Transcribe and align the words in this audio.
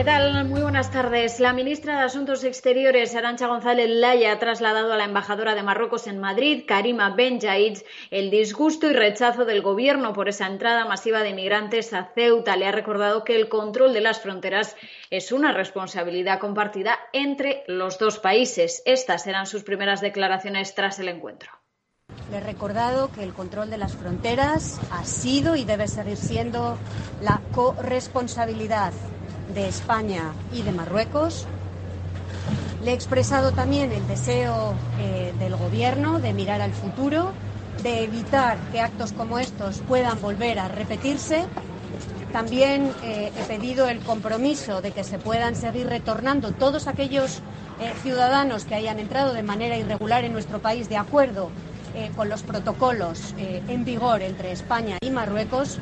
¿Qué 0.00 0.06
tal? 0.06 0.46
Muy 0.46 0.62
buenas 0.62 0.90
tardes. 0.90 1.40
La 1.40 1.52
ministra 1.52 1.98
de 1.98 2.04
Asuntos 2.04 2.42
Exteriores, 2.42 3.14
Arancha 3.14 3.48
González 3.48 3.90
Laya, 3.90 4.32
ha 4.32 4.38
trasladado 4.38 4.94
a 4.94 4.96
la 4.96 5.04
embajadora 5.04 5.54
de 5.54 5.62
Marruecos 5.62 6.06
en 6.06 6.18
Madrid, 6.18 6.64
Karima 6.66 7.10
Ben 7.10 7.38
el 8.10 8.30
disgusto 8.30 8.88
y 8.88 8.94
rechazo 8.94 9.44
del 9.44 9.60
gobierno 9.60 10.14
por 10.14 10.30
esa 10.30 10.46
entrada 10.46 10.86
masiva 10.86 11.22
de 11.22 11.28
inmigrantes 11.28 11.92
a 11.92 12.12
Ceuta. 12.14 12.56
Le 12.56 12.66
ha 12.66 12.72
recordado 12.72 13.24
que 13.24 13.36
el 13.36 13.50
control 13.50 13.92
de 13.92 14.00
las 14.00 14.22
fronteras 14.22 14.74
es 15.10 15.32
una 15.32 15.52
responsabilidad 15.52 16.38
compartida 16.38 16.98
entre 17.12 17.62
los 17.66 17.98
dos 17.98 18.18
países. 18.18 18.82
Estas 18.86 19.26
eran 19.26 19.46
sus 19.46 19.64
primeras 19.64 20.00
declaraciones 20.00 20.74
tras 20.74 20.98
el 20.98 21.08
encuentro. 21.08 21.50
Le 22.30 22.38
he 22.38 22.40
recordado 22.40 23.12
que 23.12 23.22
el 23.22 23.34
control 23.34 23.68
de 23.68 23.76
las 23.76 23.94
fronteras 23.96 24.80
ha 24.92 25.04
sido 25.04 25.56
y 25.56 25.66
debe 25.66 25.88
seguir 25.88 26.16
siendo 26.16 26.78
la 27.20 27.42
corresponsabilidad 27.52 28.94
de 29.54 29.68
España 29.68 30.32
y 30.52 30.62
de 30.62 30.72
Marruecos. 30.72 31.46
Le 32.82 32.92
he 32.92 32.94
expresado 32.94 33.52
también 33.52 33.92
el 33.92 34.06
deseo 34.08 34.74
eh, 34.98 35.32
del 35.38 35.56
Gobierno 35.56 36.18
de 36.18 36.32
mirar 36.32 36.60
al 36.60 36.72
futuro, 36.72 37.32
de 37.82 38.04
evitar 38.04 38.58
que 38.72 38.80
actos 38.80 39.12
como 39.12 39.38
estos 39.38 39.80
puedan 39.80 40.20
volver 40.20 40.58
a 40.58 40.68
repetirse. 40.68 41.44
También 42.32 42.92
eh, 43.02 43.32
he 43.36 43.42
pedido 43.44 43.88
el 43.88 44.00
compromiso 44.00 44.80
de 44.80 44.92
que 44.92 45.04
se 45.04 45.18
puedan 45.18 45.56
seguir 45.56 45.88
retornando 45.88 46.52
todos 46.52 46.86
aquellos 46.86 47.40
eh, 47.80 47.92
ciudadanos 48.02 48.64
que 48.64 48.76
hayan 48.76 48.98
entrado 48.98 49.34
de 49.34 49.42
manera 49.42 49.76
irregular 49.76 50.24
en 50.24 50.32
nuestro 50.32 50.60
país 50.60 50.88
de 50.88 50.96
acuerdo 50.96 51.50
con 52.14 52.28
los 52.28 52.44
protocolos 52.44 53.34
en 53.36 53.84
vigor 53.84 54.22
entre 54.22 54.52
España 54.52 54.96
y 55.00 55.10
Marruecos. 55.10 55.80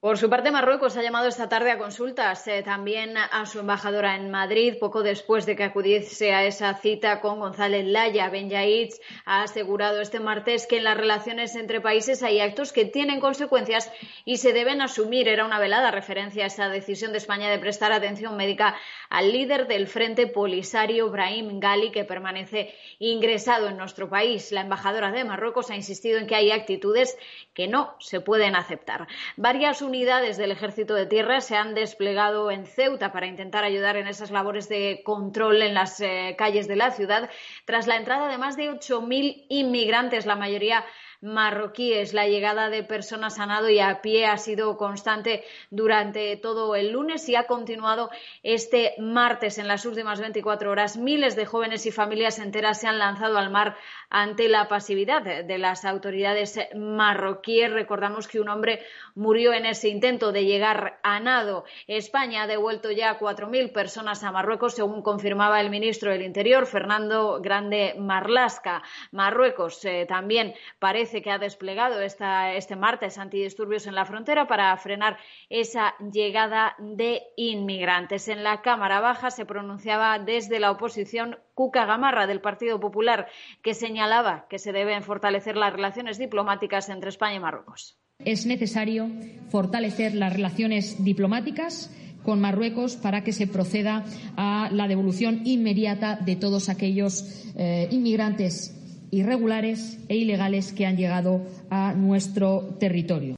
Por 0.00 0.16
su 0.16 0.30
parte, 0.30 0.50
Marruecos 0.50 0.96
ha 0.96 1.02
llamado 1.02 1.28
esta 1.28 1.50
tarde 1.50 1.70
a 1.70 1.76
consultas 1.76 2.48
eh, 2.48 2.62
también 2.62 3.18
a 3.18 3.44
su 3.44 3.58
embajadora 3.58 4.16
en 4.16 4.30
Madrid, 4.30 4.78
poco 4.80 5.02
después 5.02 5.44
de 5.44 5.56
que 5.56 5.64
acudiese 5.64 6.32
a 6.32 6.46
esa 6.46 6.72
cita 6.72 7.20
con 7.20 7.38
González 7.38 7.84
Laya. 7.84 8.30
Ben 8.30 8.48
Yaitz 8.48 8.98
ha 9.26 9.42
asegurado 9.42 10.00
este 10.00 10.18
martes 10.18 10.66
que 10.66 10.78
en 10.78 10.84
las 10.84 10.96
relaciones 10.96 11.54
entre 11.54 11.82
países 11.82 12.22
hay 12.22 12.40
actos 12.40 12.72
que 12.72 12.86
tienen 12.86 13.20
consecuencias 13.20 13.92
y 14.24 14.38
se 14.38 14.54
deben 14.54 14.80
asumir. 14.80 15.28
Era 15.28 15.44
una 15.44 15.58
velada 15.58 15.90
referencia 15.90 16.44
a 16.44 16.46
esa 16.46 16.70
decisión 16.70 17.12
de 17.12 17.18
España 17.18 17.50
de 17.50 17.58
prestar 17.58 17.92
atención 17.92 18.38
médica 18.38 18.76
al 19.10 19.30
líder 19.30 19.66
del 19.66 19.86
Frente 19.86 20.26
Polisario, 20.26 21.10
Brahim 21.10 21.60
Gali, 21.60 21.90
que 21.90 22.06
permanece 22.06 22.74
ingresado 23.00 23.68
en 23.68 23.76
nuestro 23.76 24.08
país. 24.08 24.50
La 24.50 24.62
embajadora 24.62 25.12
de 25.12 25.24
Marruecos 25.24 25.70
ha 25.70 25.76
insistido 25.76 26.18
en 26.18 26.26
que 26.26 26.36
hay 26.36 26.52
actitudes 26.52 27.18
que 27.52 27.68
no 27.68 27.96
se 27.98 28.22
pueden 28.22 28.56
aceptar. 28.56 29.06
Varias 29.36 29.82
unidades 29.90 30.36
del 30.36 30.52
Ejército 30.52 30.94
de 30.94 31.04
Tierra 31.04 31.40
se 31.40 31.56
han 31.56 31.74
desplegado 31.74 32.52
en 32.52 32.64
Ceuta 32.64 33.10
para 33.10 33.26
intentar 33.26 33.64
ayudar 33.64 33.96
en 33.96 34.06
esas 34.06 34.30
labores 34.30 34.68
de 34.68 35.02
control 35.04 35.62
en 35.62 35.74
las 35.74 36.00
eh, 36.00 36.36
calles 36.38 36.68
de 36.68 36.76
la 36.76 36.92
ciudad. 36.92 37.28
Tras 37.64 37.88
la 37.88 37.96
entrada 37.96 38.28
de 38.28 38.38
más 38.38 38.56
de 38.56 38.70
8.000 38.70 39.46
inmigrantes, 39.48 40.26
la 40.26 40.36
mayoría 40.36 40.84
marroquíes. 41.20 42.14
La 42.14 42.26
llegada 42.26 42.70
de 42.70 42.82
personas 42.82 43.38
a 43.38 43.46
nado 43.46 43.68
y 43.68 43.80
a 43.80 44.00
pie 44.00 44.26
ha 44.26 44.38
sido 44.38 44.76
constante 44.76 45.44
durante 45.70 46.36
todo 46.36 46.74
el 46.74 46.92
lunes 46.92 47.28
y 47.28 47.36
ha 47.36 47.46
continuado 47.46 48.10
este 48.42 48.94
martes. 48.98 49.58
En 49.58 49.68
las 49.68 49.84
últimas 49.86 50.20
24 50.20 50.70
horas, 50.70 50.96
miles 50.96 51.36
de 51.36 51.46
jóvenes 51.46 51.86
y 51.86 51.90
familias 51.90 52.38
enteras 52.38 52.80
se 52.80 52.88
han 52.88 52.98
lanzado 52.98 53.38
al 53.38 53.50
mar 53.50 53.76
ante 54.08 54.48
la 54.48 54.68
pasividad 54.68 55.22
de 55.22 55.58
las 55.58 55.84
autoridades 55.84 56.58
marroquíes. 56.74 57.72
Recordamos 57.72 58.26
que 58.26 58.40
un 58.40 58.48
hombre 58.48 58.80
murió 59.14 59.52
en 59.52 59.66
ese 59.66 59.88
intento 59.88 60.32
de 60.32 60.44
llegar 60.44 60.98
a 61.02 61.20
nado. 61.20 61.64
España 61.86 62.42
ha 62.42 62.46
devuelto 62.46 62.90
ya 62.90 63.18
4.000 63.18 63.72
personas 63.72 64.22
a 64.22 64.32
Marruecos, 64.32 64.74
según 64.74 65.02
confirmaba 65.02 65.60
el 65.60 65.70
ministro 65.70 66.10
del 66.10 66.22
Interior, 66.22 66.66
Fernando 66.66 67.40
Grande 67.40 67.94
Marlasca. 67.98 68.82
Marruecos 69.12 69.84
eh, 69.84 70.06
también 70.08 70.54
parece 70.78 71.09
que 71.10 71.30
ha 71.30 71.38
desplegado 71.38 72.00
este 72.00 72.76
martes 72.76 73.18
antidisturbios 73.18 73.86
en 73.86 73.94
la 73.94 74.04
frontera 74.04 74.46
para 74.46 74.76
frenar 74.76 75.18
esa 75.48 75.94
llegada 76.12 76.76
de 76.78 77.22
inmigrantes. 77.36 78.28
En 78.28 78.44
la 78.44 78.62
Cámara 78.62 79.00
Baja 79.00 79.30
se 79.30 79.44
pronunciaba 79.44 80.18
desde 80.18 80.60
la 80.60 80.70
oposición 80.70 81.38
Cuca 81.54 81.84
Gamarra 81.84 82.26
del 82.26 82.40
Partido 82.40 82.78
Popular, 82.78 83.26
que 83.62 83.74
señalaba 83.74 84.46
que 84.48 84.58
se 84.58 84.72
deben 84.72 85.02
fortalecer 85.02 85.56
las 85.56 85.72
relaciones 85.72 86.18
diplomáticas 86.18 86.88
entre 86.88 87.10
España 87.10 87.36
y 87.36 87.40
Marruecos. 87.40 87.98
Es 88.24 88.46
necesario 88.46 89.08
fortalecer 89.50 90.14
las 90.14 90.32
relaciones 90.32 91.02
diplomáticas 91.02 91.90
con 92.22 92.40
Marruecos 92.40 92.96
para 92.96 93.24
que 93.24 93.32
se 93.32 93.46
proceda 93.46 94.04
a 94.36 94.68
la 94.72 94.88
devolución 94.88 95.40
inmediata 95.44 96.16
de 96.16 96.36
todos 96.36 96.68
aquellos 96.68 97.46
eh, 97.56 97.88
inmigrantes 97.90 98.76
irregulares 99.10 99.98
e 100.08 100.16
ilegales 100.16 100.72
que 100.72 100.86
han 100.86 100.96
llegado 100.96 101.42
a 101.70 101.92
nuestro 101.92 102.76
territorio. 102.78 103.36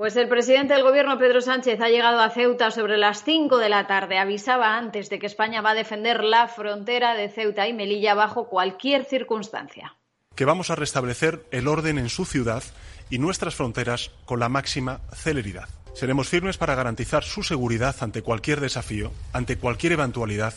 Pues 0.00 0.16
el 0.16 0.28
presidente 0.28 0.72
del 0.72 0.82
Gobierno, 0.82 1.18
Pedro 1.18 1.42
Sánchez, 1.42 1.78
ha 1.82 1.90
llegado 1.90 2.20
a 2.20 2.30
Ceuta 2.30 2.70
sobre 2.70 2.96
las 2.96 3.22
cinco 3.22 3.58
de 3.58 3.68
la 3.68 3.86
tarde. 3.86 4.16
Avisaba 4.16 4.78
antes 4.78 5.10
de 5.10 5.18
que 5.18 5.26
España 5.26 5.60
va 5.60 5.72
a 5.72 5.74
defender 5.74 6.24
la 6.24 6.48
frontera 6.48 7.14
de 7.14 7.28
Ceuta 7.28 7.68
y 7.68 7.74
Melilla 7.74 8.14
bajo 8.14 8.48
cualquier 8.48 9.04
circunstancia. 9.04 9.96
Que 10.34 10.46
vamos 10.46 10.70
a 10.70 10.74
restablecer 10.74 11.44
el 11.50 11.68
orden 11.68 11.98
en 11.98 12.08
su 12.08 12.24
ciudad 12.24 12.62
y 13.10 13.18
nuestras 13.18 13.54
fronteras 13.54 14.10
con 14.24 14.40
la 14.40 14.48
máxima 14.48 15.02
celeridad. 15.12 15.68
Seremos 15.92 16.30
firmes 16.30 16.56
para 16.56 16.74
garantizar 16.74 17.22
su 17.22 17.42
seguridad 17.42 17.94
ante 18.00 18.22
cualquier 18.22 18.60
desafío, 18.60 19.12
ante 19.34 19.58
cualquier 19.58 19.92
eventualidad 19.92 20.54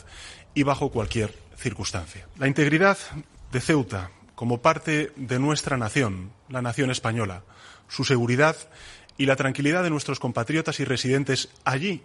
y 0.54 0.64
bajo 0.64 0.90
cualquier 0.90 1.34
circunstancia. 1.58 2.28
La 2.40 2.48
integridad 2.48 2.98
de 3.52 3.60
Ceuta 3.60 4.10
como 4.36 4.62
parte 4.62 5.12
de 5.16 5.40
nuestra 5.40 5.78
nación, 5.78 6.32
la 6.50 6.62
nación 6.62 6.92
española, 6.92 7.44
su 7.88 8.04
seguridad 8.04 8.56
y 9.18 9.26
la 9.26 9.36
tranquilidad 9.36 9.84
de 9.84 9.90
nuestros 9.90 10.20
compatriotas 10.20 10.80
y 10.80 10.86
residentes 10.86 11.50
allí 11.64 12.02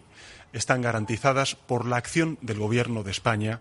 están 0.52 0.82
garantizadas 0.82 1.54
por 1.54 1.86
la 1.86 1.96
acción 1.96 2.38
del 2.40 2.58
Gobierno 2.58 3.02
de 3.02 3.10
España, 3.10 3.60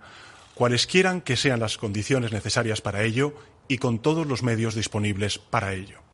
cualesquieran 0.55 1.22
que 1.22 1.38
sean 1.38 1.59
las 1.59 1.78
condiciones 1.78 2.31
necesarias 2.31 2.81
para 2.81 3.03
ello 3.03 3.33
y 3.67 3.78
con 3.78 4.00
todos 4.00 4.25
los 4.25 4.44
medios 4.44 4.75
disponibles 4.75 5.38
para 5.38 5.73
ello. 5.73 6.06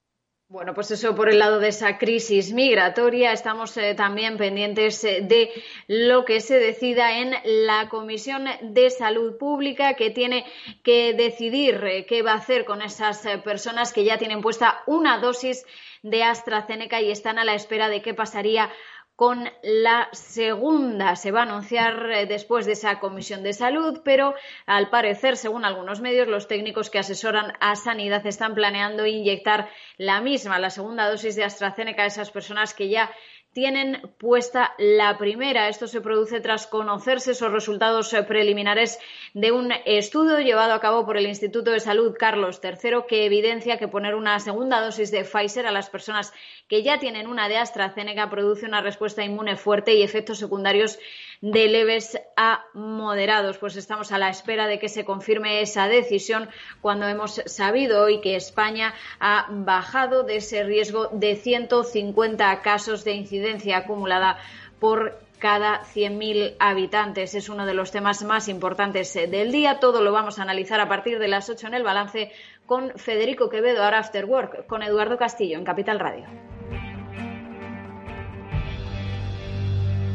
Bueno, 0.54 0.76
pues 0.76 0.92
eso 0.92 1.16
por 1.16 1.30
el 1.30 1.40
lado 1.40 1.58
de 1.58 1.70
esa 1.70 1.98
crisis 1.98 2.54
migratoria. 2.54 3.32
Estamos 3.32 3.76
eh, 3.76 3.96
también 3.96 4.38
pendientes 4.38 5.04
eh, 5.04 5.22
de 5.24 5.50
lo 5.88 6.26
que 6.26 6.42
se 6.42 6.60
decida 6.60 7.18
en 7.18 7.34
la 7.66 7.90
Comisión 7.90 8.46
de 8.62 8.92
Salud 8.92 9.36
Pública, 9.40 9.96
que 9.96 10.12
tiene 10.12 10.46
que 10.84 11.16
decidir 11.16 11.84
eh, 11.84 12.06
qué 12.06 12.22
va 12.22 12.34
a 12.34 12.36
hacer 12.36 12.66
con 12.66 12.84
esas 12.84 13.26
personas 13.44 13.94
que 13.94 14.04
ya 14.04 14.20
tienen 14.20 14.42
puesta 14.42 14.84
una 14.86 15.18
dosis 15.18 15.66
de 16.04 16.22
AstraZeneca 16.22 17.02
y 17.02 17.10
están 17.10 17.40
a 17.40 17.46
la 17.46 17.56
espera 17.56 17.90
de 17.90 18.04
qué 18.04 18.14
pasaría 18.14 18.70
con 19.16 19.50
la 19.62 20.10
segunda. 20.12 21.16
Se 21.16 21.32
va 21.32 21.42
a 21.42 21.44
anunciar 21.44 22.12
eh, 22.12 22.26
después 22.26 22.66
de 22.66 22.74
esa 22.74 23.00
comisión 23.00 23.44
de 23.44 23.54
salud, 23.54 24.02
pero 24.04 24.34
al 24.66 24.90
parecer, 24.90 25.38
según 25.38 25.66
algunos 25.66 26.02
medios, 26.02 26.28
los 26.28 26.48
técnicos 26.48 26.90
que 26.90 27.00
asesoran 27.00 27.54
a 27.60 27.76
Sanidad 27.76 28.26
están 28.26 28.56
planeando 28.56 29.06
inyectar 29.06 29.70
la 29.98 30.22
misma, 30.22 30.60
la 30.60 30.70
segunda 30.70 31.10
dosis 31.10 31.36
de 31.36 31.44
AstraZeneca 31.44 32.04
a 32.04 32.08
esas 32.08 32.32
personas 32.32 32.74
que 32.74 32.90
ya 32.90 33.12
tienen 33.54 34.02
puesta 34.18 34.74
la 34.78 35.18
primera. 35.18 35.70
Esto 35.70 35.88
se 35.88 36.02
produce 36.02 36.42
tras 36.42 36.68
conocerse 36.68 37.32
esos 37.32 37.52
resultados 37.52 38.12
eh, 38.14 38.24
preliminares 38.24 39.00
de 39.34 39.52
un 39.52 39.72
estudio 39.86 40.40
llevado 40.40 40.74
a 40.74 40.80
cabo 40.80 41.06
por 41.06 41.18
el 41.18 41.28
Instituto 41.28 41.72
de 41.72 41.80
Salud 41.80 42.16
Carlos 42.18 42.60
III 42.64 43.04
que 43.08 43.26
evidencia 43.26 43.78
que 43.78 43.88
poner 43.88 44.16
una 44.16 44.40
segunda 44.40 44.82
dosis 44.82 45.12
de 45.12 45.24
Pfizer 45.24 45.68
a 45.68 45.72
las 45.72 45.90
personas 45.90 46.34
que 46.68 46.84
ya 46.84 47.00
tienen 47.00 47.28
una 47.28 47.48
de 47.48 47.58
AstraZeneca 47.58 48.30
produce 48.30 48.66
una 48.66 48.82
respuesta 48.82 49.24
inmune 49.24 49.56
fuerte 49.56 49.94
y 49.94 50.02
efectos 50.02 50.40
secundarios 50.40 50.98
de 51.44 51.68
leves 51.68 52.18
a 52.38 52.64
moderados. 52.74 53.58
Pues 53.58 53.76
estamos 53.76 54.14
a 54.14 54.18
la 54.18 54.30
espera 54.30 54.66
de 54.66 54.80
que 54.80 54.88
se 54.88 55.04
confirme 55.04 55.62
esa 55.62 55.90
decisión 55.90 56.48
cuando 56.80 57.06
hemos 57.06 57.42
sabido 57.48 58.02
hoy 58.02 58.22
que 58.22 58.38
España 58.38 58.94
ha 59.20 59.48
bajado 59.50 60.24
de 60.24 60.38
ese 60.38 60.64
riesgo 60.64 61.10
de 61.12 61.36
150 61.36 62.62
casos 62.62 63.04
de 63.04 63.16
incidencia 63.16 63.80
acumulada 63.80 64.38
por 64.80 65.20
cada 65.38 65.84
100.000 65.84 66.56
habitantes. 66.60 67.36
Es 67.36 67.50
uno 67.50 67.66
de 67.66 67.74
los 67.74 67.92
temas 67.92 68.24
más 68.24 68.48
importantes 68.48 69.14
del 69.14 69.52
día. 69.52 69.80
Todo 69.82 70.02
lo 70.02 70.14
vamos 70.14 70.40
a 70.40 70.44
analizar 70.44 70.80
a 70.80 70.88
partir 70.88 71.20
de 71.20 71.28
las 71.28 71.50
8 71.50 71.68
en 71.68 71.74
el 71.74 71.84
balance 71.84 72.32
con 72.66 72.92
Federico 72.96 73.50
Quevedo, 73.50 73.84
ahora 73.84 74.00
After 74.00 74.24
Work, 74.24 74.66
con 74.68 74.82
Eduardo 74.82 75.18
Castillo 75.18 75.58
en 75.58 75.66
Capital 75.66 76.00
Radio. 76.00 76.26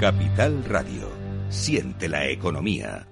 Capital 0.01 0.65
Radio. 0.65 1.08
Siente 1.49 2.09
la 2.09 2.29
economía. 2.29 3.09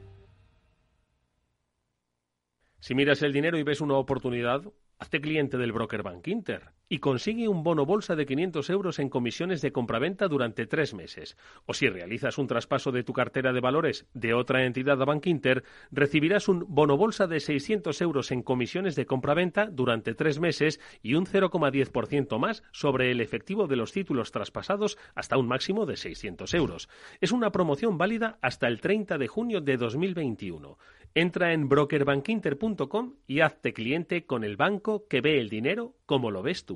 Si 2.80 2.94
miras 2.94 3.22
el 3.22 3.32
dinero 3.32 3.58
y 3.58 3.62
ves 3.62 3.80
una 3.80 3.94
oportunidad, 3.94 4.62
hazte 4.98 5.20
cliente 5.20 5.56
del 5.56 5.72
broker 5.72 6.02
Bank 6.02 6.28
Inter 6.28 6.75
y 6.88 6.98
consigue 6.98 7.48
un 7.48 7.62
bono 7.62 7.84
bolsa 7.84 8.14
de 8.14 8.26
500 8.26 8.70
euros 8.70 8.98
en 8.98 9.08
comisiones 9.08 9.60
de 9.60 9.72
compraventa 9.72 10.28
durante 10.28 10.66
tres 10.66 10.94
meses. 10.94 11.36
O 11.66 11.74
si 11.74 11.88
realizas 11.88 12.38
un 12.38 12.46
traspaso 12.46 12.92
de 12.92 13.02
tu 13.02 13.12
cartera 13.12 13.52
de 13.52 13.60
valores 13.60 14.06
de 14.14 14.34
otra 14.34 14.64
entidad 14.64 15.00
a 15.02 15.04
Bank 15.04 15.26
Inter, 15.26 15.64
recibirás 15.90 16.48
un 16.48 16.64
bono 16.68 16.96
bolsa 16.96 17.26
de 17.26 17.40
600 17.40 18.00
euros 18.02 18.30
en 18.30 18.42
comisiones 18.42 18.94
de 18.94 19.06
compraventa 19.06 19.66
durante 19.66 20.14
tres 20.14 20.38
meses 20.38 20.80
y 21.02 21.14
un 21.14 21.26
0,10% 21.26 22.38
más 22.38 22.62
sobre 22.72 23.10
el 23.10 23.20
efectivo 23.20 23.66
de 23.66 23.76
los 23.76 23.92
títulos 23.92 24.30
traspasados 24.30 24.98
hasta 25.14 25.38
un 25.38 25.48
máximo 25.48 25.86
de 25.86 25.96
600 25.96 26.54
euros. 26.54 26.88
Es 27.20 27.32
una 27.32 27.50
promoción 27.50 27.98
válida 27.98 28.38
hasta 28.42 28.68
el 28.68 28.80
30 28.80 29.18
de 29.18 29.26
junio 29.26 29.60
de 29.60 29.76
2021. 29.76 30.78
Entra 31.14 31.52
en 31.52 31.68
brokerbankinter.com 31.68 33.14
y 33.26 33.40
hazte 33.40 33.72
cliente 33.72 34.26
con 34.26 34.44
el 34.44 34.56
banco 34.56 35.06
que 35.08 35.22
ve 35.22 35.40
el 35.40 35.48
dinero 35.48 35.94
como 36.04 36.30
lo 36.30 36.42
ves 36.42 36.66
tú. 36.66 36.75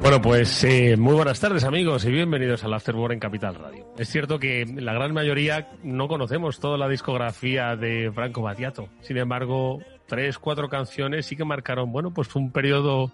Bueno, 0.00 0.22
pues 0.22 0.64
eh, 0.64 0.96
muy 0.96 1.12
buenas 1.12 1.38
tardes 1.38 1.64
amigos 1.64 2.06
y 2.06 2.10
bienvenidos 2.10 2.64
al 2.64 2.72
Afterwork 2.72 3.12
en 3.12 3.20
Capital 3.20 3.56
Radio. 3.56 3.92
Es 3.98 4.08
cierto 4.08 4.38
que 4.38 4.64
la 4.64 4.94
gran 4.94 5.12
mayoría 5.12 5.68
no 5.82 6.08
conocemos 6.08 6.60
toda 6.60 6.78
la 6.78 6.88
discografía 6.88 7.76
de 7.76 8.10
Franco 8.14 8.40
Battiato. 8.40 8.88
Sin 9.02 9.18
embargo, 9.18 9.80
tres, 10.06 10.38
cuatro 10.38 10.70
canciones 10.70 11.26
sí 11.26 11.36
que 11.36 11.44
marcaron, 11.44 11.92
bueno, 11.92 12.10
pues 12.10 12.34
un 12.34 12.52
periodo 12.52 13.12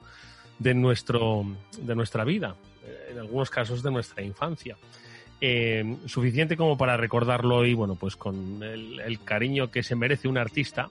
de, 0.61 0.75
nuestro, 0.75 1.45
de 1.81 1.97
nuestra 1.97 2.23
vida, 2.23 2.55
eh, 2.87 3.09
en 3.11 3.19
algunos 3.19 3.51
casos 3.51 3.83
de 3.83 3.91
nuestra 3.91 4.23
infancia. 4.23 4.77
Eh, 5.41 5.97
suficiente 6.07 6.57
como 6.57 6.79
para 6.79 6.97
recordarlo 6.97 7.67
y, 7.67 7.75
bueno, 7.75 7.97
pues 7.97 8.15
con 8.15 8.63
el 8.63 9.21
cariño 9.25 9.69
que 9.73 9.83
se 9.83 9.97
merece 9.97 10.29
un 10.29 10.39
artista 10.39 10.91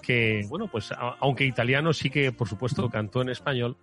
que, 0.00 0.44
bueno, 0.48 0.68
pues 0.68 0.92
aunque 1.20 1.44
italiano 1.44 1.92
sí 1.92 2.10
que, 2.10 2.32
por 2.32 2.48
supuesto, 2.48 2.88
cantó 2.88 3.22
en 3.22 3.30
español 3.30 3.76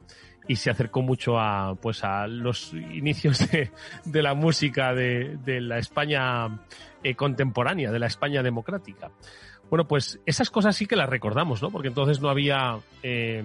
y 0.47 0.57
se 0.57 0.69
acercó 0.69 1.01
mucho 1.01 1.39
a, 1.39 1.75
pues 1.75 2.03
a 2.03 2.27
los 2.27 2.73
inicios 2.73 3.49
de, 3.49 3.71
de 4.03 4.21
la 4.21 4.33
música 4.33 4.93
de, 4.93 5.37
de 5.43 5.61
la 5.61 5.77
España 5.77 6.59
eh, 7.03 7.15
contemporánea, 7.15 7.91
de 7.91 7.99
la 7.99 8.07
España 8.07 8.43
democrática. 8.43 9.11
Bueno, 9.69 9.87
pues 9.87 10.19
esas 10.25 10.49
cosas 10.49 10.75
sí 10.75 10.85
que 10.85 10.95
las 10.95 11.09
recordamos, 11.09 11.61
¿no? 11.61 11.71
Porque 11.71 11.87
entonces 11.87 12.19
no 12.19 12.29
había 12.29 12.77
eh, 13.01 13.43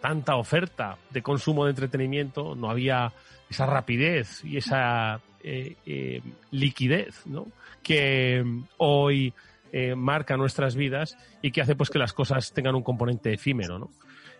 tanta 0.00 0.36
oferta 0.36 0.98
de 1.10 1.22
consumo 1.22 1.64
de 1.64 1.70
entretenimiento, 1.70 2.54
no 2.54 2.70
había 2.70 3.12
esa 3.48 3.66
rapidez 3.66 4.44
y 4.44 4.58
esa 4.58 5.20
eh, 5.42 6.20
liquidez, 6.50 7.26
¿no? 7.26 7.46
Que 7.82 8.44
hoy 8.76 9.32
eh, 9.72 9.94
marca 9.94 10.36
nuestras 10.36 10.76
vidas 10.76 11.16
y 11.42 11.50
que 11.50 11.60
hace 11.60 11.74
pues 11.74 11.90
que 11.90 11.98
las 11.98 12.12
cosas 12.12 12.52
tengan 12.52 12.74
un 12.74 12.82
componente 12.82 13.32
efímero, 13.32 13.78
¿no? 13.78 13.90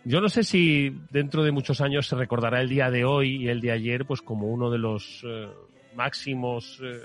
Yo 0.07 0.21
no 0.21 0.29
sé 0.29 0.45
si 0.45 0.95
dentro 1.11 1.43
de 1.43 1.51
muchos 1.51 1.81
años 1.81 2.07
se 2.07 2.15
recordará 2.15 2.61
el 2.61 2.69
día 2.69 2.91
de 2.91 3.07
hoy 3.07 3.45
y 3.45 3.49
el 3.49 3.63
de 3.63 3.73
ayer 3.73 4.05
pues 4.05 4.21
como 4.21 4.49
uno 4.49 4.71
de 4.71 4.77
los 4.79 5.25
eh, 5.27 5.49
máximos 5.95 6.79
eh, 6.83 7.01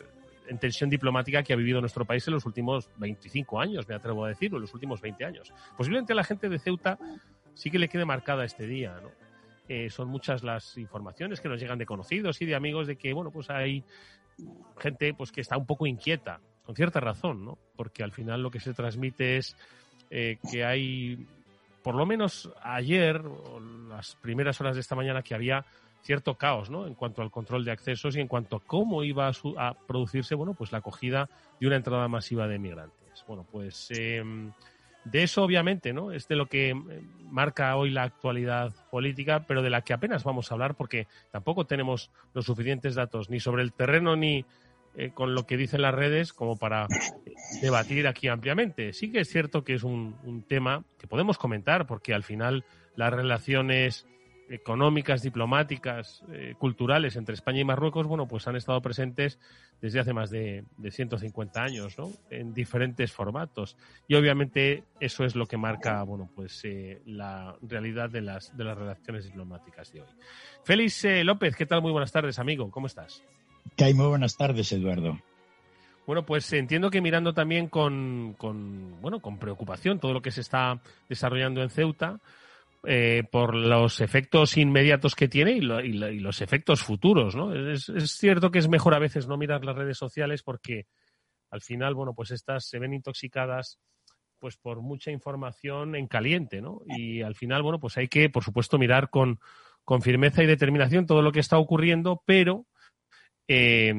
en 0.49 0.57
tensión 0.57 0.89
diplomática 0.89 1.41
que 1.41 1.53
ha 1.53 1.55
vivido 1.55 1.79
nuestro 1.79 2.03
país 2.03 2.27
en 2.27 2.33
los 2.33 2.45
últimos 2.45 2.89
25 2.97 3.61
años, 3.61 3.87
me 3.87 3.95
atrevo 3.95 4.25
a 4.25 4.29
decir, 4.29 4.53
o 4.53 4.57
en 4.57 4.63
los 4.63 4.73
últimos 4.73 4.99
20 4.99 5.23
años. 5.23 5.53
Posiblemente 5.77 6.11
a 6.11 6.15
la 6.15 6.25
gente 6.25 6.49
de 6.49 6.59
Ceuta 6.59 6.99
sí 7.53 7.71
que 7.71 7.79
le 7.79 7.87
quede 7.87 8.03
marcada 8.03 8.43
este 8.43 8.67
día, 8.67 8.99
¿no? 9.01 9.11
Eh, 9.69 9.89
son 9.91 10.07
muchas 10.07 10.43
las 10.43 10.77
informaciones 10.77 11.39
que 11.39 11.47
nos 11.47 11.59
llegan 11.61 11.77
de 11.77 11.85
conocidos 11.85 12.41
y 12.41 12.47
de 12.47 12.55
amigos 12.55 12.87
de 12.87 12.95
que, 12.97 13.13
bueno, 13.13 13.29
pues 13.29 13.51
hay 13.51 13.83
gente 14.79 15.13
pues 15.13 15.31
que 15.31 15.41
está 15.41 15.57
un 15.57 15.67
poco 15.67 15.85
inquieta, 15.85 16.41
con 16.69 16.75
cierta 16.75 16.99
razón, 16.99 17.45
¿no? 17.45 17.57
Porque 17.75 18.03
al 18.03 18.11
final 18.11 18.43
lo 18.43 18.51
que 18.51 18.59
se 18.59 18.75
transmite 18.75 19.37
es 19.37 19.55
eh, 20.11 20.37
que 20.51 20.63
hay 20.63 21.17
por 21.81 21.95
lo 21.95 22.05
menos 22.05 22.47
ayer, 22.61 23.23
o 23.25 23.59
las 23.89 24.15
primeras 24.17 24.61
horas 24.61 24.75
de 24.75 24.81
esta 24.81 24.93
mañana, 24.93 25.23
que 25.23 25.33
había 25.33 25.65
cierto 26.03 26.35
caos, 26.35 26.69
¿no? 26.69 26.85
En 26.85 26.93
cuanto 26.93 27.23
al 27.23 27.31
control 27.31 27.65
de 27.65 27.71
accesos 27.71 28.15
y 28.15 28.19
en 28.19 28.27
cuanto 28.27 28.57
a 28.57 28.59
cómo 28.59 29.03
iba 29.03 29.31
a, 29.57 29.73
producirse, 29.87 30.35
bueno, 30.35 30.53
pues 30.53 30.71
la 30.71 30.77
acogida 30.77 31.27
de 31.59 31.65
una 31.65 31.75
entrada 31.75 32.07
masiva 32.07 32.47
de 32.47 32.59
migrantes. 32.59 33.25
Bueno, 33.27 33.47
pues 33.51 33.87
eh, 33.89 34.23
de 35.05 35.23
eso 35.23 35.41
obviamente, 35.41 35.91
¿no? 35.91 36.11
Es 36.11 36.27
de 36.27 36.35
lo 36.35 36.45
que 36.45 36.69
eh, 36.69 36.75
marca 37.31 37.75
hoy 37.77 37.89
la 37.89 38.03
actualidad 38.03 38.75
política, 38.91 39.43
pero 39.47 39.63
de 39.63 39.71
la 39.71 39.81
que 39.81 39.93
apenas 39.93 40.23
vamos 40.23 40.51
a 40.51 40.53
hablar 40.53 40.75
porque 40.75 41.07
tampoco 41.31 41.65
tenemos 41.65 42.11
los 42.35 42.45
suficientes 42.45 42.93
datos 42.93 43.31
ni 43.31 43.39
sobre 43.39 43.63
el 43.63 43.73
terreno 43.73 44.15
ni 44.15 44.45
eh, 44.99 45.11
con 45.13 45.33
lo 45.33 45.47
que 45.47 45.55
dicen 45.55 45.81
las 45.81 45.95
redes 45.95 46.33
como 46.33 46.57
para 46.57 46.85
debatir 47.61 48.05
aquí 48.05 48.27
ampliamente. 48.27 48.91
Sí 48.91 49.09
que 49.13 49.21
es 49.21 49.29
cierto 49.29 49.63
que 49.63 49.75
es 49.75 49.83
un, 49.83 50.43
tema 50.45 50.83
que 50.97 51.07
podemos 51.07 51.37
comentar 51.37 51.87
porque 51.87 52.13
al 52.13 52.23
final 52.23 52.65
las 52.97 53.13
relaciones 53.13 54.05
económicas, 54.49 55.21
diplomáticas, 55.21 56.21
eh, 56.33 56.53
culturales 56.57 57.15
entre 57.15 57.35
España 57.35 57.61
y 57.61 57.63
Marruecos, 57.63 58.07
bueno, 58.07 58.27
pues 58.27 58.45
han 58.49 58.57
estado 58.57 58.81
presentes 58.81 59.39
desde 59.79 60.01
hace 60.01 60.11
más 60.11 60.31
de, 60.31 60.65
de 60.75 60.91
150 60.91 61.63
años, 61.63 61.97
¿no? 61.97 62.11
En 62.29 62.53
diferentes 62.53 63.13
formatos. 63.13 63.77
Y 64.05 64.15
obviamente 64.15 64.83
eso 64.99 65.23
es 65.23 65.33
lo 65.33 65.45
que 65.45 65.55
marca, 65.55 66.03
bueno, 66.03 66.29
pues 66.35 66.59
eh, 66.65 67.01
la 67.05 67.55
realidad 67.61 68.09
de 68.09 68.21
las, 68.21 68.57
de 68.57 68.65
las 68.65 68.77
relaciones 68.77 69.23
diplomáticas 69.23 69.93
de 69.93 70.01
hoy. 70.01 70.09
Félix 70.65 71.05
López, 71.23 71.55
¿qué 71.55 71.65
tal? 71.65 71.81
Muy 71.81 71.93
buenas 71.93 72.11
tardes, 72.11 72.37
amigo. 72.37 72.69
¿Cómo 72.69 72.87
estás? 72.87 73.23
Que 73.79 73.85
hay 73.85 73.93
muy 73.93 74.07
buenas 74.07 74.35
tardes, 74.35 74.73
Eduardo. 74.73 75.21
Bueno, 76.05 76.25
pues 76.25 76.51
entiendo 76.51 76.91
que 76.91 76.99
mirando 76.99 77.33
también 77.33 77.69
con, 77.69 78.35
con, 78.37 78.99
bueno, 78.99 79.21
con 79.21 79.39
preocupación 79.39 80.01
todo 80.01 80.11
lo 80.11 80.21
que 80.21 80.31
se 80.31 80.41
está 80.41 80.81
desarrollando 81.07 81.63
en 81.63 81.69
Ceuta, 81.69 82.19
eh, 82.83 83.23
por 83.31 83.55
los 83.55 84.01
efectos 84.01 84.57
inmediatos 84.57 85.15
que 85.15 85.29
tiene 85.29 85.53
y 85.53 85.61
los 85.61 86.41
efectos 86.41 86.83
futuros, 86.83 87.37
¿no? 87.37 87.55
Es, 87.55 87.87
es 87.87 88.11
cierto 88.11 88.51
que 88.51 88.59
es 88.59 88.67
mejor 88.67 88.95
a 88.95 88.99
veces 88.99 89.29
no 89.29 89.37
mirar 89.37 89.63
las 89.63 89.77
redes 89.77 89.97
sociales 89.97 90.43
porque 90.43 90.87
al 91.49 91.61
final, 91.61 91.95
bueno, 91.95 92.13
pues 92.13 92.31
estas 92.31 92.67
se 92.67 92.79
ven 92.79 92.93
intoxicadas 92.93 93.79
pues 94.39 94.57
por 94.57 94.81
mucha 94.81 95.09
información 95.09 95.95
en 95.95 96.07
caliente, 96.07 96.59
¿no? 96.59 96.81
Y 96.85 97.21
al 97.21 97.35
final, 97.35 97.63
bueno, 97.63 97.79
pues 97.79 97.95
hay 97.97 98.09
que, 98.09 98.29
por 98.29 98.43
supuesto, 98.43 98.77
mirar 98.77 99.09
con, 99.09 99.39
con 99.85 100.01
firmeza 100.01 100.43
y 100.43 100.47
determinación 100.47 101.05
todo 101.05 101.21
lo 101.21 101.31
que 101.31 101.39
está 101.39 101.57
ocurriendo, 101.57 102.21
pero 102.25 102.65
eh, 103.49 103.93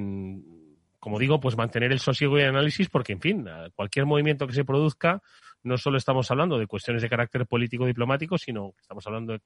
como 1.01 1.19
digo, 1.19 1.41
pues 1.41 1.57
mantener 1.57 1.91
el 1.93 1.99
sosiego 1.99 2.39
y 2.39 2.43
el 2.43 2.51
análisis, 2.51 2.89
porque, 2.89 3.15
en 3.15 3.21
fin, 3.21 3.47
cualquier 3.75 4.07
movimiento 4.07 4.47
que 4.47 4.53
se 4.53 4.65
produzca, 4.65 5.21
no 5.63 5.77
solo 5.77 5.99
estamos 5.99 6.31
hablando 6.31 6.59
de 6.59 6.67
cuestiones 6.67 7.03
de 7.03 7.09
carácter 7.09 7.47
político-diplomático, 7.47 8.39
sino 8.39 8.73
que 8.73 8.83
estamos 8.83 9.07
hablando 9.07 9.33
de, 9.33 9.41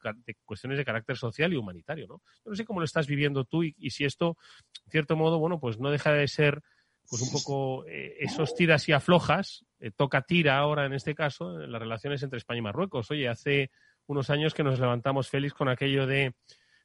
cuestiones 0.45 0.79
de 0.79 0.85
carácter 0.85 1.17
social 1.17 1.53
y 1.53 1.57
humanitario, 1.57 2.07
¿no? 2.07 2.21
Yo 2.45 2.51
no 2.51 2.55
sé 2.55 2.65
cómo 2.65 2.81
lo 2.81 2.85
estás 2.85 3.07
viviendo 3.07 3.45
tú 3.45 3.63
y, 3.63 3.91
si 3.91 4.05
esto, 4.05 4.37
en 4.85 4.91
cierto 4.91 5.17
modo, 5.17 5.39
bueno, 5.39 5.59
pues 5.59 5.79
no 5.79 5.91
deja 5.91 6.13
de 6.13 6.29
ser 6.29 6.61
pues 7.09 7.23
un 7.23 7.31
poco 7.31 7.87
eh, 7.87 8.17
esos 8.21 8.55
tiras 8.55 8.89
y 8.89 8.93
aflojas, 8.93 9.65
eh, 9.79 9.91
toca 9.91 10.23
tira 10.23 10.59
ahora 10.59 10.87
en 10.87 10.93
este 10.93 11.15
caso, 11.15 11.63
en 11.63 11.71
las 11.71 11.81
relaciones 11.81 12.23
entre 12.23 12.39
España 12.39 12.59
y 12.59 12.63
Marruecos. 12.63 13.11
Oye, 13.11 13.29
hace 13.29 13.71
unos 14.07 14.29
años 14.31 14.55
que 14.55 14.65
nos 14.65 14.81
levantamos 14.81 15.29
feliz 15.29 15.55
con 15.55 15.69
aquello 15.69 16.07
de 16.07 16.35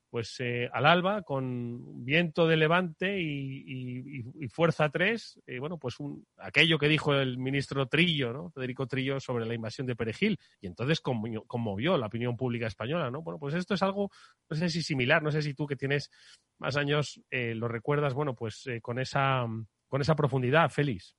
pues 0.09 0.35
eh, 0.39 0.69
al 0.73 0.85
alba 0.85 1.21
con 1.21 2.03
viento 2.03 2.47
de 2.47 2.57
levante 2.57 3.19
y, 3.19 4.23
fuerza 4.49 4.89
3, 4.89 5.41
eh, 5.45 5.59
bueno, 5.59 5.77
pues 5.77 5.99
un, 5.99 6.25
aquello 6.37 6.79
que 6.79 6.87
dijo 6.87 7.13
el 7.13 7.37
ministro 7.37 7.87
Trillo, 7.87 8.33
¿no? 8.33 8.49
Federico 8.49 8.87
Trillo 8.87 9.19
sobre 9.19 9.45
la 9.45 9.53
invasión 9.53 9.85
de 9.85 9.95
Perejil 9.95 10.39
y 10.59 10.67
entonces 10.67 11.01
conmovió 11.01 11.97
la 11.97 12.07
opinión 12.07 12.35
pública 12.35 12.67
española, 12.67 13.11
¿no? 13.11 13.21
Bueno, 13.21 13.39
pues 13.39 13.53
esto 13.53 13.75
es 13.75 13.83
algo, 13.83 14.09
no 14.49 14.57
sé 14.57 14.69
si 14.69 14.81
similar, 14.81 15.21
no 15.21 15.31
sé 15.31 15.41
si 15.41 15.53
tú 15.53 15.67
que 15.67 15.75
tienes 15.75 16.09
más 16.57 16.75
años 16.75 17.21
eh, 17.29 17.53
lo 17.53 17.67
recuerdas, 17.67 18.13
bueno, 18.13 18.35
pues 18.35 18.67
con 18.81 18.99
esa 18.99 19.45
con 19.87 20.01
esa 20.01 20.15
profundidad, 20.15 20.69
Félix. 20.69 21.15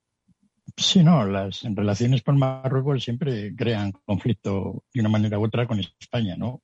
Sí, 0.77 1.03
no, 1.03 1.25
las 1.25 1.63
relaciones 1.63 2.23
con 2.23 2.39
Marruecos 2.39 3.03
siempre 3.03 3.53
crean 3.55 3.91
conflicto 3.91 4.85
de 4.93 5.01
una 5.01 5.09
manera 5.09 5.39
u 5.39 5.45
otra 5.45 5.67
con 5.67 5.79
España, 5.79 6.35
¿no? 6.37 6.61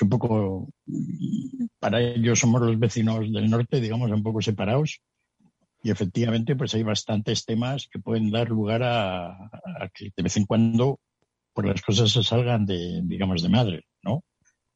Un 0.00 0.08
poco, 0.08 0.68
para 1.78 2.00
ellos 2.00 2.38
somos 2.38 2.60
los 2.60 2.78
vecinos 2.78 3.32
del 3.32 3.48
norte, 3.48 3.80
digamos, 3.80 4.10
un 4.10 4.22
poco 4.22 4.42
separados. 4.42 5.00
Y 5.82 5.90
efectivamente, 5.90 6.56
pues 6.56 6.74
hay 6.74 6.82
bastantes 6.82 7.44
temas 7.44 7.88
que 7.90 7.98
pueden 7.98 8.30
dar 8.30 8.48
lugar 8.48 8.82
a, 8.82 9.50
que 9.94 10.10
de 10.16 10.22
vez 10.22 10.36
en 10.36 10.46
cuando 10.46 11.00
pues 11.52 11.68
las 11.68 11.80
cosas 11.80 12.10
se 12.10 12.22
salgan 12.22 12.66
de, 12.66 13.00
digamos, 13.04 13.42
de 13.42 13.48
madre, 13.48 13.84
¿no? 14.02 14.22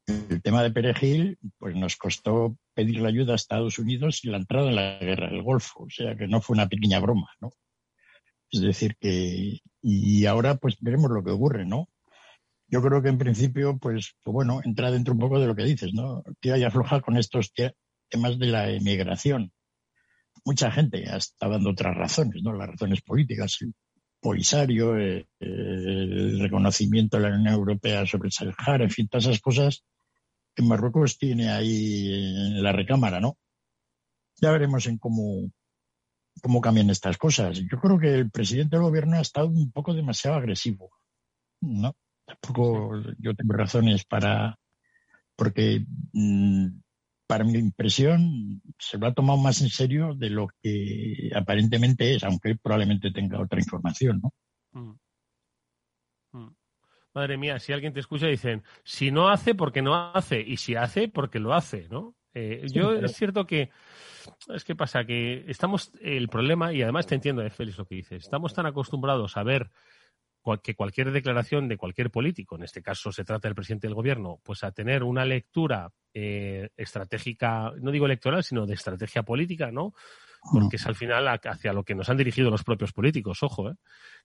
El 0.07 0.41
tema 0.41 0.63
de 0.63 0.71
Perejil, 0.71 1.39
pues 1.59 1.77
nos 1.77 1.97
costó 1.97 2.57
pedir 2.75 3.01
la 3.01 3.09
ayuda 3.09 3.33
a 3.33 3.37
Estados 3.37 3.79
Unidos 3.79 4.25
y 4.25 4.29
la 4.29 4.39
entrada 4.39 4.71
en 4.71 4.77
la 4.77 4.99
guerra 4.99 5.29
del 5.29 5.43
Golfo, 5.43 5.85
o 5.85 5.91
sea 5.91 6.17
que 6.17 6.27
no 6.27 6.41
fue 6.41 6.55
una 6.55 6.69
pequeña 6.69 6.99
broma, 7.01 7.29
¿no? 7.41 7.51
Es 8.51 8.61
decir, 8.63 8.97
que, 8.99 9.61
y 9.83 10.27
ahora 10.27 10.57
pues 10.57 10.79
veremos 10.81 11.11
lo 11.11 11.23
que 11.23 11.31
ocurre, 11.31 11.67
¿no? 11.67 11.89
Yo 12.71 12.81
creo 12.81 13.03
que 13.03 13.09
en 13.09 13.19
principio, 13.19 13.79
pues, 13.79 14.15
pues 14.23 14.33
bueno, 14.33 14.61
entra 14.65 14.93
dentro 14.93 15.13
un 15.13 15.21
poco 15.21 15.41
de 15.41 15.47
lo 15.49 15.57
que 15.57 15.65
dices, 15.65 15.93
¿no? 15.93 16.23
Que 16.41 16.53
hay 16.53 16.63
afloja 16.63 17.01
con 17.01 17.17
estos 17.17 17.53
temas 17.53 18.39
de 18.39 18.47
la 18.47 18.71
emigración. 18.71 19.53
Mucha 20.45 20.71
gente 20.71 21.03
está 21.03 21.49
dando 21.49 21.71
otras 21.71 21.97
razones, 21.97 22.43
¿no? 22.43 22.53
Las 22.53 22.69
razones 22.69 23.03
políticas, 23.03 23.59
el 23.61 23.75
Polisario, 24.21 24.99
eh, 24.99 25.27
el 25.41 26.39
reconocimiento 26.41 27.17
de 27.17 27.29
la 27.29 27.35
Unión 27.35 27.55
Europea 27.55 28.07
sobre 28.07 28.31
Sahara, 28.31 28.85
en 28.85 28.91
fin, 28.91 29.09
todas 29.09 29.25
esas 29.25 29.41
cosas 29.41 29.83
que 30.55 30.63
Marruecos 30.63 31.19
tiene 31.19 31.51
ahí 31.51 32.13
en 32.13 32.63
la 32.63 32.73
recámara, 32.73 33.19
¿no? 33.19 33.37
Ya 34.41 34.53
veremos 34.53 34.87
en 34.87 34.99
cómo, 34.99 35.51
cómo 36.43 36.61
cambian 36.61 36.91
estas 36.91 37.19
cosas. 37.19 37.59
Yo 37.59 37.81
creo 37.81 37.99
que 37.99 38.15
el 38.15 38.31
presidente 38.31 38.77
del 38.77 38.85
gobierno 38.85 39.17
ha 39.17 39.23
estado 39.23 39.49
un 39.49 39.73
poco 39.73 39.95
demasiado 39.95 40.37
agresivo, 40.37 40.91
¿no? 41.61 41.97
Tampoco 42.41 43.01
yo 43.19 43.35
tengo 43.35 43.55
razones 43.55 44.05
para, 44.05 44.59
porque 45.37 45.85
mm, 46.13 46.67
para 47.27 47.45
mi 47.45 47.59
impresión 47.59 48.61
se 48.79 48.99
lo 48.99 49.07
ha 49.07 49.15
tomado 49.15 49.39
más 49.39 49.61
en 49.63 49.69
serio 49.69 50.15
de 50.15 50.31
lo 50.31 50.49
que 50.63 51.31
aparentemente 51.35 52.15
es, 52.15 52.25
aunque 52.25 52.57
probablemente 52.57 53.11
tenga 53.11 53.41
otra 53.41 53.59
información, 53.59 54.21
¿no? 54.23 54.33
Mm. 54.73 54.97
Mm. 56.33 56.55
Madre 57.15 57.37
mía, 57.37 57.59
si 57.59 57.73
alguien 57.73 57.93
te 57.93 58.01
escucha 58.01 58.27
dicen, 58.27 58.63
si 58.85 59.11
no 59.11 59.29
hace, 59.29 59.55
porque 59.55 59.83
no 59.83 60.13
hace, 60.13 60.41
y 60.41 60.57
si 60.57 60.77
hace, 60.77 61.09
porque 61.09 61.41
lo 61.41 61.55
hace, 61.55 61.89
¿no? 61.89 62.15
Eh, 62.35 62.67
yo 62.73 62.93
es 62.93 63.17
cierto 63.17 63.47
que 63.47 63.71
es 64.55 64.65
que 64.65 64.77
pasa 64.77 65.05
que 65.05 65.45
estamos 65.49 65.93
el 66.01 66.29
problema 66.29 66.73
y 66.73 66.83
además 66.83 67.07
te 67.07 67.17
entiendo, 67.17 67.43
eh, 67.43 67.51
Félix, 67.51 67.79
lo 67.79 67.87
que 67.87 67.97
dices. 67.97 68.25
Estamos 68.25 68.55
tan 68.55 68.67
acostumbrados 68.67 69.37
a 69.37 69.43
ver 69.43 69.71
que 70.63 70.75
cualquier 70.75 71.13
declaración 71.13 71.69
de 71.69 71.77
cualquier 71.77 72.11
político, 72.11 72.57
en 72.57 72.63
este 72.63 72.83
caso 72.83 73.13
se 73.13 73.25
trata 73.25 73.49
del 73.49 73.55
presidente 73.55 73.87
del 73.87 73.95
gobierno, 73.95 74.41
pues 74.43 74.65
a 74.65 74.73
tener 74.73 75.03
una 75.03 75.25
lectura 75.25 75.93
eh, 76.15 76.71
estratégica, 76.77 77.73
no 77.81 77.91
digo 77.91 78.07
electoral, 78.07 78.43
sino 78.43 78.67
de 78.67 78.75
estrategia 78.75 79.23
política, 79.23 79.71
¿no? 79.71 79.95
Porque 80.53 80.77
es 80.77 80.87
al 80.87 80.95
final 80.95 81.29
hacia 81.29 81.73
lo 81.73 81.85
que 81.85 81.95
nos 81.95 82.09
han 82.09 82.17
dirigido 82.17 82.51
los 82.51 82.65
propios 82.65 82.93
políticos, 82.93 83.43
ojo, 83.43 83.71
¿eh? 83.71 83.75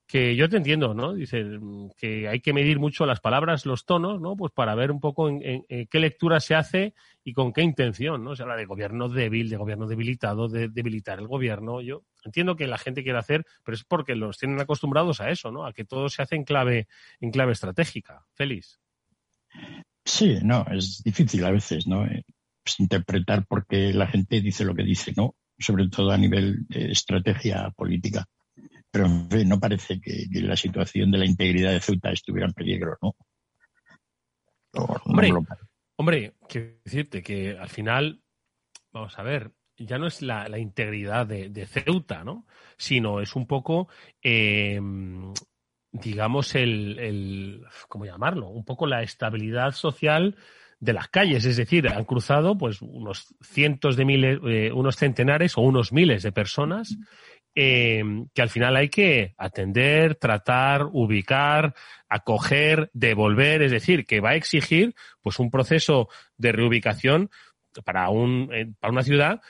que 0.08 0.36
yo 0.36 0.48
te 0.50 0.58
entiendo, 0.58 0.94
¿no? 0.94 1.14
Dice 1.14 1.44
mm, 1.44 1.90
que 1.98 2.28
hay 2.28 2.40
que 2.40 2.54
medir 2.54 2.80
mucho 2.80 3.06
las 3.06 3.20
palabras, 3.20 3.66
los 3.66 3.86
tonos, 3.86 4.22
¿no? 4.22 4.36
Pues 4.36 4.52
para 4.54 4.76
ver 4.76 4.92
un 4.92 5.00
poco 5.00 5.28
en, 5.30 5.64
qué 5.68 6.00
lectura 6.00 6.40
se 6.40 6.56
hace 6.56 6.94
y 7.24 7.34
con 7.34 7.52
qué 7.52 7.64
intención, 7.64 8.24
¿no? 8.24 8.36
Se 8.36 8.44
habla 8.44 8.56
de 8.56 8.66
gobierno 8.66 9.10
débil, 9.10 9.50
de 9.50 9.58
gobierno 9.58 9.88
debilitado, 9.88 10.48
de 10.48 10.70
debilitar 10.70 11.20
el 11.20 11.28
gobierno. 11.28 11.82
Yo 11.82 12.04
entiendo 12.24 12.56
que 12.56 12.68
la 12.68 12.78
gente 12.78 13.04
quiere 13.04 13.20
hacer, 13.20 13.46
pero 13.64 13.76
es 13.76 13.84
porque 13.84 14.16
los 14.16 14.38
tienen 14.38 14.60
acostumbrados 14.60 15.22
a 15.22 15.30
eso, 15.30 15.52
¿no? 15.52 15.66
A 15.66 15.74
que 15.74 15.86
todo 15.86 16.08
se 16.10 16.22
hace 16.22 16.36
en 16.36 16.44
clave, 16.44 16.88
en 17.20 17.32
clave 17.32 17.54
estratégica. 17.54 18.26
Félix. 18.36 18.80
Sí, 20.06 20.38
no, 20.44 20.66
es 20.72 21.02
difícil 21.04 21.44
a 21.46 21.52
veces, 21.52 21.88
¿no? 21.88 22.06
Eh, 22.06 22.24
pues 22.64 22.80
interpretar 22.80 23.46
por 23.46 23.66
qué 23.66 23.92
la 23.94 24.08
gente 24.08 24.42
dice 24.42 24.66
lo 24.66 24.76
que 24.76 24.84
dice, 24.84 25.14
¿no? 25.16 25.36
Sobre 25.58 25.88
todo 25.90 26.12
a 26.12 26.18
nivel 26.18 26.66
de 26.68 26.92
estrategia 26.92 27.70
política 27.76 28.26
pero 28.96 29.10
no 29.10 29.60
parece 29.60 30.00
que, 30.00 30.26
la 30.32 30.56
situación 30.56 31.12
de 31.12 31.18
la 31.18 31.26
integridad 31.26 31.74
de 31.74 31.82
Ceuta 31.82 32.12
estuviera 32.12 32.48
en 32.48 32.54
peligro, 32.54 32.98
¿no? 33.02 33.14
hombre, 35.04 35.34
hombre, 35.98 36.34
quiero 36.48 36.78
decirte 36.86 37.22
que 37.22 37.58
al 37.60 37.68
final, 37.68 38.22
vamos 38.94 39.20
a 39.20 39.24
ver, 39.24 39.52
ya 39.78 39.98
no 39.98 40.08
es 40.08 40.22
la, 40.22 40.58
integridad 40.58 41.28
de, 41.28 41.68
Ceuta, 41.68 42.24
¿no? 42.24 42.48
Sino 42.78 43.20
es 43.20 43.36
un 43.36 43.48
poco, 43.48 43.90
em, 44.22 45.34
digamos, 45.92 46.56
el, 46.56 46.98
el, 46.98 47.66
¿cómo 47.90 48.06
llamarlo? 48.06 48.48
Un 48.48 48.64
poco 48.64 48.88
la 48.88 49.04
estabilidad 49.04 49.74
social 49.74 50.38
de 50.86 50.94
las 50.94 51.10
calles, 51.10 51.46
es 51.46 51.58
decir, 51.58 51.88
han 51.90 52.06
cruzado 52.06 52.58
pues 52.58 52.82
unos 52.82 53.34
cientos 53.42 53.98
de 53.98 54.06
miles, 54.06 54.40
eh, 54.48 54.72
unos 54.72 54.96
centenares 54.96 55.58
o 55.58 55.62
unos 55.62 55.92
miles 55.92 56.24
de 56.24 56.32
personas 56.32 56.96
eh, 57.56 58.04
que 58.34 58.42
al 58.42 58.50
final 58.50 58.76
hay 58.76 58.90
que 58.90 59.34
atender, 59.38 60.16
tratar, 60.16 60.88
ubicar, 60.92 61.74
acoger, 62.10 62.90
devolver, 62.94 63.62
es 63.62 63.72
decir, 63.72 64.06
que 64.06 64.20
va 64.20 64.32
a 64.32 64.36
exigir 64.36 64.94
pues 65.22 65.40
un 65.40 65.50
proceso 65.50 66.10
de 66.38 66.52
reubicación 66.52 67.30
para, 67.84 68.10
un, 68.10 68.50
eh, 68.54 68.72
para 68.80 68.92
una 68.92 69.04
ciudad 69.04 69.42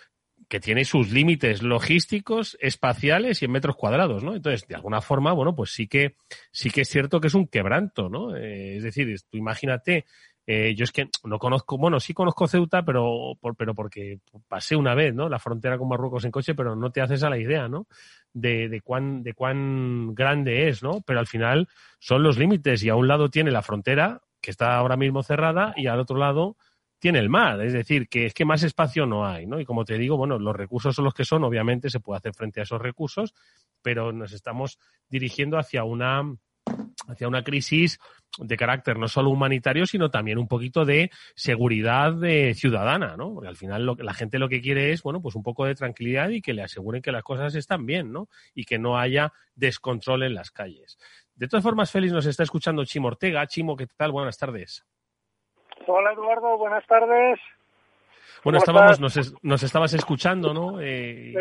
que 0.48 0.60
tiene 0.60 0.86
sus 0.86 1.12
límites 1.12 1.64
logísticos, 1.64 2.56
espaciales 2.62 3.42
y 3.42 3.46
en 3.46 3.52
metros 3.52 3.76
cuadrados, 3.76 4.24
¿no? 4.24 4.36
Entonces, 4.36 4.68
de 4.68 4.76
alguna 4.76 5.02
forma, 5.02 5.34
bueno, 5.34 5.56
pues 5.56 5.72
sí 5.72 5.88
que 5.88 6.16
sí 6.52 6.70
que 6.70 6.82
es 6.82 6.90
cierto 6.90 7.20
que 7.20 7.28
es 7.28 7.34
un 7.34 7.48
quebranto, 7.48 8.10
¿no? 8.10 8.36
Es 8.36 8.84
decir, 8.84 9.16
tú 9.30 9.38
imagínate 9.38 10.06
eh, 10.48 10.76
yo 10.76 10.84
es 10.84 10.92
que 10.92 11.10
no 11.24 11.40
conozco, 11.40 11.78
bueno, 11.78 12.00
sí 12.00 12.14
conozco 12.14 12.48
Ceuta, 12.48 12.84
pero, 12.84 13.34
pero 13.58 13.74
porque 13.74 14.20
pasé 14.48 14.76
una 14.76 14.94
vez, 14.94 15.14
¿no? 15.14 15.28
La 15.28 15.40
frontera 15.40 15.78
con 15.78 15.88
Marruecos 15.88 16.24
en 16.26 16.32
coche, 16.32 16.54
pero 16.54 16.76
no 16.76 16.92
te 16.92 17.02
haces 17.02 17.24
a 17.24 17.30
la 17.30 17.40
idea, 17.40 17.68
¿no? 17.68 17.88
De, 18.32 18.70
de, 18.70 18.82
cuán, 18.82 19.24
de 19.24 19.34
cuán 19.34 20.14
grande 20.14 20.68
es, 20.68 20.84
¿no? 20.84 21.02
Pero 21.02 21.20
al 21.20 21.28
final 21.28 21.68
son 22.00 22.22
los 22.22 22.38
límites 22.38 22.84
y 22.84 22.90
a 22.90 22.96
un 22.96 23.08
lado 23.08 23.30
tiene 23.30 23.50
la 23.50 23.64
frontera, 23.64 24.22
que 24.40 24.52
está 24.52 24.76
ahora 24.76 24.98
mismo 24.98 25.24
cerrada, 25.24 25.74
y 25.76 25.88
al 25.88 26.00
otro 26.00 26.18
lado 26.18 26.58
tiene 27.00 27.18
el 27.20 27.30
mar. 27.30 27.62
Es 27.62 27.74
decir, 27.74 28.08
que 28.08 28.28
es 28.28 28.34
que 28.36 28.46
más 28.46 28.62
espacio 28.62 29.08
no 29.08 29.26
hay, 29.26 29.48
¿no? 29.48 29.60
Y 29.60 29.66
como 29.66 29.84
te 29.84 29.98
digo, 29.98 30.16
bueno, 30.16 30.38
los 30.38 30.56
recursos 30.56 30.96
son 30.96 31.06
los 31.06 31.14
que 31.16 31.26
son, 31.26 31.44
obviamente 31.44 31.90
se 31.90 32.00
puede 32.00 32.18
hacer 32.18 32.34
frente 32.36 32.60
a 32.60 32.64
esos 32.64 32.82
recursos, 32.82 33.34
pero 33.82 34.12
nos 34.12 34.32
estamos 34.32 34.78
dirigiendo 35.10 35.58
hacia 35.58 35.84
una 35.84 36.24
hacia 37.08 37.28
una 37.28 37.44
crisis 37.44 38.00
de 38.38 38.58
carácter 38.58 38.98
no 38.98 39.08
solo 39.08 39.30
humanitario, 39.30 39.86
sino 39.86 40.10
también 40.10 40.38
un 40.38 40.48
poquito 40.48 40.86
de 40.86 41.10
seguridad 41.36 42.14
de 42.14 42.54
ciudadana, 42.54 43.16
¿no? 43.16 43.34
Porque 43.34 43.48
al 43.48 43.56
final 43.56 43.86
lo, 43.86 43.96
la 43.96 44.14
gente 44.14 44.40
lo 44.40 44.50
que 44.50 44.62
quiere 44.62 44.92
es, 44.92 45.04
bueno, 45.04 45.22
pues 45.22 45.36
un 45.36 45.44
poco 45.44 45.66
de 45.66 45.76
tranquilidad 45.76 46.30
y 46.30 46.42
que 46.42 46.54
le 46.54 46.64
aseguren 46.64 47.02
que 47.02 47.12
las 47.12 47.24
cosas 47.24 47.56
están 47.56 47.86
bien, 47.86 48.12
¿no? 48.12 48.28
Y 48.54 48.66
que 48.66 48.78
no 48.78 48.98
haya 48.98 49.32
descontrol 49.56 50.24
en 50.24 50.34
las 50.34 50.52
calles. 50.52 50.98
De 51.36 51.48
todas 51.48 51.64
formas, 51.64 51.92
Félix 51.92 52.14
nos 52.14 52.26
está 52.26 52.44
escuchando 52.44 52.86
Chimo 52.86 53.08
Ortega. 53.08 53.46
Chimo, 53.48 53.76
¿qué 53.76 53.88
tal? 53.88 54.12
Buenas 54.12 54.38
tardes. 54.38 54.86
Hola, 55.88 56.14
Eduardo. 56.14 56.58
Buenas 56.58 56.86
tardes. 56.88 57.40
Bueno, 58.46 58.60
estábamos, 58.60 59.00
nos, 59.00 59.34
nos, 59.42 59.64
estabas 59.64 59.96
escuchando, 59.96 60.54
¿no? 60.54 60.80
Eh, 60.80 61.34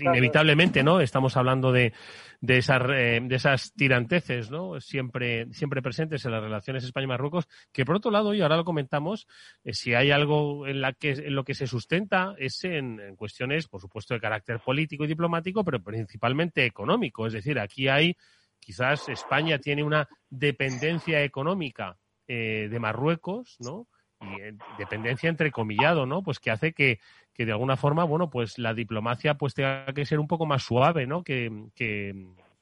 inevitablemente, 0.00 0.82
¿no? 0.82 1.00
Estamos 1.00 1.36
hablando 1.36 1.70
de, 1.70 1.92
de, 2.40 2.58
esas, 2.58 2.82
eh, 2.90 3.20
de 3.22 3.36
esas 3.36 3.72
tiranteces, 3.74 4.50
¿no? 4.50 4.80
Siempre, 4.80 5.46
siempre 5.52 5.80
presentes 5.82 6.24
en 6.24 6.32
las 6.32 6.42
relaciones 6.42 6.82
España-Marruecos, 6.82 7.46
que 7.70 7.84
por 7.84 7.94
otro 7.94 8.10
lado, 8.10 8.34
y 8.34 8.40
ahora 8.40 8.56
lo 8.56 8.64
comentamos, 8.64 9.28
eh, 9.62 9.72
si 9.72 9.94
hay 9.94 10.10
algo 10.10 10.66
en, 10.66 10.80
la 10.80 10.94
que, 10.94 11.12
en 11.12 11.36
lo 11.36 11.44
que 11.44 11.54
se 11.54 11.68
sustenta 11.68 12.34
es 12.36 12.64
en, 12.64 12.98
en, 12.98 13.14
cuestiones, 13.14 13.68
por 13.68 13.80
supuesto, 13.80 14.12
de 14.12 14.20
carácter 14.20 14.58
político 14.58 15.04
y 15.04 15.06
diplomático, 15.06 15.62
pero 15.62 15.80
principalmente 15.80 16.66
económico. 16.66 17.24
Es 17.24 17.34
decir, 17.34 17.60
aquí 17.60 17.86
hay, 17.86 18.16
quizás 18.58 19.08
España 19.08 19.58
tiene 19.58 19.84
una 19.84 20.08
dependencia 20.28 21.22
económica 21.22 21.96
de 22.26 22.78
Marruecos, 22.80 23.56
¿no? 23.60 23.86
Y 24.22 24.40
eh, 24.40 24.54
dependencia 24.78 25.28
entrecomillado, 25.28 26.06
¿no? 26.06 26.22
Pues 26.22 26.38
que 26.38 26.50
hace 26.50 26.72
que, 26.72 26.98
que, 27.34 27.44
de 27.44 27.52
alguna 27.52 27.76
forma, 27.76 28.04
bueno, 28.04 28.30
pues 28.30 28.58
la 28.58 28.74
diplomacia 28.74 29.34
pues 29.34 29.54
tenga 29.54 29.86
que 29.94 30.04
ser 30.04 30.18
un 30.18 30.28
poco 30.28 30.46
más 30.46 30.62
suave, 30.62 31.06
¿no? 31.06 31.22
Que, 31.22 31.50
que 31.74 32.14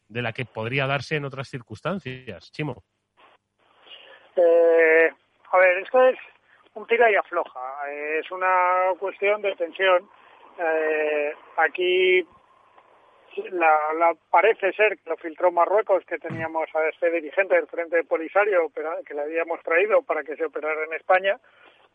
de 0.08 0.22
la 0.22 0.32
que 0.32 0.44
podría 0.44 0.86
darse 0.86 1.16
en 1.16 1.24
otras 1.24 1.48
circunstancias. 1.48 2.50
Chimo. 2.52 2.82
Eh, 4.36 5.10
a 5.52 5.58
ver, 5.58 5.78
esto 5.78 6.02
es 6.04 6.18
un 6.74 6.86
tira 6.86 7.10
y 7.10 7.14
afloja. 7.14 7.60
es 7.90 8.30
una 8.30 8.94
cuestión 8.98 9.42
de 9.42 9.54
tensión. 9.56 10.08
Eh, 10.58 11.32
aquí 11.56 12.26
la, 13.52 14.14
parece 14.30 14.72
ser 14.72 14.98
que 14.98 15.10
lo 15.10 15.16
filtró 15.16 15.52
Marruecos, 15.52 16.04
que 16.04 16.18
teníamos 16.18 16.68
a 16.74 16.88
este 16.88 17.10
dirigente 17.10 17.54
del 17.54 17.66
Frente 17.66 18.02
Polisario 18.04 18.70
que 19.06 19.14
le 19.14 19.22
habíamos 19.22 19.62
traído 19.62 20.02
para 20.02 20.22
que 20.22 20.36
se 20.36 20.44
operara 20.44 20.84
en 20.84 20.94
España. 20.94 21.38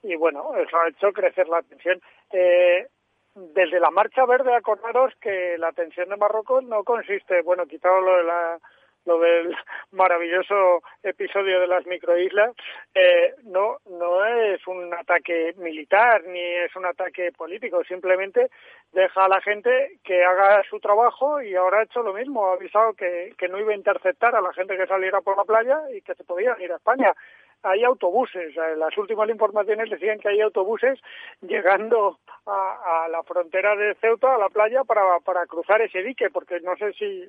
Y 0.04 0.16
bueno, 0.16 0.56
eso 0.56 0.78
ha 0.78 0.90
hecho 0.90 1.12
crecer 1.12 1.48
la 1.48 1.62
tensión. 1.64 2.02
Eh, 2.32 2.88
desde 3.36 3.80
la 3.80 3.92
Marcha 3.92 4.26
Verde, 4.26 4.56
acordaros 4.56 5.14
que 5.20 5.58
la 5.58 5.72
tensión 5.74 6.10
de 6.10 6.18
Marruecos 6.18 6.64
no 6.64 6.84
consiste, 6.84 7.42
bueno, 7.42 7.66
quitado 7.66 8.00
lo 8.00 8.18
de 8.18 8.24
la 8.24 8.60
lo 9.06 9.20
del 9.20 9.56
maravilloso 9.92 10.82
episodio 11.04 11.60
de 11.60 11.68
las 11.68 11.86
microislas, 11.86 12.56
eh, 12.94 13.36
no, 13.44 13.78
no 13.90 14.26
es 14.26 14.66
un 14.68 14.94
ataque 14.94 15.54
militar 15.58 16.24
ni 16.26 16.40
es 16.40 16.76
un 16.76 16.86
ataque 16.86 17.32
político, 17.32 17.84
simplemente 17.84 18.50
deja 18.92 19.26
a 19.26 19.30
la 19.30 19.42
gente 19.42 20.00
que 20.04 20.24
haga 20.24 20.64
su 20.70 20.80
trabajo 20.80 21.42
y 21.42 21.56
ahora 21.56 21.80
ha 21.80 21.84
hecho 21.84 22.02
lo 22.02 22.14
mismo, 22.14 22.48
ha 22.48 22.54
avisado 22.54 22.94
que, 22.94 23.34
que 23.38 23.48
no 23.48 23.60
iba 23.60 23.72
a 23.72 23.78
interceptar 23.78 24.36
a 24.36 24.42
la 24.42 24.54
gente 24.54 24.78
que 24.78 24.88
saliera 24.88 25.22
por 25.22 25.38
la 25.38 25.44
playa 25.44 25.80
y 25.94 26.02
que 26.02 26.16
se 26.16 26.24
podía 26.24 26.56
ir 26.60 26.72
a 26.72 26.78
España 26.78 27.14
hay 27.66 27.84
autobuses. 27.84 28.56
Las 28.78 28.96
últimas 28.98 29.28
informaciones 29.30 29.90
decían 29.90 30.20
que 30.20 30.30
hay 30.30 30.42
autobuses 30.42 31.00
llegando 31.42 32.20
a, 32.46 33.06
a, 33.06 33.10
la 33.10 33.24
frontera 33.24 33.76
de 33.76 33.96
Ceuta, 33.96 34.36
a 34.36 34.38
la 34.38 34.50
playa, 34.50 34.84
para, 34.84 35.20
para 35.22 35.46
cruzar 35.48 35.82
ese 35.82 36.04
dique, 36.04 36.30
porque 36.30 36.60
no 36.60 36.76
sé 36.78 36.94
si, 36.94 37.28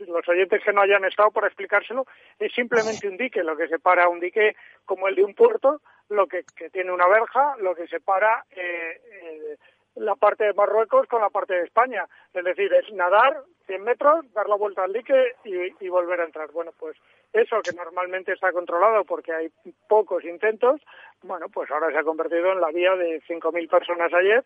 los 0.00 0.28
oyentes 0.28 0.62
que 0.62 0.72
no 0.72 0.82
hayan 0.82 1.04
estado 1.04 1.30
por 1.30 1.44
explicárselo, 1.44 2.06
es 2.38 2.52
simplemente 2.52 3.08
un 3.08 3.16
dique, 3.16 3.42
lo 3.42 3.56
que 3.56 3.68
separa 3.68 4.08
un 4.08 4.20
dique 4.20 4.56
como 4.84 5.08
el 5.08 5.14
de 5.14 5.24
un 5.24 5.34
puerto, 5.34 5.80
lo 6.08 6.26
que, 6.26 6.44
tiene 6.72 6.92
una 6.92 7.08
verja, 7.08 7.56
lo 7.58 7.74
que 7.74 7.86
separa 7.86 8.44
eh, 8.50 9.00
eh, 9.10 9.56
la 9.96 10.14
parte 10.14 10.44
de 10.44 10.52
Marruecos 10.52 11.06
con 11.08 11.20
la 11.20 11.30
parte 11.30 11.54
de 11.54 11.64
España. 11.64 12.06
Es 12.32 12.44
decir, 12.44 12.72
es 12.72 12.92
nadar 12.92 13.42
100 13.66 13.82
metros, 13.82 14.32
dar 14.32 14.48
la 14.48 14.56
vuelta 14.56 14.84
al 14.84 14.92
dique 14.92 15.34
y, 15.44 15.84
y 15.84 15.88
volver 15.88 16.20
a 16.20 16.24
entrar. 16.24 16.50
Bueno, 16.52 16.72
pues 16.78 16.96
eso 17.32 17.60
que 17.62 17.72
normalmente 17.72 18.32
está 18.32 18.52
controlado 18.52 19.04
porque 19.04 19.32
hay 19.32 19.50
pocos 19.88 20.24
intentos, 20.24 20.80
bueno, 21.22 21.48
pues 21.48 21.70
ahora 21.70 21.90
se 21.90 21.98
ha 21.98 22.04
convertido 22.04 22.52
en 22.52 22.60
la 22.60 22.70
vía 22.70 22.94
de 22.94 23.20
5.000 23.22 23.68
personas 23.68 24.12
ayer 24.12 24.44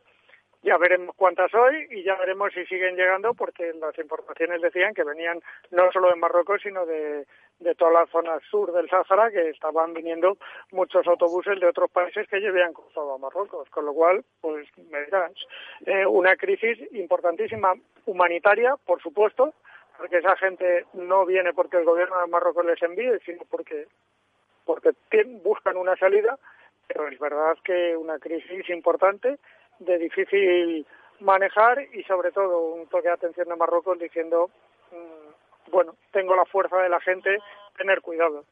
ya 0.63 0.77
veremos 0.77 1.15
cuántas 1.17 1.53
hoy 1.55 1.87
y 1.91 2.03
ya 2.03 2.17
veremos 2.17 2.53
si 2.53 2.67
siguen 2.67 2.97
llegando 2.97 3.33
porque 3.35 3.73
las 3.75 3.97
informaciones 3.99 4.61
decían 4.61 4.93
que 4.93 5.05
venían 5.05 5.41
no 5.71 5.91
solo 5.91 6.11
de 6.11 6.17
Marruecos 6.17 6.61
sino 6.63 6.85
de, 6.85 7.27
de 7.61 7.75
toda 7.75 7.93
la 7.93 8.07
zona 8.07 8.39
sur 8.51 8.71
del 8.73 8.89
Sáhara 8.91 9.31
que 9.31 9.49
estaban 9.51 9.95
viniendo 9.95 10.37
muchos 10.73 11.07
autobuses 11.07 11.59
de 11.61 11.67
otros 11.67 11.91
países 11.91 12.29
que 12.29 12.43
ya 12.43 12.51
habían 12.51 12.75
cruzado 12.75 13.15
a 13.15 13.19
Marruecos. 13.19 13.69
Con 13.71 13.87
lo 13.87 13.95
cual 13.95 14.23
pues 14.41 14.67
me 14.91 15.05
dirás 15.05 15.33
eh, 15.87 16.05
una 16.05 16.37
crisis 16.37 16.79
importantísima 16.93 17.75
humanitaria 18.05 18.77
por 18.85 19.01
supuesto 19.01 19.55
porque 19.97 20.19
esa 20.19 20.37
gente 20.37 20.85
no 20.93 21.25
viene 21.25 21.55
porque 21.55 21.79
el 21.79 21.85
gobierno 21.85 22.21
de 22.21 22.27
Marruecos 22.27 22.67
les 22.67 22.83
envíe 22.83 23.19
sino 23.25 23.45
porque 23.51 23.87
porque 24.67 24.93
buscan 25.43 25.79
una 25.79 25.97
salida 25.97 26.39
pero 26.87 27.09
es 27.09 27.19
verdad 27.19 27.57
que 27.65 27.97
una 27.97 28.19
crisis 28.19 28.69
importante 28.69 29.39
de 29.81 29.99
difícil 29.99 30.87
manejar 31.21 31.83
y 31.93 32.03
sobre 32.05 32.31
todo 32.33 32.75
un 32.75 32.87
toque 32.87 33.09
de 33.09 33.15
atención 33.15 33.49
de 33.49 33.57
Marruecos 33.57 33.99
diciendo, 33.99 34.51
mm, 34.93 35.71
bueno, 35.71 35.95
tengo 36.13 36.35
la 36.37 36.45
fuerza 36.45 36.79
de 36.79 36.89
la 36.89 37.01
gente, 37.01 37.39
tener 37.77 38.01
cuidado. 38.01 38.45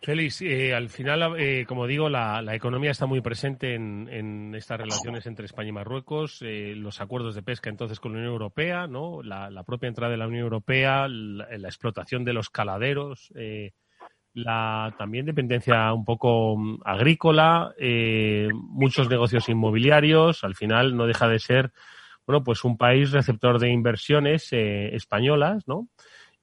Félix, 0.00 0.42
eh, 0.42 0.74
al 0.74 0.90
final, 0.90 1.34
eh, 1.38 1.64
como 1.66 1.86
digo, 1.86 2.08
la, 2.08 2.42
economía 2.54 2.92
está 2.92 3.06
muy 3.06 3.20
presente 3.20 3.74
en, 3.74 4.54
estas 4.54 4.78
relaciones 4.78 5.26
entre 5.26 5.44
España 5.44 5.70
y 5.70 5.72
Marruecos, 5.72 6.40
eh, 6.42 6.74
los 6.76 7.00
acuerdos 7.00 7.34
de 7.34 7.42
pesca 7.42 7.68
entonces 7.68 7.98
con 7.98 8.12
la 8.12 8.18
Unión 8.18 8.32
Europea, 8.32 8.86
¿no? 8.86 9.22
la, 9.22 9.62
propia 9.64 9.88
entrada 9.88 10.12
de 10.12 10.16
la 10.16 10.28
Unión 10.28 10.44
Europea, 10.44 11.08
la, 11.08 11.48
la 11.50 11.68
explotación 11.68 12.24
de 12.24 12.32
los 12.32 12.48
caladeros, 12.48 13.32
la 14.34 14.94
también 14.98 15.26
dependencia 15.26 15.92
un 15.92 16.04
poco 16.04 16.56
mm, 16.56 16.80
agrícola, 16.84 17.74
eh, 17.78 18.48
muchos 18.54 19.08
negocios 19.08 19.48
inmobiliarios, 19.48 20.44
al 20.44 20.54
final 20.54 20.96
no 20.96 21.06
deja 21.06 21.28
de 21.28 21.38
ser, 21.38 21.72
bueno, 22.26 22.44
pues 22.44 22.64
un 22.64 22.76
país 22.76 23.12
receptor 23.12 23.58
de 23.58 23.70
inversiones 23.70 24.52
eh, 24.52 24.94
españolas, 24.94 25.66
¿no? 25.66 25.88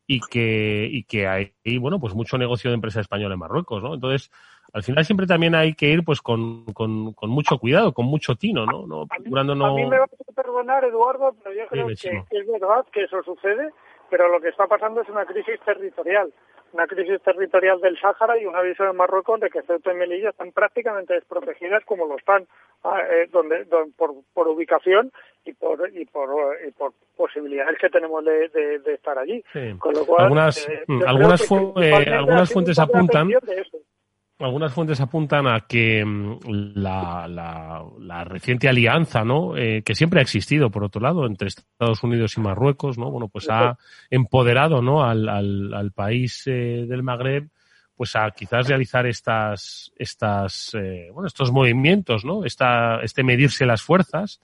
Y 0.07 0.19
que, 0.19 0.87
y 0.91 1.03
que 1.03 1.27
hay, 1.27 1.51
bueno, 1.79 1.99
pues 1.99 2.13
mucho 2.13 2.37
negocio 2.37 2.69
de 2.69 2.75
empresa 2.75 3.01
española 3.01 3.33
en 3.33 3.39
Marruecos, 3.39 3.81
¿no? 3.81 3.95
Entonces, 3.95 4.29
al 4.75 4.83
final 4.83 5.05
siempre 5.05 5.25
también 5.25 5.55
hay 5.55 5.73
que 5.73 5.89
ir 5.89 6.03
pues 6.03 6.21
con, 6.21 6.65
con, 6.73 7.13
con 7.13 7.29
mucho 7.29 7.57
cuidado, 7.57 7.93
con 7.93 8.05
mucho 8.05 8.35
tino, 8.35 8.65
¿no? 8.65 8.85
no 8.85 9.07
procurando 9.07 9.55
no... 9.55 9.67
A 9.67 9.73
mí 9.73 9.85
me 9.85 9.97
vas 9.97 10.11
a 10.11 10.33
perdonar, 10.33 10.83
Eduardo, 10.83 11.35
pero 11.41 11.55
yo 11.55 11.67
creo 11.67 11.87
que 11.87 12.37
es 12.37 12.47
verdad 12.47 12.85
que 12.91 13.03
eso 13.03 13.23
sucede, 13.23 13.71
pero 14.15 14.29
lo 14.29 14.39
que 14.39 14.47
está 14.47 14.65
pasando 14.65 15.01
es 15.01 15.09
una 15.09 15.25
crisis 15.25 15.59
territorial 15.65 16.31
una 16.71 16.87
crisis 16.87 17.21
territorial 17.21 17.79
del 17.81 17.99
Sáhara 17.99 18.37
y 18.37 18.45
un 18.45 18.55
aviso 18.55 18.83
de 18.83 18.93
Marruecos 18.93 19.39
de 19.41 19.49
que 19.49 19.61
Ceuta 19.61 19.91
y 19.91 19.95
Melilla 19.95 20.29
están 20.29 20.51
prácticamente 20.51 21.13
desprotegidas 21.13 21.83
como 21.85 22.05
lo 22.05 22.17
están 22.17 22.47
ah, 22.83 22.99
eh, 23.09 23.27
donde, 23.31 23.65
por, 23.97 24.47
ubicación 24.47 25.11
y 25.45 25.53
por 25.53 25.89
y 25.93 26.05
por, 26.05 26.29
y 26.65 26.71
por 26.71 26.93
posibilidades 27.15 27.77
que 27.79 27.89
tenemos 27.89 28.23
de, 28.25 28.49
de, 28.49 28.93
estar 28.93 29.17
allí. 29.17 29.43
Con 29.79 29.93
lo 29.93 30.05
cual, 30.05 30.23
algunas, 30.23 30.67
eh, 30.67 30.83
mm, 30.87 31.01
eh, 31.81 32.13
algunas 32.13 32.51
fuentes 32.51 32.79
apuntan 32.79 33.29
algunas 34.39 34.73
fuentes 34.73 34.99
apuntan 34.99 35.47
a 35.47 35.61
que 35.61 36.03
mm, 36.03 36.39
la, 36.75 37.27
la, 37.27 38.23
reciente 38.25 38.67
alianza, 38.67 39.23
¿no? 39.23 39.55
Eh, 39.55 39.81
que 39.83 39.95
siempre 39.95 40.19
ha 40.19 40.23
existido, 40.23 40.69
por 40.69 40.83
otro 40.83 41.01
lado, 41.01 41.25
entre 41.25 41.47
Estados 41.47 42.03
Unidos 42.03 42.35
y 42.37 42.41
Marruecos, 42.41 42.97
¿no? 42.97 43.09
Bueno, 43.09 43.29
pues 43.29 43.49
ha 43.49 43.77
empoderado, 44.09 44.81
¿no? 44.81 45.03
Al, 45.03 45.29
al, 45.29 45.91
país 45.91 46.43
eh, 46.47 46.85
del 46.87 47.03
Magreb, 47.03 47.47
pues 47.95 48.15
a 48.15 48.29
quizás 48.31 48.67
realizar 48.67 49.05
estas, 49.05 49.93
estas, 49.95 50.73
eh, 50.73 51.09
bueno, 51.13 51.27
estos 51.27 51.51
movimientos, 51.51 52.25
¿no? 52.25 52.43
Esta, 52.43 52.99
este 53.01 53.23
medirse 53.23 53.65
las 53.65 53.81
fuerzas 53.81 54.41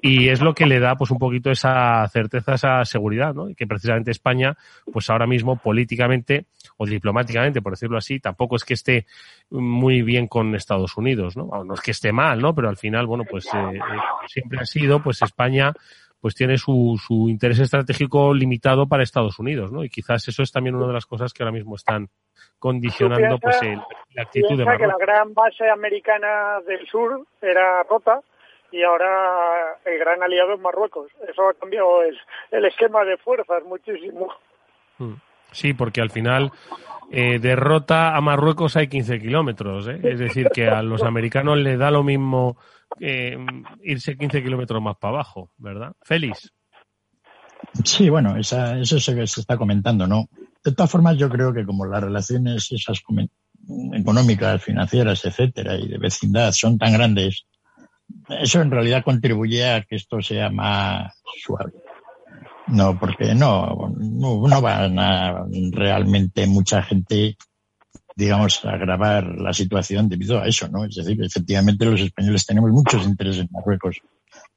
y 0.00 0.28
es 0.28 0.40
lo 0.40 0.54
que 0.54 0.66
le 0.66 0.80
da 0.80 0.96
pues 0.96 1.10
un 1.10 1.18
poquito 1.18 1.50
esa 1.50 2.06
certeza, 2.08 2.54
esa 2.54 2.84
seguridad, 2.84 3.34
¿no? 3.34 3.48
Y 3.48 3.54
que 3.54 3.66
precisamente 3.66 4.10
España, 4.10 4.56
pues 4.92 5.10
ahora 5.10 5.26
mismo 5.26 5.56
políticamente 5.56 6.46
o 6.76 6.86
diplomáticamente, 6.86 7.62
por 7.62 7.72
decirlo 7.72 7.98
así, 7.98 8.20
tampoco 8.20 8.56
es 8.56 8.64
que 8.64 8.74
esté 8.74 9.06
muy 9.50 10.02
bien 10.02 10.28
con 10.28 10.54
Estados 10.54 10.96
Unidos, 10.96 11.36
¿no? 11.36 11.48
no 11.64 11.74
es 11.74 11.80
que 11.80 11.90
esté 11.90 12.12
mal, 12.12 12.40
¿no? 12.40 12.54
Pero 12.54 12.68
al 12.68 12.76
final, 12.76 13.06
bueno, 13.06 13.24
pues 13.28 13.46
eh, 13.46 13.58
eh, 13.74 13.80
siempre 14.26 14.60
ha 14.60 14.64
sido, 14.64 15.02
pues 15.02 15.22
España 15.22 15.72
pues 16.20 16.34
tiene 16.34 16.58
su, 16.58 17.00
su 17.04 17.28
interés 17.28 17.60
estratégico 17.60 18.34
limitado 18.34 18.88
para 18.88 19.04
Estados 19.04 19.38
Unidos, 19.38 19.70
¿no? 19.70 19.84
Y 19.84 19.88
quizás 19.88 20.26
eso 20.26 20.42
es 20.42 20.50
también 20.50 20.74
una 20.74 20.88
de 20.88 20.92
las 20.92 21.06
cosas 21.06 21.32
que 21.32 21.44
ahora 21.44 21.52
mismo 21.52 21.76
están 21.76 22.08
condicionando 22.58 23.38
pues 23.38 23.62
el, 23.62 23.80
la 24.14 24.22
actitud 24.22 24.58
de 24.58 24.64
Marruecos. 24.64 24.96
que 24.98 25.06
la 25.06 25.12
gran 25.12 25.32
base 25.32 25.68
americana 25.70 26.58
del 26.66 26.86
sur 26.88 27.24
era 27.40 27.84
rota 27.84 28.20
y 28.70 28.82
ahora 28.82 29.78
el 29.84 29.98
gran 29.98 30.22
aliado 30.22 30.54
es 30.54 30.60
Marruecos. 30.60 31.10
Eso 31.28 31.48
ha 31.48 31.54
cambiado 31.54 32.02
el, 32.02 32.18
el 32.50 32.64
esquema 32.64 33.04
de 33.04 33.16
fuerzas 33.16 33.62
muchísimo. 33.64 34.32
Mm. 34.98 35.14
Sí, 35.52 35.72
porque 35.72 36.00
al 36.00 36.10
final 36.10 36.52
eh, 37.10 37.38
derrota 37.38 38.14
a 38.14 38.20
Marruecos 38.20 38.76
hay 38.76 38.88
15 38.88 39.18
kilómetros. 39.20 39.88
¿eh? 39.88 40.00
Es 40.02 40.18
decir, 40.18 40.48
que 40.52 40.68
a 40.68 40.82
los 40.82 41.02
americanos 41.02 41.58
les 41.58 41.78
da 41.78 41.90
lo 41.90 42.02
mismo 42.02 42.58
eh, 43.00 43.36
irse 43.82 44.16
15 44.16 44.42
kilómetros 44.42 44.82
más 44.82 44.96
para 44.98 45.14
abajo, 45.14 45.50
¿verdad? 45.56 45.92
Félix. 46.02 46.52
Sí, 47.84 48.08
bueno, 48.08 48.36
esa, 48.36 48.78
eso 48.78 49.00
se, 49.00 49.26
se 49.26 49.40
está 49.40 49.56
comentando, 49.56 50.06
¿no? 50.06 50.28
De 50.64 50.72
todas 50.72 50.90
formas, 50.90 51.16
yo 51.16 51.28
creo 51.28 51.52
que 51.52 51.64
como 51.64 51.86
las 51.86 52.02
relaciones 52.02 52.70
esas 52.72 53.02
económicas, 53.94 54.62
financieras, 54.62 55.24
etcétera, 55.24 55.76
y 55.76 55.88
de 55.88 55.98
vecindad 55.98 56.52
son 56.52 56.78
tan 56.78 56.92
grandes, 56.92 57.46
eso 58.28 58.60
en 58.60 58.70
realidad 58.70 59.04
contribuye 59.04 59.68
a 59.68 59.82
que 59.82 59.96
esto 59.96 60.20
sea 60.20 60.50
más 60.50 61.14
suave. 61.42 61.72
No, 62.68 62.98
porque 62.98 63.34
no, 63.34 63.94
no, 63.98 64.60
van 64.60 64.98
a 64.98 65.46
realmente 65.72 66.46
mucha 66.46 66.82
gente, 66.82 67.36
digamos, 68.14 68.62
agravar 68.64 69.24
la 69.24 69.54
situación 69.54 70.08
debido 70.08 70.38
a 70.38 70.46
eso, 70.46 70.68
¿no? 70.68 70.84
Es 70.84 70.96
decir, 70.96 71.22
efectivamente 71.22 71.86
los 71.86 72.00
españoles 72.00 72.44
tenemos 72.44 72.70
muchos 72.70 73.06
intereses 73.06 73.42
en 73.42 73.48
Marruecos, 73.50 74.00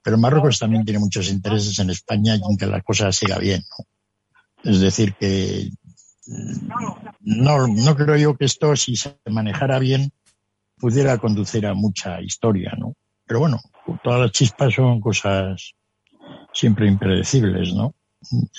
pero 0.04 0.18
Marruecos 0.18 0.60
también 0.60 0.84
tiene 0.84 1.00
muchos 1.00 1.30
intereses 1.30 1.80
en 1.80 1.90
España 1.90 2.36
y 2.36 2.42
en 2.52 2.58
que 2.58 2.66
la 2.66 2.82
cosa 2.82 3.12
siga 3.14 3.38
bien, 3.38 3.64
¿no? 3.78 4.72
Es 4.72 4.82
decir, 4.82 5.16
que 5.16 5.70
no, 7.22 7.68
no 7.68 7.96
creo 7.96 8.18
yo 8.18 8.38
que 8.38 8.46
esto, 8.46 8.76
si 8.76 8.96
se 8.96 9.18
manejara 9.30 9.80
bien, 9.80 10.12
pudiera 10.78 11.18
conducir 11.18 11.66
a 11.66 11.74
mucha 11.74 12.22
historia, 12.22 12.74
¿no? 12.78 12.96
Pero 13.32 13.40
bueno, 13.40 13.62
todas 14.04 14.20
las 14.20 14.32
chispas 14.34 14.74
son 14.74 15.00
cosas 15.00 15.74
siempre 16.52 16.86
impredecibles, 16.86 17.74
¿no? 17.74 17.96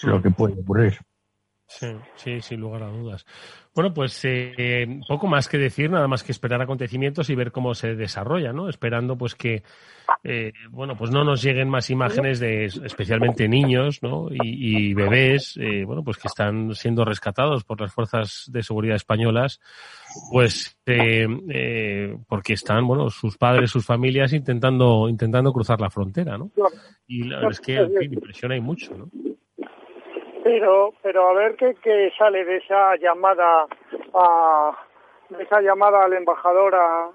Lo 0.02 0.22
que 0.22 0.30
puede 0.30 0.54
ocurrir. 0.54 0.98
Sí, 1.78 1.86
sí, 2.16 2.40
sin 2.40 2.60
lugar 2.60 2.82
a 2.82 2.88
dudas. 2.88 3.24
Bueno, 3.74 3.94
pues 3.94 4.20
eh, 4.24 5.00
poco 5.08 5.26
más 5.26 5.48
que 5.48 5.56
decir, 5.56 5.90
nada 5.90 6.06
más 6.06 6.22
que 6.22 6.32
esperar 6.32 6.60
acontecimientos 6.60 7.30
y 7.30 7.34
ver 7.34 7.50
cómo 7.50 7.74
se 7.74 7.94
desarrolla, 7.94 8.52
¿no? 8.52 8.68
Esperando 8.68 9.16
pues 9.16 9.34
que, 9.34 9.62
eh, 10.22 10.52
bueno, 10.70 10.94
pues 10.96 11.10
no 11.10 11.24
nos 11.24 11.40
lleguen 11.40 11.70
más 11.70 11.88
imágenes 11.88 12.38
de 12.40 12.66
especialmente 12.66 13.48
niños, 13.48 14.02
¿no? 14.02 14.28
Y, 14.30 14.92
bebés, 14.92 15.56
eh, 15.56 15.84
bueno, 15.86 16.04
pues 16.04 16.18
que 16.18 16.28
están 16.28 16.74
siendo 16.74 17.06
rescatados 17.06 17.64
por 17.64 17.80
las 17.80 17.92
fuerzas 17.92 18.44
de 18.48 18.62
seguridad 18.62 18.96
españolas, 18.96 19.58
pues 20.30 20.78
porque 22.28 22.52
están, 22.52 22.86
bueno, 22.86 23.08
sus 23.08 23.38
padres, 23.38 23.70
sus 23.70 23.86
familias 23.86 24.34
intentando 24.34 25.08
intentando 25.08 25.52
cruzar 25.52 25.80
la 25.80 25.88
frontera, 25.88 26.36
¿no? 26.36 26.50
Y 27.06 27.24
la 27.24 27.36
verdad 27.36 27.52
es 27.52 27.60
que, 27.60 27.76
en 27.76 27.94
fin, 27.94 28.12
impresiona 28.12 28.56
y 28.56 28.60
mucho, 28.60 28.94
¿no? 28.94 29.08
Pero 30.42 30.92
pero 31.02 31.28
a 31.28 31.32
ver 31.34 31.56
qué, 31.56 31.74
qué 31.82 32.12
sale 32.18 32.44
de 32.44 32.56
esa 32.56 32.96
llamada 32.96 33.66
a 34.14 34.72
de 35.28 35.42
esa 35.42 35.60
llamada 35.60 36.04
al 36.04 36.12
embajador 36.12 36.74
a, 36.74 37.10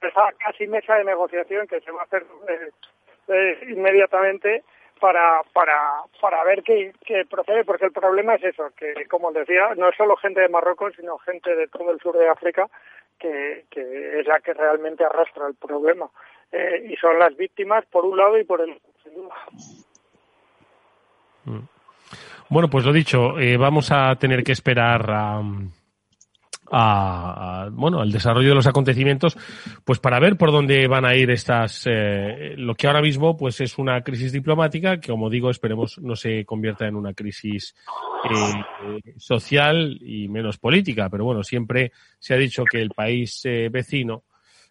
esa 0.00 0.32
casi 0.38 0.66
mesa 0.66 0.94
de 0.94 1.04
negociación 1.04 1.66
que 1.66 1.80
se 1.80 1.90
va 1.90 2.02
a 2.02 2.04
hacer 2.04 2.24
eh, 2.48 2.70
eh, 3.28 3.58
inmediatamente 3.68 4.62
para 5.00 5.42
para 5.52 6.02
para 6.20 6.44
ver 6.44 6.62
qué, 6.62 6.92
qué 7.04 7.24
procede 7.24 7.64
porque 7.64 7.86
el 7.86 7.92
problema 7.92 8.36
es 8.36 8.44
eso 8.44 8.70
que 8.76 9.06
como 9.08 9.32
decía 9.32 9.74
no 9.76 9.88
es 9.88 9.96
solo 9.96 10.16
gente 10.16 10.40
de 10.40 10.48
Marruecos 10.48 10.94
sino 10.96 11.18
gente 11.18 11.54
de 11.56 11.66
todo 11.68 11.90
el 11.90 12.00
sur 12.00 12.16
de 12.16 12.28
África 12.28 12.68
que, 13.18 13.64
que 13.70 14.20
es 14.20 14.26
la 14.26 14.40
que 14.40 14.54
realmente 14.54 15.04
arrastra 15.04 15.46
el 15.48 15.54
problema 15.54 16.08
eh, 16.52 16.86
y 16.88 16.96
son 16.96 17.18
las 17.18 17.36
víctimas 17.36 17.84
por 17.86 18.04
un 18.04 18.16
lado 18.16 18.38
y 18.38 18.44
por 18.44 18.60
el 18.60 18.70
otro 18.70 19.30
mm. 21.44 21.73
Bueno, 22.50 22.68
pues 22.68 22.84
lo 22.84 22.92
dicho, 22.92 23.38
eh, 23.38 23.56
vamos 23.56 23.90
a 23.90 24.14
tener 24.16 24.44
que 24.44 24.52
esperar 24.52 25.10
a, 25.10 25.42
bueno 27.70 28.00
al 28.00 28.10
desarrollo 28.10 28.48
de 28.48 28.54
los 28.54 28.66
acontecimientos 28.66 29.36
pues 29.84 30.00
para 30.00 30.18
ver 30.18 30.36
por 30.36 30.50
dónde 30.50 30.88
van 30.88 31.04
a 31.04 31.14
ir 31.14 31.30
estas 31.30 31.84
eh, 31.86 32.54
lo 32.56 32.74
que 32.74 32.88
ahora 32.88 33.02
mismo 33.02 33.36
pues 33.36 33.60
es 33.60 33.78
una 33.78 34.00
crisis 34.02 34.32
diplomática 34.32 34.98
que 34.98 35.12
como 35.12 35.30
digo 35.30 35.50
esperemos 35.50 35.98
no 35.98 36.16
se 36.16 36.44
convierta 36.44 36.88
en 36.88 36.96
una 36.96 37.14
crisis 37.14 37.76
eh, 38.28 39.14
social 39.18 39.98
y 40.00 40.26
menos 40.28 40.58
política. 40.58 41.08
Pero 41.10 41.24
bueno 41.24 41.44
siempre 41.44 41.92
se 42.18 42.34
ha 42.34 42.38
dicho 42.38 42.64
que 42.64 42.82
el 42.82 42.90
país 42.90 43.42
vecino 43.70 44.24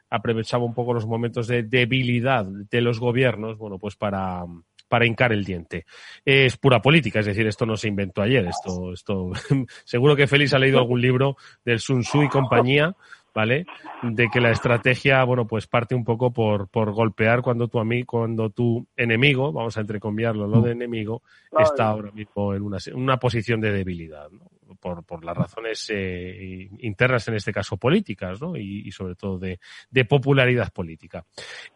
aprovechaba 0.10 0.66
un 0.66 0.74
poco 0.74 0.94
los 0.94 1.06
momentos 1.06 1.48
de 1.48 1.64
debilidad 1.64 2.46
de 2.46 2.82
los 2.82 3.00
gobiernos 3.00 3.58
bueno 3.58 3.78
pues 3.80 3.96
para 3.96 4.44
para 4.94 5.08
hincar 5.08 5.34
el 5.34 5.44
diente. 5.44 5.88
Es 6.24 6.56
pura 6.56 6.80
política, 6.80 7.22
es 7.22 7.26
decir, 7.26 7.48
esto 7.48 7.66
no 7.66 7.76
se 7.76 7.88
inventó 7.88 8.22
ayer. 8.22 8.46
Esto, 8.46 8.94
esto, 8.94 9.32
seguro 9.86 10.16
que 10.16 10.28
Félix 10.28 10.54
ha 10.54 10.60
leído 10.60 10.78
algún 10.78 11.02
libro 11.02 11.36
del 11.66 11.80
Sun 11.80 12.02
Tzu 12.02 12.22
y 12.22 12.30
compañía, 12.30 12.96
¿vale? 13.34 13.66
De 14.04 14.30
que 14.32 14.40
la 14.40 14.52
estrategia, 14.52 15.24
bueno, 15.24 15.48
pues 15.48 15.66
parte 15.66 15.96
un 15.96 16.04
poco 16.04 16.32
por, 16.32 16.68
por 16.68 16.92
golpear 16.92 17.42
cuando 17.42 17.70
tu 17.70 17.80
amigo, 17.80 18.06
cuando 18.06 18.52
tu 18.52 18.86
enemigo, 18.96 19.52
vamos 19.52 19.76
a 19.78 19.82
entrecombiarlo, 19.82 20.46
lo 20.46 20.62
de 20.62 20.74
enemigo, 20.74 21.24
está 21.58 21.88
ahora 21.88 22.12
mismo 22.12 22.54
en 22.54 22.62
una, 22.62 22.78
una 22.94 23.18
posición 23.18 23.62
de 23.62 23.72
debilidad, 23.72 24.30
¿no? 24.30 24.53
Por, 24.84 25.06
por 25.06 25.24
las 25.24 25.38
razones 25.38 25.90
eh, 25.94 26.68
internas, 26.80 27.26
en 27.30 27.36
este 27.36 27.54
caso 27.54 27.78
políticas, 27.78 28.42
¿no? 28.42 28.58
y, 28.58 28.92
sobre 28.92 29.16
todo 29.16 29.40
de, 29.40 29.62
de 29.90 30.04
popularidad 30.04 30.74
política. 30.74 31.26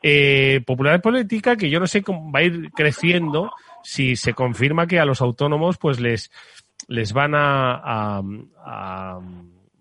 Eh, 0.03 0.61
popularidad 0.67 1.01
política 1.01 1.55
que 1.55 1.69
yo 1.69 1.79
no 1.79 1.87
sé 1.87 2.03
cómo 2.03 2.29
va 2.33 2.39
a 2.39 2.43
ir 2.43 2.69
creciendo 2.75 3.53
si 3.81 4.17
se 4.17 4.33
confirma 4.33 4.87
que 4.87 4.99
a 4.99 5.05
los 5.05 5.21
autónomos 5.21 5.77
pues 5.77 6.01
les, 6.01 6.29
les 6.89 7.13
van 7.13 7.33
a, 7.33 7.75
a, 7.75 8.21
a 8.65 9.19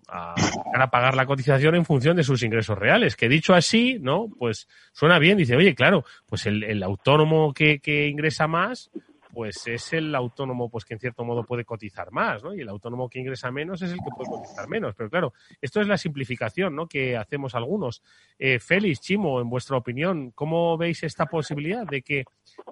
a, 0.09 0.89
pagar 0.89 1.17
la 1.17 1.27
cotización 1.27 1.75
en 1.75 1.85
función 1.85 2.17
de 2.17 2.23
sus 2.23 2.45
ingresos 2.45 2.79
reales. 2.79 3.17
Que 3.17 3.29
dicho 3.29 3.55
así, 3.55 3.99
¿no? 4.01 4.29
Pues 4.39 4.69
suena 4.93 5.19
bien, 5.19 5.37
dice, 5.37 5.57
oye, 5.57 5.75
claro, 5.75 6.05
pues 6.27 6.47
el, 6.47 6.62
el 6.62 6.81
autónomo 6.85 7.53
que, 7.53 7.81
que, 7.81 8.07
ingresa 8.07 8.47
más, 8.47 8.89
pues 9.37 9.66
es 9.66 9.92
el 9.92 10.14
autónomo 10.14 10.70
pues 10.70 10.87
que 10.87 10.94
en 10.94 11.01
cierto 11.01 11.22
modo 11.22 11.44
puede 11.44 11.66
cotizar 11.66 12.11
más, 12.11 12.42
¿no? 12.42 12.55
Y 12.55 12.62
el 12.62 12.70
autónomo 12.70 13.07
que 13.07 13.18
ingresa 13.18 13.51
menos 13.51 13.83
es 13.83 13.90
el 13.90 13.99
que 13.99 14.11
puede 14.16 14.31
cotizar 14.31 14.66
menos. 14.66 14.94
Pero 14.96 15.11
claro, 15.11 15.35
esto 15.61 15.83
es 15.83 15.87
la 15.87 15.99
simplificación, 15.99 16.75
¿no? 16.75 16.87
Que 16.87 17.18
hacemos 17.18 17.55
algunos. 17.55 18.03
Eh, 18.38 18.59
Félix, 18.59 19.03
Chimo, 19.03 19.38
en 19.42 19.51
vuestra 19.51 19.77
opinión, 19.77 20.31
¿cómo 20.31 20.79
veis 20.79 21.03
esta 21.03 21.27
posibilidad 21.27 21.87
de 21.87 22.01
que 22.01 22.25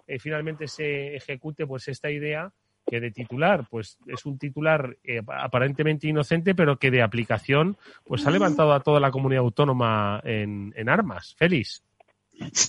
eh, 0.07 0.19
finalmente 0.19 0.67
se 0.67 1.15
ejecute 1.17 1.67
pues 1.67 1.87
esta 1.89 2.11
idea 2.11 2.51
que 2.87 2.99
de 2.99 3.11
titular, 3.11 3.67
pues 3.69 3.99
es 4.07 4.25
un 4.25 4.39
titular 4.39 4.97
eh, 5.05 5.21
aparentemente 5.27 6.09
inocente, 6.09 6.55
pero 6.55 6.79
que 6.79 6.91
de 6.91 7.03
aplicación 7.03 7.77
pues 8.07 8.27
ha 8.27 8.31
levantado 8.31 8.73
a 8.73 8.81
toda 8.81 9.01
la 9.01 9.11
comunidad 9.11 9.43
autónoma 9.43 10.23
en, 10.25 10.73
en 10.77 10.89
armas. 10.89 11.35
Félix. 11.37 11.85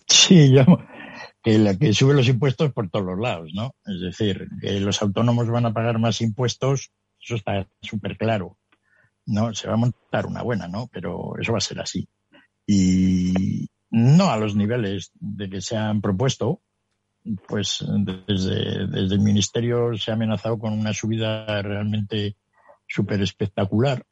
Sí, 0.08 0.52
yo, 0.54 0.66
que 1.46 1.60
la 1.60 1.78
que 1.78 1.94
sube 1.94 2.16
los 2.16 2.28
impuestos 2.28 2.74
por 2.74 2.90
todos 2.90 3.06
los 3.06 3.20
lados, 3.20 3.52
¿no? 3.54 3.76
Es 3.86 4.02
decir, 4.02 4.48
que 4.60 4.80
los 4.80 5.00
autónomos 5.04 5.48
van 5.48 5.68
a 5.68 5.74
pagar 5.74 6.00
más 6.00 6.20
impuestos, 6.22 6.92
eso 7.22 7.36
está 7.36 7.68
súper 7.84 8.18
claro, 8.18 8.58
¿no? 9.28 9.54
Se 9.54 9.68
va 9.68 9.76
a 9.76 9.78
montar 9.78 10.26
una 10.26 10.42
buena, 10.42 10.68
¿no? 10.68 10.90
Pero 10.92 11.34
eso 11.40 11.52
va 11.52 11.60
a 11.60 11.62
ser 11.62 11.80
así. 11.80 12.10
Y 12.66 13.70
no 13.92 14.32
a 14.32 14.38
los 14.38 14.56
niveles 14.56 15.12
de 15.20 15.48
que 15.48 15.62
se 15.62 15.78
han 15.78 16.02
propuesto, 16.02 16.64
pues 17.48 17.86
desde, 18.00 18.88
desde 18.88 19.14
el 19.14 19.22
Ministerio 19.22 19.96
se 20.00 20.10
ha 20.10 20.16
amenazado 20.16 20.58
con 20.58 20.74
una 20.74 20.94
subida 20.94 21.62
realmente 21.62 22.38
súper 22.88 23.22
espectacular, 23.22 24.04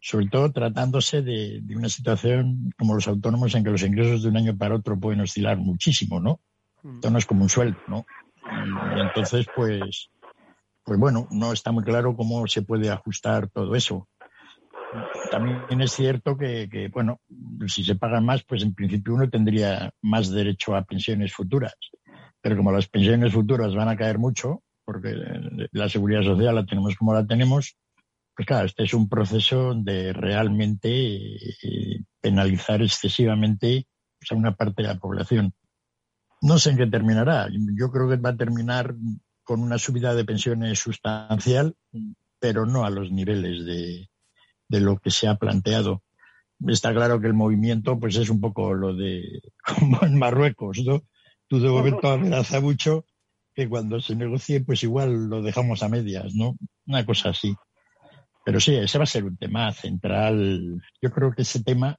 sobre 0.00 0.26
todo 0.26 0.50
tratándose 0.50 1.22
de, 1.22 1.60
de, 1.62 1.76
una 1.76 1.88
situación 1.88 2.72
como 2.76 2.96
los 2.96 3.06
autónomos 3.06 3.54
en 3.54 3.62
que 3.62 3.70
los 3.70 3.82
ingresos 3.84 4.24
de 4.24 4.30
un 4.30 4.38
año 4.38 4.58
para 4.58 4.74
otro 4.74 4.98
pueden 4.98 5.20
oscilar 5.20 5.56
muchísimo, 5.56 6.18
¿no? 6.18 6.40
Esto 6.84 7.10
no 7.10 7.18
es 7.18 7.26
como 7.26 7.42
un 7.42 7.48
sueldo, 7.48 7.78
¿no? 7.86 8.04
Y 8.96 9.00
entonces, 9.00 9.46
pues, 9.54 10.10
pues 10.84 10.98
bueno, 10.98 11.26
no 11.30 11.52
está 11.52 11.72
muy 11.72 11.82
claro 11.82 12.14
cómo 12.14 12.46
se 12.46 12.62
puede 12.62 12.90
ajustar 12.90 13.48
todo 13.48 13.74
eso. 13.74 14.08
También 15.30 15.80
es 15.80 15.92
cierto 15.92 16.36
que, 16.36 16.68
que, 16.70 16.88
bueno, 16.88 17.20
si 17.66 17.82
se 17.84 17.96
pagan 17.96 18.24
más, 18.24 18.44
pues 18.44 18.62
en 18.62 18.74
principio 18.74 19.14
uno 19.14 19.28
tendría 19.28 19.90
más 20.02 20.30
derecho 20.30 20.76
a 20.76 20.84
pensiones 20.84 21.32
futuras. 21.32 21.74
Pero 22.40 22.56
como 22.56 22.70
las 22.70 22.86
pensiones 22.86 23.32
futuras 23.32 23.74
van 23.74 23.88
a 23.88 23.96
caer 23.96 24.18
mucho, 24.18 24.62
porque 24.84 25.14
la 25.72 25.88
seguridad 25.88 26.22
social 26.22 26.54
la 26.54 26.66
tenemos 26.66 26.94
como 26.96 27.14
la 27.14 27.26
tenemos, 27.26 27.76
pues 28.36 28.46
claro, 28.46 28.66
este 28.66 28.84
es 28.84 28.94
un 28.94 29.08
proceso 29.08 29.74
de 29.74 30.12
realmente 30.12 30.90
eh, 30.90 32.00
penalizar 32.20 32.82
excesivamente 32.82 33.86
pues, 34.18 34.32
a 34.32 34.34
una 34.34 34.54
parte 34.54 34.82
de 34.82 34.88
la 34.88 34.96
población. 34.96 35.52
No 36.44 36.58
sé 36.58 36.70
en 36.70 36.76
qué 36.76 36.86
terminará. 36.86 37.48
Yo 37.50 37.90
creo 37.90 38.06
que 38.06 38.18
va 38.18 38.28
a 38.28 38.36
terminar 38.36 38.94
con 39.44 39.62
una 39.62 39.78
subida 39.78 40.14
de 40.14 40.26
pensiones 40.26 40.78
sustancial, 40.78 41.74
pero 42.38 42.66
no 42.66 42.84
a 42.84 42.90
los 42.90 43.10
niveles 43.10 43.64
de, 43.64 44.10
de 44.68 44.80
lo 44.80 44.98
que 44.98 45.10
se 45.10 45.26
ha 45.26 45.36
planteado. 45.36 46.02
Está 46.68 46.92
claro 46.92 47.18
que 47.18 47.28
el 47.28 47.32
movimiento 47.32 47.98
pues 47.98 48.16
es 48.16 48.28
un 48.28 48.42
poco 48.42 48.74
lo 48.74 48.94
de 48.94 49.22
como 49.78 50.02
en 50.02 50.18
Marruecos, 50.18 50.82
¿no? 50.84 51.02
Tú 51.48 51.60
de 51.60 51.70
momento 51.70 52.10
amenaza 52.10 52.60
mucho 52.60 53.06
que 53.54 53.66
cuando 53.66 53.98
se 54.02 54.14
negocie 54.14 54.60
pues 54.60 54.82
igual 54.82 55.30
lo 55.30 55.40
dejamos 55.40 55.82
a 55.82 55.88
medias, 55.88 56.34
¿no? 56.34 56.58
Una 56.86 57.06
cosa 57.06 57.30
así. 57.30 57.56
Pero 58.44 58.60
sí, 58.60 58.74
ese 58.74 58.98
va 58.98 59.04
a 59.04 59.06
ser 59.06 59.24
un 59.24 59.38
tema 59.38 59.72
central. 59.72 60.78
Yo 61.00 61.10
creo 61.10 61.32
que 61.32 61.40
ese 61.40 61.64
tema 61.64 61.98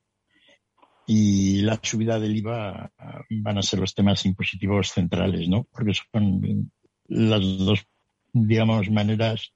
y 1.08 1.62
la 1.62 1.80
subida 1.82 2.20
del 2.20 2.36
IVA 2.38 2.92
van 3.30 3.58
a 3.58 3.62
ser 3.62 3.80
los 3.80 3.94
temas 3.94 4.26
impositivos 4.26 4.90
centrales, 4.90 5.48
¿no? 5.48 5.66
Porque 5.72 5.94
son 5.94 6.72
las 7.08 7.42
dos, 7.60 7.88
digamos, 8.34 8.90
maneras 8.90 9.54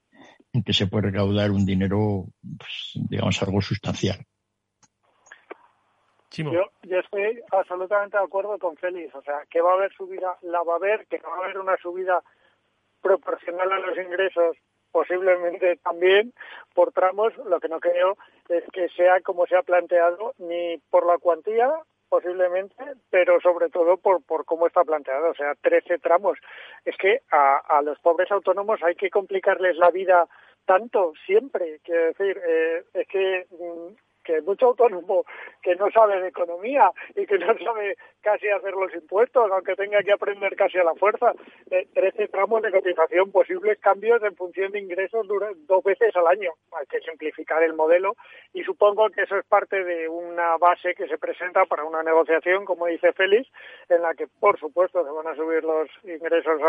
en 0.53 0.63
que 0.63 0.73
se 0.73 0.87
puede 0.87 1.07
recaudar 1.07 1.51
un 1.51 1.65
dinero, 1.65 2.25
pues, 2.57 2.91
digamos, 3.09 3.41
algo 3.41 3.61
sustancial. 3.61 4.25
Yo, 6.31 6.71
yo 6.83 6.99
estoy 6.99 7.41
absolutamente 7.51 8.17
de 8.17 8.23
acuerdo 8.23 8.57
con 8.59 8.77
Félix, 8.77 9.13
o 9.15 9.21
sea, 9.23 9.45
que 9.49 9.61
va 9.61 9.71
a 9.71 9.73
haber 9.73 9.91
subida, 9.93 10.37
la 10.43 10.61
va 10.63 10.73
a 10.73 10.75
haber, 10.77 11.07
que 11.07 11.17
va 11.17 11.33
a 11.33 11.43
haber 11.43 11.57
una 11.57 11.75
subida 11.77 12.23
proporcional 13.01 13.71
a 13.71 13.79
los 13.79 13.97
ingresos 13.97 14.57
posiblemente 14.91 15.77
también 15.77 16.33
por 16.73 16.91
tramos, 16.91 17.35
lo 17.37 17.59
que 17.59 17.69
no 17.69 17.79
creo 17.79 18.17
es 18.47 18.63
que 18.71 18.89
sea 18.89 19.21
como 19.21 19.45
se 19.47 19.55
ha 19.55 19.63
planteado, 19.63 20.33
ni 20.37 20.77
por 20.89 21.05
la 21.05 21.17
cuantía, 21.17 21.69
posiblemente, 22.09 22.75
pero 23.09 23.39
sobre 23.39 23.69
todo 23.69 23.97
por, 23.97 24.23
por 24.23 24.45
cómo 24.45 24.67
está 24.67 24.83
planteado, 24.83 25.29
o 25.29 25.35
sea, 25.35 25.53
13 25.61 25.99
tramos. 25.99 26.37
Es 26.83 26.97
que 26.97 27.21
a, 27.31 27.57
a 27.77 27.81
los 27.81 27.99
pobres 27.99 28.31
autónomos 28.31 28.81
hay 28.83 28.95
que 28.95 29.09
complicarles 29.09 29.77
la 29.77 29.91
vida 29.91 30.27
tanto, 30.65 31.13
siempre. 31.25 31.79
Quiero 31.83 32.05
decir, 32.05 32.39
eh, 32.47 32.83
es 32.93 33.07
que, 33.07 33.47
mm, 33.51 33.93
que 34.29 34.35
hay 34.35 34.41
mucho 34.43 34.67
autónomo 34.67 35.25
que 35.63 35.75
no 35.75 35.89
sabe 35.89 36.21
de 36.21 36.27
economía 36.27 36.91
y 37.15 37.25
que 37.25 37.39
no 37.39 37.47
sabe 37.57 37.97
casi 38.21 38.47
hacer 38.49 38.73
los 38.73 38.93
impuestos, 38.93 39.51
aunque 39.51 39.75
tenga 39.75 40.03
que 40.03 40.11
aprender 40.11 40.55
casi 40.55 40.77
a 40.77 40.83
la 40.83 40.93
fuerza. 40.93 41.33
Eh, 41.71 41.87
trece 41.93 42.27
tramos 42.27 42.61
de 42.61 42.71
cotización, 42.71 43.31
posibles 43.31 43.79
cambios 43.79 44.21
en 44.21 44.35
función 44.35 44.71
de 44.71 44.79
ingresos 44.79 45.27
dos 45.27 45.83
veces 45.83 46.15
al 46.15 46.27
año. 46.27 46.51
Hay 46.79 46.85
que 46.85 46.99
simplificar 46.99 47.63
el 47.63 47.73
modelo 47.73 48.15
y 48.53 48.63
supongo 48.63 49.09
que 49.09 49.23
eso 49.23 49.35
es 49.35 49.45
parte 49.45 49.83
de 49.83 50.07
una 50.07 50.57
base 50.57 50.93
que 50.93 51.07
se 51.07 51.17
presenta 51.17 51.65
para 51.65 51.83
una 51.83 52.03
negociación, 52.03 52.65
como 52.65 52.85
dice 52.85 53.13
Félix, 53.13 53.49
en 53.89 54.03
la 54.03 54.13
que, 54.13 54.27
por 54.27 54.59
supuesto, 54.59 55.03
se 55.03 55.11
van 55.11 55.27
a 55.27 55.35
subir 55.35 55.63
los 55.63 55.89
ingresos, 56.03 56.61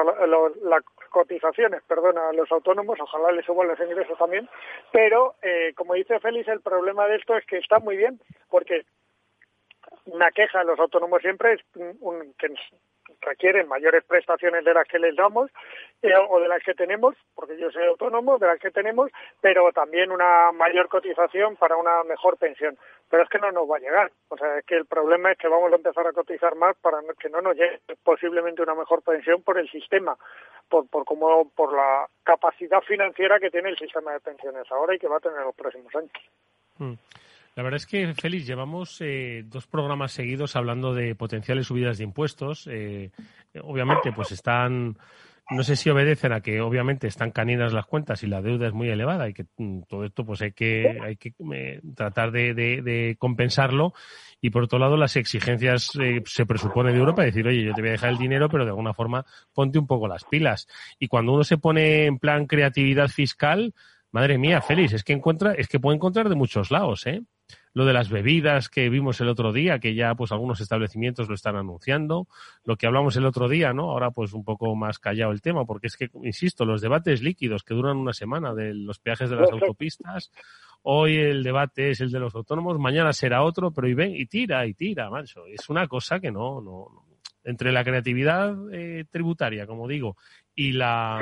las 0.62 0.82
cotizaciones, 1.10 1.82
perdona, 1.82 2.30
a 2.30 2.32
los 2.32 2.50
autónomos, 2.50 2.98
ojalá 3.00 3.32
les 3.32 3.44
suban 3.44 3.68
los 3.68 3.80
ingresos 3.80 4.16
también, 4.16 4.48
pero, 4.92 5.34
eh, 5.42 5.74
como 5.76 5.94
dice 5.94 6.20
Félix, 6.20 6.48
el 6.48 6.62
problema 6.62 7.06
de 7.06 7.16
esto 7.16 7.36
es 7.36 7.44
que 7.50 7.58
está 7.58 7.80
muy 7.80 7.96
bien, 7.96 8.20
porque 8.48 8.84
una 10.06 10.30
queja 10.30 10.60
de 10.60 10.66
los 10.66 10.78
autónomos 10.78 11.20
siempre 11.20 11.54
es 11.54 11.60
un, 12.00 12.32
que 12.38 12.48
requieren 13.20 13.68
mayores 13.68 14.04
prestaciones 14.04 14.64
de 14.64 14.74
las 14.74 14.86
que 14.86 14.98
les 14.98 15.14
damos 15.16 15.50
eh, 16.02 16.12
o 16.28 16.40
de 16.40 16.48
las 16.48 16.62
que 16.62 16.74
tenemos, 16.74 17.14
porque 17.34 17.58
yo 17.58 17.70
soy 17.70 17.84
autónomo, 17.86 18.38
de 18.38 18.46
las 18.46 18.58
que 18.58 18.70
tenemos, 18.70 19.10
pero 19.40 19.72
también 19.72 20.10
una 20.10 20.52
mayor 20.52 20.88
cotización 20.88 21.56
para 21.56 21.76
una 21.76 22.04
mejor 22.04 22.36
pensión. 22.38 22.78
Pero 23.08 23.24
es 23.24 23.28
que 23.28 23.38
no 23.38 23.50
nos 23.50 23.68
va 23.68 23.76
a 23.76 23.80
llegar. 23.80 24.12
O 24.28 24.36
sea, 24.36 24.58
es 24.58 24.64
que 24.64 24.76
el 24.76 24.86
problema 24.86 25.32
es 25.32 25.38
que 25.38 25.48
vamos 25.48 25.72
a 25.72 25.76
empezar 25.76 26.06
a 26.06 26.12
cotizar 26.12 26.54
más 26.54 26.76
para 26.76 26.98
que 27.18 27.28
no 27.28 27.40
nos 27.40 27.56
llegue 27.56 27.80
posiblemente 28.04 28.62
una 28.62 28.74
mejor 28.74 29.02
pensión 29.02 29.42
por 29.42 29.58
el 29.58 29.68
sistema, 29.68 30.16
por, 30.68 30.88
por, 30.88 31.04
como, 31.04 31.50
por 31.50 31.74
la 31.74 32.06
capacidad 32.22 32.80
financiera 32.82 33.40
que 33.40 33.50
tiene 33.50 33.70
el 33.70 33.76
sistema 33.76 34.12
de 34.12 34.20
pensiones 34.20 34.70
ahora 34.70 34.94
y 34.94 34.98
que 34.98 35.08
va 35.08 35.16
a 35.16 35.20
tener 35.20 35.38
en 35.38 35.44
los 35.44 35.56
próximos 35.56 35.94
años. 35.94 36.12
Mm. 36.78 36.94
La 37.56 37.64
verdad 37.64 37.76
es 37.76 37.86
que, 37.86 38.14
Félix, 38.14 38.46
llevamos 38.46 39.00
eh, 39.00 39.42
dos 39.46 39.66
programas 39.66 40.12
seguidos 40.12 40.54
hablando 40.54 40.94
de 40.94 41.14
potenciales 41.14 41.66
subidas 41.66 41.98
de 41.98 42.04
impuestos. 42.04 42.68
Eh, 42.70 43.10
obviamente, 43.62 44.12
pues 44.12 44.30
están, 44.30 44.96
no 45.50 45.64
sé 45.64 45.74
si 45.74 45.90
obedecen 45.90 46.32
a 46.32 46.42
que 46.42 46.60
obviamente 46.60 47.08
están 47.08 47.32
caninas 47.32 47.72
las 47.72 47.86
cuentas 47.86 48.22
y 48.22 48.28
la 48.28 48.40
deuda 48.40 48.68
es 48.68 48.72
muy 48.72 48.88
elevada 48.88 49.28
y 49.28 49.34
que 49.34 49.46
mm, 49.56 49.80
todo 49.88 50.04
esto 50.04 50.24
pues 50.24 50.40
hay 50.42 50.52
que, 50.52 51.00
hay 51.02 51.16
que 51.16 51.34
eh, 51.52 51.80
tratar 51.96 52.30
de, 52.30 53.16
compensarlo. 53.18 53.94
Y 54.40 54.50
por 54.50 54.62
otro 54.62 54.78
lado, 54.78 54.96
las 54.96 55.16
exigencias 55.16 55.90
se 56.24 56.46
presupone 56.46 56.92
de 56.92 56.98
Europa, 56.98 57.24
decir, 57.24 57.46
oye, 57.46 57.64
yo 57.64 57.74
te 57.74 57.82
voy 57.82 57.88
a 57.88 57.92
dejar 57.92 58.10
el 58.10 58.18
dinero, 58.18 58.48
pero 58.48 58.64
de 58.64 58.70
alguna 58.70 58.94
forma 58.94 59.26
ponte 59.52 59.78
un 59.78 59.88
poco 59.88 60.06
las 60.06 60.24
pilas. 60.24 60.68
Y 61.00 61.08
cuando 61.08 61.32
uno 61.32 61.42
se 61.42 61.58
pone 61.58 62.06
en 62.06 62.20
plan 62.20 62.46
creatividad 62.46 63.08
fiscal, 63.08 63.74
madre 64.12 64.38
mía, 64.38 64.62
Félix, 64.62 64.92
es 64.92 65.04
que 65.04 65.12
encuentra, 65.12 65.52
es 65.52 65.66
que 65.66 65.80
puede 65.80 65.96
encontrar 65.96 66.28
de 66.28 66.36
muchos 66.36 66.70
lados, 66.70 67.06
¿eh? 67.06 67.22
Lo 67.72 67.84
de 67.84 67.92
las 67.92 68.10
bebidas 68.10 68.68
que 68.68 68.88
vimos 68.88 69.20
el 69.20 69.28
otro 69.28 69.52
día, 69.52 69.78
que 69.78 69.94
ya 69.94 70.14
pues 70.14 70.32
algunos 70.32 70.60
establecimientos 70.60 71.28
lo 71.28 71.34
están 71.34 71.56
anunciando, 71.56 72.26
lo 72.64 72.76
que 72.76 72.86
hablamos 72.86 73.16
el 73.16 73.26
otro 73.26 73.48
día, 73.48 73.72
¿no? 73.72 73.90
Ahora 73.90 74.10
pues 74.10 74.32
un 74.32 74.44
poco 74.44 74.74
más 74.74 74.98
callado 74.98 75.32
el 75.32 75.40
tema, 75.40 75.64
porque 75.64 75.86
es 75.86 75.96
que, 75.96 76.10
insisto, 76.22 76.64
los 76.64 76.80
debates 76.80 77.22
líquidos 77.22 77.62
que 77.62 77.74
duran 77.74 77.96
una 77.96 78.12
semana 78.12 78.54
de 78.54 78.74
los 78.74 78.98
peajes 78.98 79.30
de 79.30 79.36
las 79.36 79.50
autopistas, 79.52 80.32
hoy 80.82 81.16
el 81.16 81.42
debate 81.42 81.90
es 81.90 82.00
el 82.00 82.10
de 82.10 82.18
los 82.18 82.34
autónomos, 82.34 82.78
mañana 82.78 83.12
será 83.12 83.42
otro, 83.42 83.70
pero 83.70 83.88
y 83.88 83.94
ven, 83.94 84.16
y 84.16 84.26
tira, 84.26 84.66
y 84.66 84.74
tira, 84.74 85.08
macho. 85.10 85.46
Es 85.46 85.68
una 85.68 85.86
cosa 85.86 86.18
que 86.18 86.30
no, 86.32 86.60
no, 86.60 87.06
entre 87.44 87.72
la 87.72 87.84
creatividad 87.84 88.54
eh, 88.72 89.04
tributaria, 89.10 89.66
como 89.66 89.86
digo, 89.86 90.16
y 90.54 90.72
la, 90.72 91.20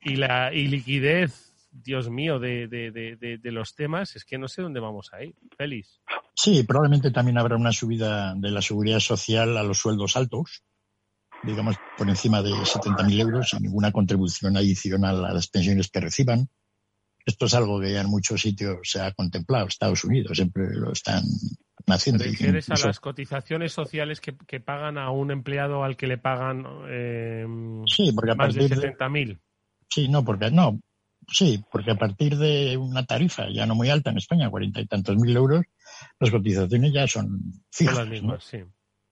y 0.00 0.16
la, 0.16 0.52
y 0.52 0.68
liquidez 0.68 1.53
Dios 1.74 2.08
mío, 2.08 2.38
de, 2.38 2.68
de, 2.68 3.16
de, 3.16 3.52
los 3.52 3.74
temas, 3.74 4.14
es 4.14 4.24
que 4.24 4.38
no 4.38 4.46
sé 4.46 4.62
dónde 4.62 4.78
vamos 4.78 5.12
a 5.12 5.24
ir. 5.24 5.34
Félix. 5.56 6.00
Sí, 6.34 6.62
probablemente 6.62 7.10
también 7.10 7.36
habrá 7.36 7.56
una 7.56 7.72
subida 7.72 8.34
de 8.36 8.50
la 8.50 8.62
seguridad 8.62 9.00
social 9.00 9.56
a 9.56 9.64
los 9.64 9.78
sueldos 9.78 10.16
altos, 10.16 10.62
digamos 11.42 11.76
por 11.98 12.08
encima 12.08 12.42
de 12.42 12.50
70.000 12.50 13.20
euros 13.20 13.50
sin 13.50 13.62
ninguna 13.62 13.90
contribución 13.90 14.56
adicional 14.56 15.24
a 15.24 15.34
las 15.34 15.48
pensiones 15.48 15.90
que 15.90 16.00
reciban. 16.00 16.48
Esto 17.26 17.46
es 17.46 17.54
algo 17.54 17.80
que 17.80 17.92
ya 17.92 18.02
en 18.02 18.08
muchos 18.08 18.40
sitios 18.40 18.78
se 18.84 19.00
ha 19.00 19.12
contemplado. 19.12 19.66
Estados 19.66 20.04
Unidos 20.04 20.36
siempre 20.36 20.68
lo 20.74 20.92
están 20.92 21.24
haciendo. 21.88 22.22
¿Te 22.22 22.30
refieres 22.30 22.70
a 22.70 22.86
las 22.86 23.00
cotizaciones 23.00 23.72
sociales 23.72 24.20
que, 24.20 24.36
que, 24.46 24.60
pagan 24.60 24.96
a 24.96 25.10
un 25.10 25.32
empleado 25.32 25.82
al 25.82 25.96
que 25.96 26.06
le 26.06 26.18
pagan 26.18 26.64
eh, 26.88 27.46
sí, 27.86 28.12
porque 28.14 28.32
a 28.32 28.34
más 28.34 28.54
de 28.54 28.68
70.000? 28.68 29.40
Sí, 29.88 30.08
no, 30.08 30.24
porque 30.24 30.50
no, 30.50 30.80
Sí, 31.28 31.64
porque 31.70 31.92
a 31.92 31.96
partir 31.96 32.36
de 32.36 32.76
una 32.76 33.04
tarifa 33.04 33.48
ya 33.50 33.66
no 33.66 33.74
muy 33.74 33.90
alta 33.90 34.10
en 34.10 34.18
España, 34.18 34.50
cuarenta 34.50 34.80
y 34.80 34.86
tantos 34.86 35.16
mil 35.16 35.36
euros, 35.36 35.64
las 36.18 36.30
cotizaciones 36.30 36.92
ya 36.92 37.06
son 37.06 37.40
fijas. 37.70 37.94
Son 37.96 38.04
las 38.04 38.12
mismas, 38.12 38.44
sí. 38.44 38.58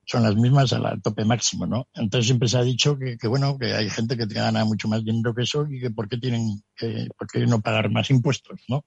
Son 0.05 0.23
las 0.25 0.35
mismas 0.35 0.73
al 0.73 1.01
tope 1.01 1.25
máximo, 1.25 1.67
¿no? 1.67 1.89
Entonces 1.95 2.27
siempre 2.27 2.49
se 2.49 2.59
ha 2.59 2.63
dicho 2.63 2.99
que, 2.99 3.29
bueno, 3.29 3.57
que 3.57 3.73
hay 3.73 3.89
gente 3.89 4.17
que 4.17 4.27
gana 4.27 4.65
mucho 4.65 4.89
más 4.89 5.05
dinero 5.05 5.35
que 5.35 5.43
eso 5.43 5.67
y 5.71 5.81
que 5.81 5.91
por 5.91 6.09
qué 6.09 6.19
tienen 6.19 6.63
que, 6.77 7.07
por 7.17 7.29
qué 7.29 7.47
no 7.47 7.61
pagar 7.61 7.89
más 7.91 8.11
impuestos, 8.11 8.61
¿no? 8.69 8.85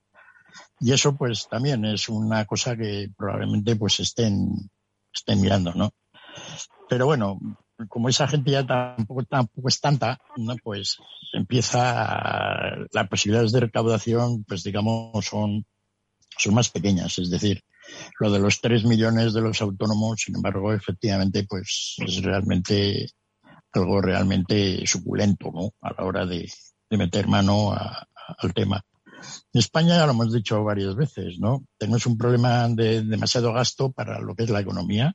Y 0.79 0.91
eso 0.91 1.15
pues 1.15 1.47
también 1.49 1.85
es 1.85 2.09
una 2.09 2.45
cosa 2.45 2.75
que 2.75 3.09
probablemente 3.17 3.75
pues 3.75 3.99
estén, 4.01 4.49
estén 5.13 5.41
mirando, 5.41 5.73
¿no? 5.73 5.91
Pero 6.89 7.05
bueno, 7.05 7.39
como 7.89 8.09
esa 8.09 8.27
gente 8.27 8.51
ya 8.51 8.65
tampoco, 8.65 9.23
tampoco 9.23 9.67
es 9.67 9.79
tanta, 9.79 10.19
¿no? 10.37 10.55
pues 10.63 10.97
empieza 11.33 12.77
las 12.91 13.07
posibilidades 13.09 13.51
de 13.51 13.61
recaudación, 13.61 14.43
pues 14.45 14.63
digamos, 14.63 15.25
son, 15.25 15.65
son 16.37 16.53
más 16.53 16.69
pequeñas. 16.69 17.17
Es 17.19 17.29
decir, 17.29 17.61
lo 18.19 18.31
de 18.31 18.39
los 18.39 18.61
tres 18.61 18.85
millones 18.85 19.33
de 19.33 19.41
los 19.41 19.61
autónomos, 19.61 20.21
sin 20.21 20.35
embargo, 20.35 20.73
efectivamente, 20.73 21.45
pues 21.47 21.95
es 21.99 22.23
realmente 22.23 23.09
algo 23.73 24.01
realmente 24.01 24.85
suculento, 24.87 25.51
¿no? 25.53 25.71
A 25.81 25.93
la 25.93 26.07
hora 26.07 26.25
de, 26.25 26.49
meter 26.91 27.27
mano 27.27 27.73
al 27.73 28.53
tema. 28.53 28.81
En 29.51 29.59
España 29.59 29.97
ya 29.97 30.05
lo 30.05 30.13
hemos 30.13 30.31
dicho 30.31 30.63
varias 30.63 30.95
veces, 30.95 31.39
¿no? 31.39 31.65
Tenemos 31.77 32.05
un 32.05 32.17
problema 32.17 32.69
de 32.69 33.01
demasiado 33.03 33.51
gasto 33.51 33.91
para 33.91 34.21
lo 34.21 34.33
que 34.33 34.43
es 34.43 34.49
la 34.49 34.61
economía 34.61 35.13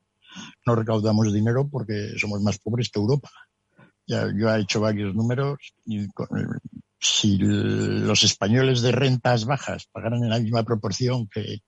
no 0.67 0.75
recaudamos 0.75 1.33
dinero 1.33 1.69
porque 1.69 2.15
somos 2.19 2.41
más 2.43 2.59
pobres 2.59 2.91
que 2.91 3.01
Europa. 3.01 3.31
Ya, 4.07 4.29
yo 4.37 4.53
he 4.53 4.61
hecho 4.61 4.81
varios 4.81 5.15
números 5.15 5.59
y 5.87 6.09
si 6.99 7.39
los 7.39 8.23
españoles 8.23 8.83
de 8.83 8.93
rentas 8.93 9.45
bajas 9.45 9.87
pagaran 9.91 10.23
en 10.23 10.31
la 10.31 10.41
misma 10.41 10.63
proporción 10.65 11.29
que, 11.29 11.63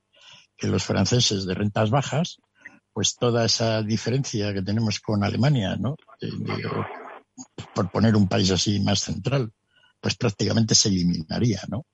los 0.60 0.84
franceses 0.84 1.44
de 1.44 1.54
rentas 1.54 1.90
bajas, 1.90 2.38
pues 2.92 3.16
toda 3.16 3.44
esa 3.44 3.82
diferencia 3.82 4.54
que 4.54 4.62
tenemos 4.62 5.00
con 5.00 5.24
Alemania, 5.24 5.74
¿no? 5.74 5.96
por 7.74 7.90
poner 7.90 8.14
un 8.14 8.28
país 8.28 8.48
así 8.52 8.78
más 8.78 9.00
central, 9.00 9.50
pues 10.00 10.14
prácticamente 10.14 10.76
se 10.76 10.88
eliminaría, 10.88 11.62
¿no? 11.68 11.84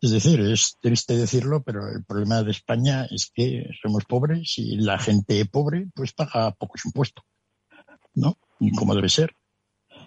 Es 0.00 0.12
decir, 0.12 0.40
es 0.40 0.76
triste 0.80 1.16
decirlo, 1.16 1.62
pero 1.62 1.88
el 1.88 2.04
problema 2.04 2.42
de 2.42 2.52
España 2.52 3.06
es 3.10 3.32
que 3.34 3.68
somos 3.82 4.04
pobres 4.04 4.54
y 4.58 4.76
la 4.76 4.98
gente 4.98 5.44
pobre 5.46 5.88
pues 5.92 6.12
paga 6.12 6.52
pocos 6.52 6.84
impuestos, 6.84 7.24
¿no? 8.14 8.38
Como 8.76 8.94
debe 8.94 9.08
ser. 9.08 9.34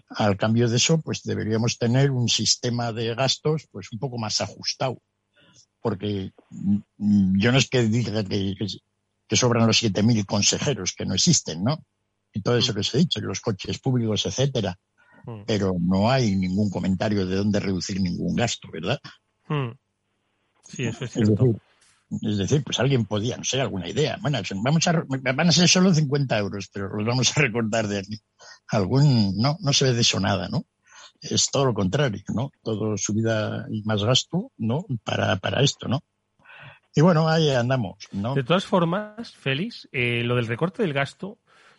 Al 0.08 0.38
cambio 0.38 0.70
de 0.70 0.78
eso, 0.78 1.02
pues 1.02 1.24
deberíamos 1.24 1.78
tener 1.78 2.12
un 2.12 2.30
sistema 2.30 2.94
de 2.94 3.14
gastos 3.16 3.68
pues 3.70 3.92
un 3.92 4.00
poco 4.00 4.18
más 4.18 4.40
ajustado. 4.40 5.02
Porque 5.82 6.32
mm, 6.50 7.38
yo 7.40 7.52
no 7.52 7.58
es 7.58 7.70
que 7.70 7.84
diga 7.84 8.24
que, 8.24 8.56
que 9.28 9.36
sobran 9.36 9.68
los 9.68 9.84
7.000 9.84 10.26
consejeros, 10.26 10.94
que 10.94 11.06
no 11.06 11.16
existen, 11.16 11.64
¿no? 11.64 11.84
Y 12.34 12.42
todo 12.42 12.58
eso 12.58 12.74
que 12.74 12.80
os 12.80 12.94
he 12.96 13.00
dicho, 13.00 13.20
los 13.20 13.42
coches 13.42 13.80
públicos, 13.80 14.26
etcétera. 14.26 14.78
Mm. 15.26 15.44
Pero 15.46 15.74
no 15.80 16.10
hay 16.10 16.36
ningún 16.36 16.70
comentario 16.70 17.26
de 17.26 17.36
dónde 17.36 17.60
reducir 17.60 18.00
ningún 18.00 18.36
gasto, 18.36 18.70
¿verdad? 18.72 19.00
Mm. 19.52 19.72
Sí, 20.64 20.86
eso 20.86 21.06
es 21.06 21.12
cierto. 21.12 21.56
Es 22.22 22.38
decir, 22.38 22.64
pues 22.64 22.80
alguien 22.80 23.06
podía, 23.06 23.38
no 23.38 23.44
sé, 23.44 23.62
alguna 23.62 23.88
idea. 23.88 24.18
Bueno, 24.22 24.40
vamos 24.64 24.88
a, 24.88 25.04
van 25.08 25.48
a 25.48 25.52
ser 25.52 25.68
solo 25.68 25.94
50 25.94 26.38
euros, 26.38 26.70
pero 26.74 26.90
los 26.90 27.06
vamos 27.06 27.36
a 27.36 27.42
recortar 27.42 27.88
de 27.88 28.00
aquí. 28.00 28.20
Algún, 28.70 29.38
no, 29.38 29.58
no 29.62 29.74
se 29.74 29.86
ve 29.86 29.94
de 29.94 30.02
eso 30.02 30.20
nada, 30.20 30.48
¿no? 30.50 30.66
Es 31.22 31.50
todo 31.52 31.66
lo 31.66 31.74
contrario, 31.74 32.24
¿no? 32.34 32.52
Todo 32.64 32.98
subida 32.98 33.66
y 33.70 33.84
más 33.84 34.04
gasto, 34.04 34.52
¿no? 34.58 34.86
Para, 35.04 35.38
para 35.38 35.62
esto, 35.62 35.88
¿no? 35.88 36.02
Y 36.94 37.02
bueno, 37.02 37.30
ahí 37.30 37.50
andamos, 37.50 38.08
¿no? 38.12 38.36
De 38.36 38.44
todas 38.44 38.66
formas, 38.66 39.34
Félix, 39.34 39.88
eh, 39.94 40.24
lo 40.24 40.36
del 40.36 40.48
recorte 40.48 40.84
del 40.84 40.94
gasto, 40.94 41.38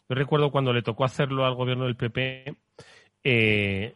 yo 0.08 0.14
recuerdo 0.14 0.50
cuando 0.50 0.72
le 0.72 0.82
tocó 0.82 1.04
hacerlo 1.04 1.44
al 1.44 1.54
gobierno 1.54 1.84
del 1.84 1.96
PP, 1.96 2.56
eh, 3.24 3.94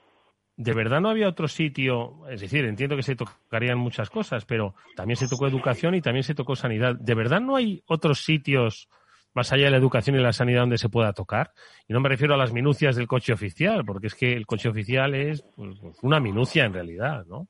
¿de 0.57 0.73
verdad 0.73 1.01
no 1.01 1.11
había 1.11 1.29
otro 1.29 1.49
sitio? 1.49 2.27
Es 2.29 2.41
decir, 2.41 2.65
entiendo 2.65 2.97
que 2.97 3.03
se 3.03 3.17
tocarían 3.17 3.79
muchas 3.79 4.11
cosas, 4.11 4.45
pero 4.45 4.75
también 4.95 5.17
se 5.17 5.29
tocó 5.29 5.47
educación 5.47 5.95
y 5.95 6.01
también 6.01 6.25
se 6.25 6.35
tocó 6.35 6.57
sanidad. 6.57 6.97
¿De 6.97 7.15
verdad 7.15 7.41
no 7.41 7.57
hay 7.57 7.83
otros 7.87 8.25
sitios 8.25 8.89
más 9.35 9.53
allá 9.53 9.67
de 9.67 9.71
la 9.73 9.77
educación 9.77 10.17
y 10.17 10.23
la 10.23 10.33
sanidad 10.33 10.61
donde 10.61 10.79
se 10.79 10.89
pueda 10.89 11.13
tocar? 11.13 11.53
Y 11.87 11.93
no 11.93 12.01
me 12.01 12.09
refiero 12.09 12.35
a 12.35 12.39
las 12.39 12.53
minucias 12.53 12.97
del 12.97 13.07
coche 13.07 13.33
oficial, 13.33 13.85
porque 13.85 14.07
es 14.07 14.15
que 14.15 14.33
el 14.33 14.47
coche 14.47 14.69
oficial 14.69 15.15
es 15.15 15.45
pues, 15.55 15.77
una 16.03 16.21
minucia 16.21 16.65
en 16.65 16.73
realidad, 16.73 17.27
¿no? 17.27 17.49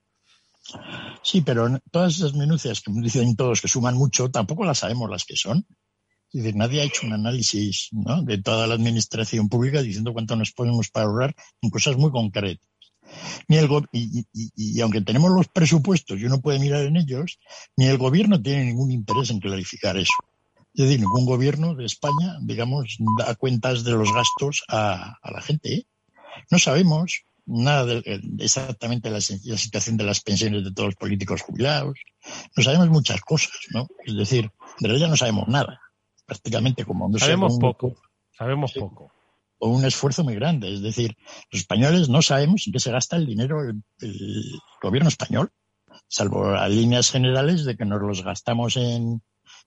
Sí, 1.23 1.43
pero 1.43 1.69
todas 1.93 2.17
esas 2.17 2.35
minucias 2.35 2.81
que 2.81 2.91
dicen 2.93 3.37
todos 3.37 3.61
que 3.61 3.69
suman 3.69 3.95
mucho, 3.95 4.31
tampoco 4.33 4.65
las 4.65 4.79
sabemos 4.79 5.09
las 5.09 5.25
que 5.25 5.37
son. 5.37 5.65
Nadie 6.33 6.81
ha 6.81 6.85
hecho 6.85 7.07
un 7.07 7.13
análisis 7.13 7.89
de 7.93 8.43
toda 8.43 8.67
la 8.67 8.75
administración 8.75 9.49
pública 9.49 9.81
diciendo 9.81 10.13
cuánto 10.13 10.35
nos 10.35 10.51
podemos 10.51 10.91
ahorrar 10.93 11.37
en 11.63 11.71
cosas 11.71 11.97
muy 11.97 12.11
concretas. 12.11 12.67
Ni 13.49 13.57
el 13.57 13.69
y, 13.93 14.27
y, 14.33 14.81
aunque 14.81 15.01
tenemos 15.01 15.31
los 15.31 15.49
presupuestos 15.49 16.19
y 16.19 16.25
uno 16.25 16.41
puede 16.41 16.59
mirar 16.59 16.83
en 16.83 16.97
ellos, 16.97 17.39
ni 17.77 17.87
el 17.87 17.99
gobierno 17.99 18.41
tiene 18.41 18.65
ningún 18.65 18.91
interés 18.91 19.31
en 19.31 19.41
clarificar 19.41 19.97
eso. 19.97 20.13
Es 20.75 20.85
decir, 20.85 21.01
ningún 21.01 21.25
gobierno 21.25 21.75
de 21.75 21.87
España, 21.87 22.37
digamos, 22.43 22.99
da 23.19 23.35
cuentas 23.35 23.83
de 23.83 23.93
los 23.93 24.13
gastos 24.13 24.63
a, 24.69 25.17
la 25.23 25.41
gente. 25.41 25.75
¿eh? 25.75 25.87
No 26.51 26.59
sabemos 26.59 27.23
nada 27.47 27.87
de, 27.87 28.21
exactamente 28.41 29.09
la, 29.09 29.21
la, 29.45 29.59
situación 29.59 29.97
de 29.97 30.05
las 30.05 30.21
pensiones 30.21 30.65
de 30.65 30.73
todos 30.73 30.89
los 30.89 30.97
políticos 30.97 31.43
jubilados. 31.43 31.99
No 32.55 32.63
sabemos 32.63 32.91
muchas 32.91 33.23
cosas, 33.23 33.57
¿no? 33.71 33.89
Es 34.05 34.15
decir, 34.17 34.51
de 34.81 34.89
realidad 34.89 35.09
no 35.09 35.17
sabemos 35.17 35.49
nada. 35.49 35.81
Prácticamente 36.27 36.85
como 36.85 37.09
no 37.09 37.19
sabemos 37.19 37.57
poco. 37.59 37.97
Sabemos 38.37 38.73
poco. 38.73 39.16
O 39.59 39.69
un 39.69 39.85
esfuerzo 39.85 40.25
muy 40.25 40.35
grande. 40.35 40.73
Es 40.73 40.83
decir, 40.83 41.17
los 41.51 41.63
españoles 41.63 42.09
no 42.09 42.23
sabemos 42.23 42.67
en 42.67 42.73
qué 42.73 42.81
se 42.81 42.93
gasta 42.93 43.17
el 43.17 43.27
dinero 43.27 43.61
el, 43.63 43.83
gobierno 44.83 45.09
español, 45.09 45.51
salvo 46.09 46.51
a 46.51 46.69
líneas 46.69 47.11
generales 47.11 47.65
de 47.65 47.77
que 47.77 47.85
nos 47.85 48.03
los 48.03 48.23
gastamos 48.23 48.77
en 48.77 49.23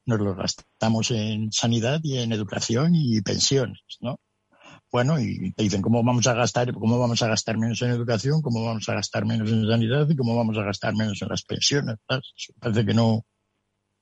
nos 0.05 0.19
lo 0.19 0.35
gastamos 0.35 1.11
en 1.11 1.51
sanidad 1.51 1.99
y 2.03 2.17
en 2.17 2.31
educación 2.31 2.95
y 2.95 3.21
pensiones, 3.21 3.79
¿no? 4.01 4.19
Bueno, 4.91 5.19
y 5.19 5.51
te 5.53 5.63
dicen 5.63 5.81
cómo 5.81 6.03
vamos 6.03 6.25
a 6.25 6.33
gastar, 6.33 6.73
cómo 6.73 6.97
vamos 6.97 7.21
a 7.21 7.27
gastar 7.27 7.57
menos 7.57 7.81
en 7.83 7.91
educación, 7.91 8.41
cómo 8.41 8.65
vamos 8.65 8.89
a 8.89 8.95
gastar 8.95 9.25
menos 9.25 9.51
en 9.51 9.67
sanidad 9.67 10.09
y 10.09 10.15
cómo 10.15 10.35
vamos 10.35 10.57
a 10.57 10.63
gastar 10.63 10.95
menos 10.95 11.21
en 11.21 11.29
las 11.29 11.43
pensiones. 11.43 11.97
Parece 12.59 12.85
que 12.85 12.93
no, 12.93 13.23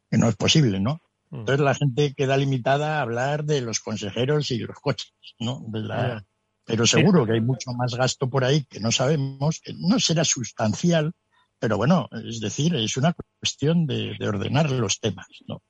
que 0.10 0.17
no 0.17 0.30
es 0.30 0.36
posible, 0.38 0.80
¿no? 0.80 1.02
Mm. 1.30 1.40
Entonces 1.40 1.63
la 1.63 1.76
gente 1.76 2.13
queda 2.13 2.38
limitada 2.38 2.98
a 2.98 3.02
hablar 3.02 3.46
de 3.46 3.62
los 3.62 3.80
consejeros 3.80 4.52
y 4.52 4.60
los 4.60 4.78
coches, 4.80 5.13
¿no? 5.40 5.63
De 5.68 5.82
la, 5.82 6.26
pero 6.66 6.86
seguro 6.86 7.26
que 7.26 7.34
hay 7.34 7.42
mucho 7.42 7.72
más 7.72 7.96
gasto 7.96 8.30
por 8.30 8.44
ahí 8.44 8.66
que 8.66 8.80
no 8.80 8.92
sabemos, 8.92 9.62
que 9.62 9.74
no 9.74 10.00
será 10.00 10.26
sustancial, 10.26 11.13
pero 11.60 11.78
bueno, 11.78 12.10
es 12.26 12.40
decir, 12.40 12.76
es 12.76 12.98
una 12.98 13.16
cuestión 13.40 13.88
de, 13.88 14.16
de 14.20 14.28
ordenar 14.28 14.70
los 14.70 15.00
temas, 15.00 15.28
¿no? 15.48 15.62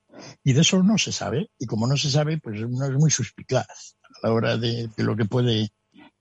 Y 0.42 0.52
de 0.52 0.62
eso 0.62 0.82
no 0.82 0.98
se 0.98 1.12
sabe, 1.12 1.50
y 1.58 1.66
como 1.66 1.86
no 1.86 1.96
se 1.96 2.10
sabe, 2.10 2.38
pues 2.38 2.60
uno 2.60 2.86
es 2.86 2.92
muy 2.92 3.10
suspicaz 3.10 3.96
a 4.02 4.26
la 4.26 4.32
hora 4.32 4.56
de, 4.56 4.90
lo 4.96 5.16
que 5.16 5.24
puede 5.24 5.70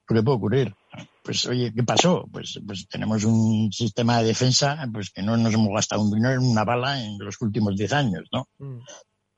lo 0.10 0.16
que 0.16 0.24
puede 0.24 0.38
ocurrir. 0.38 0.76
Pues 1.22 1.46
oye, 1.48 1.74
¿qué 1.74 1.84
pasó? 1.84 2.26
Pues, 2.32 2.62
pues 2.66 2.88
tenemos 2.88 3.26
un 3.26 3.70
sistema 3.74 4.20
de 4.20 4.28
defensa 4.28 4.88
pues 4.94 5.10
que 5.10 5.22
no 5.22 5.36
nos 5.36 5.54
hemos 5.54 5.74
gastado 5.74 6.02
un 6.02 6.12
dinero 6.12 6.36
en 6.36 6.48
una 6.48 6.64
bala 6.64 7.04
en 7.04 7.18
los 7.20 7.42
últimos 7.42 7.76
diez 7.76 7.92
años, 7.92 8.24
¿no? 8.32 8.48
Mm. 8.58 8.80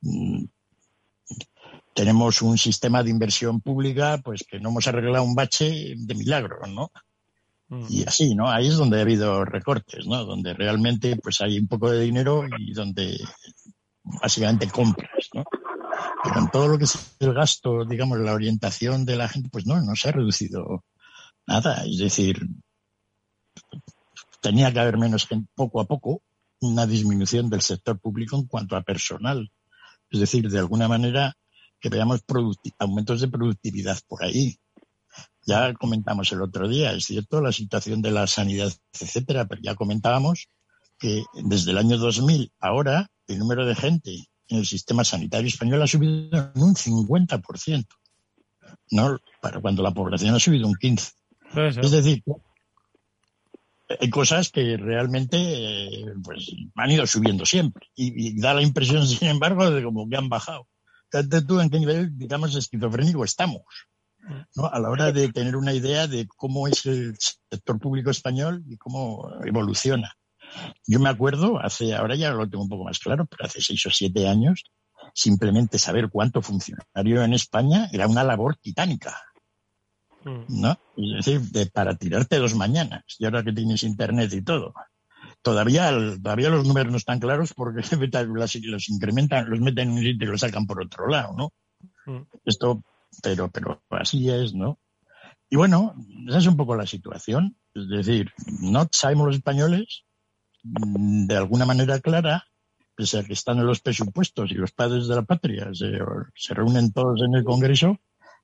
Mm. 0.02 0.44
Tenemos 1.94 2.40
un 2.42 2.56
sistema 2.56 3.02
de 3.02 3.10
inversión 3.10 3.60
pública 3.60 4.18
pues 4.24 4.44
que 4.48 4.60
no 4.60 4.70
hemos 4.70 4.86
arreglado 4.86 5.24
un 5.24 5.34
bache 5.34 5.94
de 5.96 6.14
milagro, 6.14 6.66
¿no? 6.66 6.92
Mm. 7.68 7.86
Y 7.88 8.04
así, 8.04 8.34
¿no? 8.34 8.48
Ahí 8.50 8.68
es 8.68 8.76
donde 8.76 8.98
ha 8.98 9.02
habido 9.02 9.44
recortes, 9.44 10.06
¿no? 10.06 10.24
Donde 10.24 10.54
realmente 10.54 11.16
pues 11.16 11.40
hay 11.40 11.58
un 11.58 11.68
poco 11.68 11.90
de 11.90 12.00
dinero 12.00 12.44
y 12.58 12.72
donde 12.72 13.18
básicamente 14.02 14.68
compras, 14.68 15.28
¿no? 15.34 15.44
Pero 16.22 16.38
en 16.38 16.50
todo 16.50 16.68
lo 16.68 16.78
que 16.78 16.84
es 16.84 17.16
el 17.20 17.32
gasto, 17.32 17.84
digamos, 17.84 18.18
la 18.18 18.34
orientación 18.34 19.04
de 19.04 19.16
la 19.16 19.28
gente, 19.28 19.48
pues 19.50 19.66
no, 19.66 19.80
no 19.80 19.94
se 19.96 20.08
ha 20.08 20.12
reducido 20.12 20.84
nada. 21.46 21.84
Es 21.84 21.98
decir, 21.98 22.46
tenía 24.40 24.72
que 24.72 24.80
haber 24.80 24.98
menos 24.98 25.26
gente, 25.26 25.50
poco 25.54 25.80
a 25.80 25.86
poco, 25.86 26.22
una 26.60 26.86
disminución 26.86 27.48
del 27.48 27.62
sector 27.62 27.98
público 27.98 28.36
en 28.36 28.46
cuanto 28.46 28.76
a 28.76 28.82
personal. 28.82 29.50
Es 30.10 30.20
decir, 30.20 30.48
de 30.48 30.58
alguna 30.58 30.88
manera 30.88 31.36
que 31.80 31.88
veamos 31.88 32.22
aumentos 32.78 33.20
de 33.20 33.28
productividad 33.28 33.98
por 34.06 34.22
ahí. 34.22 34.58
Ya 35.46 35.72
comentamos 35.74 36.30
el 36.32 36.42
otro 36.42 36.68
día, 36.68 36.92
es 36.92 37.06
cierto, 37.06 37.40
la 37.40 37.52
situación 37.52 38.02
de 38.02 38.10
la 38.10 38.26
sanidad, 38.26 38.72
etcétera, 38.92 39.46
pero 39.46 39.60
ya 39.62 39.74
comentábamos 39.74 40.48
que 40.98 41.24
desde 41.42 41.70
el 41.70 41.78
año 41.78 41.96
2000 41.96 42.52
ahora 42.60 43.10
el 43.26 43.38
número 43.38 43.64
de 43.64 43.74
gente 43.74 44.28
en 44.48 44.58
el 44.58 44.66
sistema 44.66 45.04
sanitario 45.04 45.48
español 45.48 45.82
ha 45.82 45.86
subido 45.86 46.52
en 46.54 46.62
un 46.62 46.74
50%, 46.74 47.86
¿no? 48.90 49.18
Para 49.40 49.60
cuando 49.60 49.82
la 49.82 49.92
población 49.92 50.34
ha 50.34 50.40
subido 50.40 50.68
un 50.68 50.74
15%. 50.74 51.12
Es 51.82 51.90
decir, 51.90 52.22
hay 53.98 54.10
cosas 54.10 54.50
que 54.50 54.76
realmente 54.76 55.36
eh, 55.36 56.04
pues, 56.22 56.52
han 56.76 56.90
ido 56.90 57.06
subiendo 57.06 57.44
siempre 57.44 57.88
y, 57.94 58.40
da 58.40 58.54
la 58.54 58.62
impresión, 58.62 59.06
sin 59.06 59.28
embargo, 59.28 59.70
de 59.70 59.82
como 59.82 60.08
que 60.08 60.16
han 60.16 60.28
bajado. 60.28 60.68
Fíjate 61.10 61.42
tú 61.42 61.60
en 61.60 61.70
qué 61.70 61.80
nivel, 61.80 62.16
digamos, 62.16 62.54
esquizofrénico 62.54 63.24
estamos. 63.24 63.62
¿no? 64.54 64.66
A 64.66 64.78
la 64.78 64.90
hora 64.90 65.12
de 65.12 65.32
tener 65.32 65.56
una 65.56 65.72
idea 65.72 66.06
de 66.06 66.28
cómo 66.28 66.68
es 66.68 66.86
el 66.86 67.16
sector 67.18 67.80
público 67.80 68.10
español 68.10 68.62
y 68.68 68.76
cómo 68.76 69.28
evoluciona. 69.44 70.14
Yo 70.86 71.00
me 71.00 71.08
acuerdo, 71.08 71.58
hace, 71.60 71.94
ahora 71.94 72.16
ya 72.16 72.30
lo 72.30 72.48
tengo 72.48 72.64
un 72.64 72.68
poco 72.68 72.84
más 72.84 72.98
claro, 72.98 73.26
pero 73.26 73.44
hace 73.44 73.60
seis 73.60 73.84
o 73.86 73.90
siete 73.90 74.28
años, 74.28 74.64
simplemente 75.14 75.78
saber 75.78 76.10
cuánto 76.10 76.42
funcionario 76.42 77.22
en 77.22 77.32
España 77.32 77.88
era 77.92 78.06
una 78.06 78.24
labor 78.24 78.56
titánica. 78.56 79.16
Mm. 80.24 80.60
¿No? 80.60 80.78
Es 80.96 81.26
decir, 81.26 81.72
para 81.72 81.96
tirarte 81.96 82.38
dos 82.38 82.54
mañanas, 82.54 83.04
y 83.18 83.24
ahora 83.24 83.42
que 83.42 83.52
tienes 83.52 83.82
internet 83.82 84.32
y 84.32 84.42
todo. 84.42 84.74
Todavía, 85.42 85.90
todavía 86.22 86.50
los 86.50 86.66
números 86.66 86.92
no 86.92 86.98
están 86.98 87.20
claros 87.20 87.54
porque 87.54 87.80
los 88.62 88.88
incrementan, 88.88 89.48
los 89.48 89.60
meten 89.60 89.90
en 89.90 89.94
un 89.94 90.02
sitio 90.02 90.28
y 90.28 90.30
los 90.30 90.40
sacan 90.40 90.66
por 90.66 90.82
otro 90.82 91.08
lado, 91.08 91.34
¿no? 91.36 91.52
Mm. 92.06 92.22
Esto, 92.44 92.82
pero, 93.22 93.50
pero 93.50 93.82
así 93.90 94.28
es, 94.30 94.54
¿no? 94.54 94.78
Y 95.48 95.56
bueno, 95.56 95.94
esa 96.28 96.38
es 96.38 96.46
un 96.46 96.56
poco 96.56 96.76
la 96.76 96.86
situación. 96.86 97.56
Es 97.74 97.88
decir, 97.88 98.32
no 98.60 98.86
sabemos 98.92 99.28
los 99.28 99.36
españoles 99.36 100.04
Mm, 100.62 101.26
de 101.26 101.36
alguna 101.36 101.64
manera 101.66 102.00
clara, 102.00 102.44
pese 102.94 103.18
a 103.18 103.24
que 103.24 103.32
están 103.32 103.58
en 103.58 103.66
los 103.66 103.80
presupuestos 103.80 104.50
y 104.50 104.54
los 104.54 104.72
padres 104.72 105.08
de 105.08 105.14
la 105.14 105.22
patria 105.22 105.70
se, 105.72 105.98
reúnen 106.54 106.92
todos 106.92 107.22
en 107.22 107.34
el 107.34 107.44
Congreso, 107.44 107.98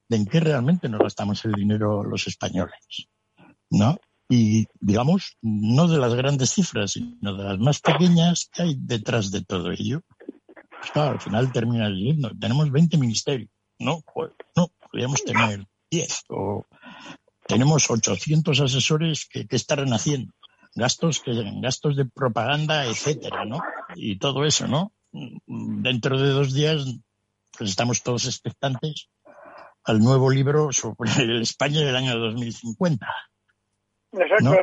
de 0.09 0.17
en 0.17 0.27
qué 0.27 0.41
realmente 0.41 0.89
nos 0.89 1.01
gastamos 1.01 1.45
el 1.45 1.53
dinero 1.53 2.03
los 2.03 2.27
españoles. 2.27 3.09
¿No? 3.71 3.99
Y 4.29 4.67
digamos, 4.81 5.37
no 5.41 5.87
de 5.89 5.99
las 5.99 6.15
grandes 6.15 6.51
cifras, 6.51 6.93
sino 6.93 7.35
de 7.35 7.45
las 7.45 7.59
más 7.59 7.81
pequeñas 7.81 8.49
que 8.53 8.63
hay 8.63 8.77
detrás 8.79 9.31
de 9.31 9.45
todo 9.45 9.71
ello. 9.71 10.03
Pues 10.81 10.97
al 10.97 11.21
final 11.21 11.53
termina 11.53 11.89
diciendo, 11.89 12.31
tenemos 12.39 12.71
20 12.71 12.99
ministerios. 12.99 13.51
No, 13.79 14.03
no, 14.57 14.71
podríamos 14.91 15.23
tener 15.25 15.67
10 15.91 16.25
o 16.31 16.65
tenemos 17.47 17.91
800 17.91 18.61
asesores 18.61 19.27
que, 19.31 19.47
que 19.47 19.57
estarán 19.57 19.93
haciendo 19.93 20.33
gastos 20.77 21.21
que 21.21 21.33
gastos 21.61 21.97
de 21.97 22.05
propaganda, 22.05 22.87
etcétera, 22.87 23.45
¿no? 23.45 23.61
Y 23.97 24.19
todo 24.19 24.45
eso, 24.45 24.69
¿no? 24.69 24.93
Dentro 25.47 26.21
de 26.21 26.29
dos 26.29 26.53
días, 26.53 26.85
pues 27.57 27.71
estamos 27.71 28.03
todos 28.03 28.27
expectantes 28.27 29.09
al 29.87 30.01
nuevo 30.01 30.31
libro 30.31 30.73
sobre 30.73 31.11
el 31.23 31.43
España 31.43 31.81
del 31.81 31.97
año 31.97 32.19
2050. 32.19 33.07
Exacto. 34.13 34.57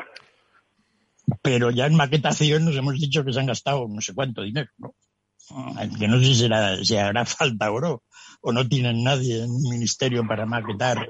Pero 1.42 1.72
ya 1.72 1.86
en 1.86 1.96
maquetación 1.96 2.66
nos 2.66 2.76
hemos 2.76 3.00
dicho 3.00 3.24
que 3.24 3.32
se 3.32 3.40
han 3.40 3.46
gastado 3.46 3.88
no 3.88 4.02
sé 4.02 4.14
cuánto 4.14 4.42
dinero, 4.42 4.70
¿no? 4.78 4.94
Que 6.00 6.08
no 6.08 6.20
sé 6.20 6.26
si, 6.26 6.36
será, 6.36 6.78
si 6.78 6.98
hará 6.98 7.26
falta 7.26 7.72
oro 7.72 8.04
o 8.42 8.52
no 8.52 8.68
tienen 8.68 9.04
nadie 9.04 9.44
en 9.44 9.52
un 9.52 9.64
ministerio 9.70 10.26
para 10.28 10.46
maquetar. 10.46 11.08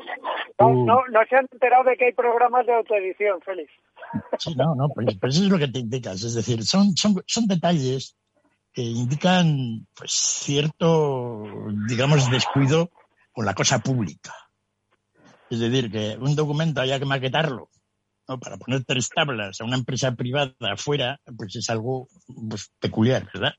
No, 0.60 0.70
no, 0.70 1.02
no 1.12 1.20
se 1.28 1.36
han 1.36 1.48
enterado 1.52 1.84
de 1.84 1.98
que 1.98 2.06
hay 2.06 2.14
programas 2.14 2.66
de 2.66 2.74
autoedición, 2.74 3.42
Félix. 3.42 3.72
Sí, 4.38 4.54
no, 4.56 4.76
no, 4.76 4.90
pues, 4.90 5.18
pues, 5.20 5.36
eso 5.36 5.46
es 5.46 5.50
lo 5.50 5.58
que 5.58 5.68
te 5.68 5.80
indicas. 5.80 6.24
Es 6.24 6.36
decir, 6.36 6.64
son, 6.64 6.96
son, 6.96 7.16
son 7.26 7.48
detalles 7.48 8.16
que 8.72 8.82
indican 8.82 9.88
pues 9.96 10.12
cierto, 10.12 11.44
digamos, 11.88 12.30
descuido 12.30 12.90
con 13.34 13.46
la 13.46 13.54
cosa 13.54 13.80
pública. 13.80 14.34
Es 15.50 15.60
decir, 15.60 15.92
que 15.92 16.18
un 16.20 16.36
documento 16.36 16.82
haya 16.82 17.00
que 17.00 17.06
maquetarlo 17.06 17.70
¿no? 18.28 18.40
para 18.40 18.58
poner 18.58 18.84
tres 18.86 19.10
tablas 19.10 19.60
a 19.60 19.66
una 19.66 19.76
empresa 19.76 20.16
privada 20.16 20.54
afuera, 20.62 21.20
pues 21.36 21.56
es 21.56 21.70
algo 21.70 22.08
pues, 22.50 22.72
peculiar, 22.80 23.30
¿verdad? 23.34 23.54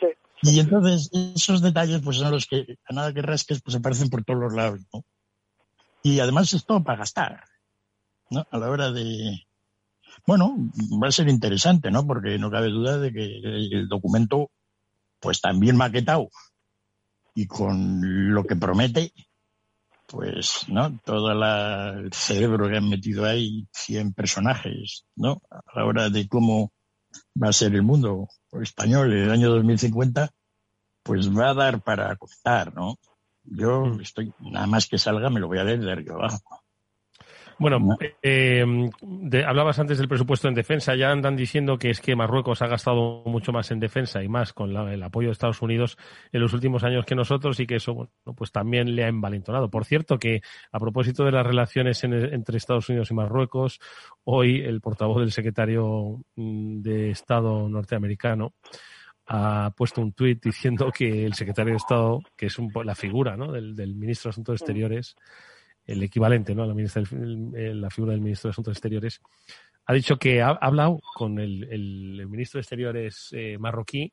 Sí. 0.00 0.06
Y 0.42 0.60
entonces 0.60 1.10
esos 1.12 1.62
detalles 1.62 2.00
pues 2.02 2.16
son 2.16 2.32
los 2.32 2.46
que 2.46 2.78
a 2.88 2.94
nada 2.94 3.12
que 3.12 3.22
rasques 3.22 3.62
pues 3.62 3.76
aparecen 3.76 4.10
por 4.10 4.24
todos 4.24 4.40
los 4.40 4.54
lados, 4.54 4.80
¿no? 4.92 5.04
Y 6.02 6.18
además 6.18 6.52
es 6.52 6.64
todo 6.64 6.82
para 6.82 6.98
gastar. 6.98 7.44
¿no? 8.30 8.46
A 8.50 8.58
la 8.58 8.70
hora 8.70 8.90
de... 8.90 9.46
Bueno, 10.26 10.56
va 11.02 11.08
a 11.08 11.12
ser 11.12 11.28
interesante, 11.28 11.90
¿no? 11.90 12.06
Porque 12.06 12.38
no 12.38 12.50
cabe 12.50 12.68
duda 12.68 12.98
de 12.98 13.12
que 13.12 13.38
el 13.38 13.88
documento, 13.88 14.50
pues 15.20 15.40
también 15.40 15.76
maquetado 15.76 16.28
y 17.34 17.46
con 17.46 18.32
lo 18.32 18.44
que 18.44 18.56
promete, 18.56 19.12
pues, 20.06 20.66
¿no? 20.68 20.98
Todo 21.04 21.32
el 21.32 22.12
cerebro 22.12 22.68
que 22.68 22.76
han 22.76 22.88
metido 22.88 23.24
ahí, 23.24 23.66
100 23.72 24.12
personajes, 24.12 25.06
¿no? 25.16 25.40
A 25.50 25.62
la 25.74 25.84
hora 25.86 26.10
de 26.10 26.28
cómo 26.28 26.72
va 27.40 27.48
a 27.48 27.52
ser 27.52 27.74
el 27.74 27.82
mundo 27.82 28.28
español 28.60 29.12
en 29.12 29.24
el 29.24 29.30
año 29.30 29.50
2050, 29.50 30.30
pues 31.02 31.36
va 31.36 31.50
a 31.50 31.54
dar 31.54 31.82
para 31.82 32.14
contar, 32.16 32.74
¿no? 32.74 32.98
Yo 33.44 33.86
mm. 33.86 34.00
estoy, 34.00 34.32
nada 34.40 34.66
más 34.66 34.86
que 34.86 34.98
salga, 34.98 35.30
me 35.30 35.40
lo 35.40 35.48
voy 35.48 35.58
a 35.58 35.64
leer 35.64 35.80
de 35.80 35.92
arriba 35.92 36.14
abajo. 36.14 36.61
Bueno, 37.62 37.96
eh, 38.22 38.64
hablabas 39.46 39.78
antes 39.78 39.96
del 39.96 40.08
presupuesto 40.08 40.48
en 40.48 40.54
defensa. 40.54 40.96
Ya 40.96 41.12
andan 41.12 41.36
diciendo 41.36 41.78
que 41.78 41.90
es 41.90 42.00
que 42.00 42.16
Marruecos 42.16 42.60
ha 42.60 42.66
gastado 42.66 43.22
mucho 43.24 43.52
más 43.52 43.70
en 43.70 43.78
defensa 43.78 44.20
y 44.20 44.28
más 44.28 44.52
con 44.52 44.76
el 44.76 45.00
apoyo 45.00 45.28
de 45.28 45.32
Estados 45.32 45.62
Unidos 45.62 45.96
en 46.32 46.40
los 46.40 46.54
últimos 46.54 46.82
años 46.82 47.04
que 47.04 47.14
nosotros 47.14 47.60
y 47.60 47.68
que 47.68 47.76
eso, 47.76 47.94
bueno, 47.94 48.10
pues 48.36 48.50
también 48.50 48.96
le 48.96 49.04
ha 49.04 49.08
envalentonado. 49.08 49.70
Por 49.70 49.84
cierto, 49.84 50.18
que 50.18 50.42
a 50.72 50.80
propósito 50.80 51.24
de 51.24 51.30
las 51.30 51.46
relaciones 51.46 52.02
entre 52.02 52.58
Estados 52.58 52.88
Unidos 52.88 53.12
y 53.12 53.14
Marruecos, 53.14 53.78
hoy 54.24 54.60
el 54.60 54.80
portavoz 54.80 55.20
del 55.20 55.30
secretario 55.30 56.20
mm, 56.34 56.80
de 56.82 57.10
Estado 57.10 57.68
norteamericano 57.68 58.54
ha 59.28 59.72
puesto 59.76 60.00
un 60.00 60.14
tuit 60.14 60.42
diciendo 60.42 60.90
que 60.90 61.24
el 61.24 61.34
secretario 61.34 61.74
de 61.74 61.76
Estado, 61.76 62.22
que 62.36 62.46
es 62.46 62.58
un, 62.58 62.72
la 62.84 62.96
figura 62.96 63.36
¿no? 63.36 63.52
del, 63.52 63.76
del 63.76 63.94
ministro 63.94 64.28
de 64.28 64.32
Asuntos 64.32 64.60
Exteriores, 64.60 65.14
el 65.86 66.02
equivalente 66.02 66.54
¿no? 66.54 66.62
a 66.62 66.66
la, 66.66 66.74
la 66.74 67.90
figura 67.90 68.12
del 68.12 68.20
ministro 68.20 68.48
de 68.48 68.52
Asuntos 68.52 68.72
Exteriores, 68.72 69.20
ha 69.86 69.92
dicho 69.92 70.16
que 70.16 70.42
ha, 70.42 70.50
hablado 70.50 71.00
con 71.14 71.38
el, 71.38 72.26
ministro 72.28 72.58
de 72.58 72.62
Exteriores 72.62 73.30
eh, 73.32 73.56
marroquí 73.58 74.12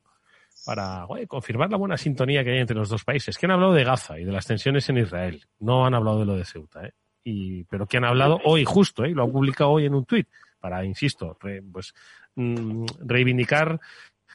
para 0.64 1.06
confirmar 1.26 1.70
la 1.70 1.78
buena 1.78 1.96
sintonía 1.96 2.44
que 2.44 2.50
hay 2.50 2.58
entre 2.58 2.76
los 2.76 2.88
dos 2.88 3.04
países, 3.04 3.38
que 3.38 3.46
han 3.46 3.52
hablado 3.52 3.72
de 3.72 3.84
Gaza 3.84 4.18
y 4.18 4.24
de 4.24 4.32
las 4.32 4.46
tensiones 4.46 4.88
en 4.88 4.98
Israel, 4.98 5.42
no 5.60 5.86
han 5.86 5.94
hablado 5.94 6.20
de 6.20 6.26
lo 6.26 6.36
de 6.36 6.44
Ceuta, 6.44 6.84
¿eh? 6.84 6.92
y, 7.24 7.64
pero 7.64 7.86
que 7.86 7.96
han 7.96 8.04
hablado 8.04 8.40
hoy 8.44 8.64
justo, 8.64 9.04
¿eh? 9.04 9.10
lo 9.10 9.24
ha 9.24 9.30
publicado 9.30 9.70
hoy 9.70 9.86
en 9.86 9.94
un 9.94 10.04
tuit, 10.04 10.28
para, 10.58 10.84
insisto, 10.84 11.38
pues 11.72 11.94
mm, 12.34 12.84
reivindicar 13.06 13.80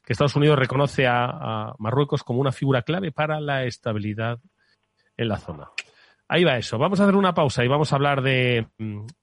que 0.04 0.14
Estados 0.14 0.36
Unidos 0.36 0.58
reconoce 0.58 1.06
a 1.08 1.76
Marruecos 1.78 2.24
como 2.24 2.40
una 2.40 2.52
figura 2.52 2.82
clave 2.82 3.12
para 3.12 3.40
la 3.40 3.66
estabilidad 3.66 4.40
en 5.18 5.28
la 5.28 5.38
zona. 5.38 5.70
Ahí 6.28 6.44
va 6.44 6.58
eso. 6.58 6.78
Vamos 6.78 7.00
a 7.00 7.04
hacer 7.04 7.16
una 7.16 7.34
pausa 7.34 7.64
y 7.64 7.68
vamos 7.68 7.92
a 7.92 7.96
hablar 7.96 8.22
de, 8.22 8.68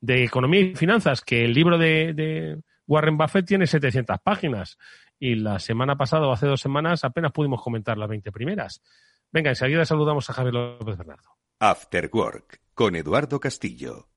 economía 0.00 0.60
y 0.60 0.76
finanzas, 0.76 1.20
que 1.22 1.44
el 1.44 1.52
libro 1.52 1.78
de, 1.78 2.58
Warren 2.86 3.16
Buffett 3.16 3.46
tiene 3.46 3.66
700 3.66 4.18
páginas 4.22 4.78
y 5.18 5.36
la 5.36 5.58
semana 5.58 5.96
pasada 5.96 6.26
o 6.26 6.32
hace 6.32 6.46
dos 6.46 6.60
semanas 6.60 7.04
apenas 7.04 7.32
pudimos 7.32 7.62
comentar 7.62 7.96
las 7.96 8.08
20 8.08 8.30
primeras. 8.32 8.82
Venga, 9.30 9.50
enseguida 9.50 9.84
saludamos 9.84 10.28
a 10.28 10.32
Javier 10.32 10.54
López 10.54 10.96
Bernardo. 10.96 11.30
After 11.58 12.10
Work 12.12 12.60
con 12.74 12.96
Eduardo 12.96 13.40
Castillo. 13.40 14.11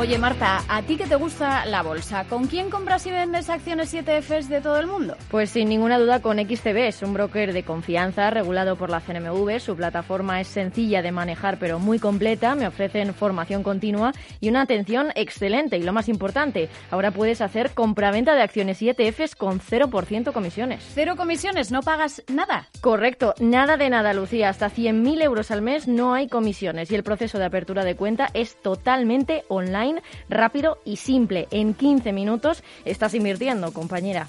Oye, 0.00 0.16
Marta, 0.16 0.64
¿a 0.66 0.80
ti 0.80 0.96
que 0.96 1.06
te 1.06 1.14
gusta 1.14 1.66
la 1.66 1.82
bolsa? 1.82 2.24
¿Con 2.24 2.46
quién 2.46 2.70
compras 2.70 3.06
y 3.06 3.10
vendes 3.10 3.50
acciones 3.50 3.92
y 3.92 3.98
ETFs 3.98 4.48
de 4.48 4.62
todo 4.62 4.78
el 4.78 4.86
mundo? 4.86 5.14
Pues 5.30 5.50
sin 5.50 5.68
ninguna 5.68 5.98
duda 5.98 6.22
con 6.22 6.38
XTB. 6.38 6.88
Es 6.88 7.02
un 7.02 7.12
broker 7.12 7.52
de 7.52 7.64
confianza 7.64 8.30
regulado 8.30 8.76
por 8.76 8.88
la 8.88 9.00
CNMV. 9.00 9.60
Su 9.60 9.76
plataforma 9.76 10.40
es 10.40 10.48
sencilla 10.48 11.02
de 11.02 11.12
manejar 11.12 11.58
pero 11.58 11.78
muy 11.78 11.98
completa. 11.98 12.54
Me 12.54 12.66
ofrecen 12.66 13.12
formación 13.12 13.62
continua 13.62 14.12
y 14.40 14.48
una 14.48 14.62
atención 14.62 15.12
excelente. 15.16 15.76
Y 15.76 15.82
lo 15.82 15.92
más 15.92 16.08
importante, 16.08 16.70
ahora 16.90 17.10
puedes 17.10 17.42
hacer 17.42 17.72
compraventa 17.72 18.34
de 18.34 18.40
acciones 18.40 18.80
y 18.80 18.88
ETFs 18.88 19.36
con 19.36 19.60
0% 19.60 20.32
comisiones. 20.32 20.82
¿Cero 20.94 21.14
comisiones? 21.14 21.70
¿No 21.72 21.82
pagas 21.82 22.22
nada? 22.26 22.70
Correcto, 22.80 23.34
nada 23.38 23.76
de 23.76 23.90
nada, 23.90 24.14
Lucía. 24.14 24.48
Hasta 24.48 24.70
100.000 24.70 25.22
euros 25.22 25.50
al 25.50 25.60
mes 25.60 25.88
no 25.88 26.14
hay 26.14 26.26
comisiones 26.26 26.90
y 26.90 26.94
el 26.94 27.02
proceso 27.02 27.38
de 27.38 27.44
apertura 27.44 27.84
de 27.84 27.96
cuenta 27.96 28.30
es 28.32 28.56
totalmente 28.62 29.44
online 29.48 29.89
rápido 30.28 30.78
y 30.84 30.96
simple. 30.96 31.48
En 31.50 31.74
15 31.74 32.12
minutos 32.12 32.62
estás 32.84 33.14
invirtiendo, 33.14 33.72
compañera. 33.72 34.26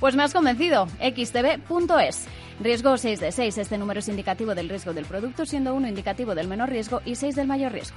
Pues 0.00 0.16
me 0.16 0.24
has 0.24 0.32
convencido. 0.32 0.86
xtb.es. 0.98 2.26
Riesgo 2.60 2.96
6 2.96 3.20
de 3.20 3.32
6. 3.32 3.58
Este 3.58 3.78
número 3.78 4.00
es 4.00 4.08
indicativo 4.08 4.54
del 4.54 4.68
riesgo 4.68 4.92
del 4.92 5.04
producto, 5.04 5.46
siendo 5.46 5.74
1 5.74 5.88
indicativo 5.88 6.34
del 6.34 6.48
menor 6.48 6.70
riesgo 6.70 7.00
y 7.04 7.14
6 7.14 7.36
del 7.36 7.46
mayor 7.46 7.72
riesgo. 7.72 7.96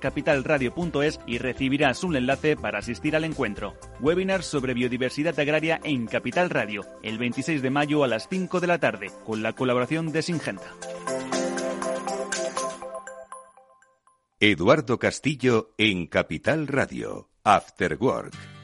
capitalradio.es 0.00 1.20
y 1.26 1.38
recibirás 1.38 2.04
un 2.04 2.16
enlace 2.16 2.56
para 2.56 2.78
asistir 2.78 3.16
al 3.16 3.24
encuentro. 3.24 3.74
Webinar 4.00 4.42
sobre 4.42 4.74
biodiversidad 4.74 5.38
agraria 5.38 5.80
en 5.84 6.06
Capital 6.06 6.50
Radio, 6.50 6.84
el 7.02 7.18
26 7.18 7.62
de 7.62 7.70
mayo 7.70 8.04
a 8.04 8.08
las 8.08 8.28
5 8.28 8.60
de 8.60 8.66
la 8.66 8.78
tarde, 8.78 9.10
con 9.24 9.42
la 9.42 9.52
colaboración 9.52 10.12
de 10.12 10.22
Singenta. 10.22 10.74
Eduardo 14.40 14.98
Castillo 14.98 15.74
en 15.78 16.06
Capital 16.06 16.68
Radio, 16.68 17.28
After 17.42 17.96
Work. 18.00 18.57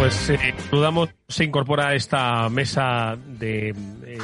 Pues 0.00 0.30
eh, 0.30 0.54
saludamos, 0.70 1.10
se 1.28 1.44
incorpora 1.44 1.88
a 1.88 1.94
esta 1.94 2.48
mesa 2.48 3.18
de 3.18 3.68
eh, 3.68 4.18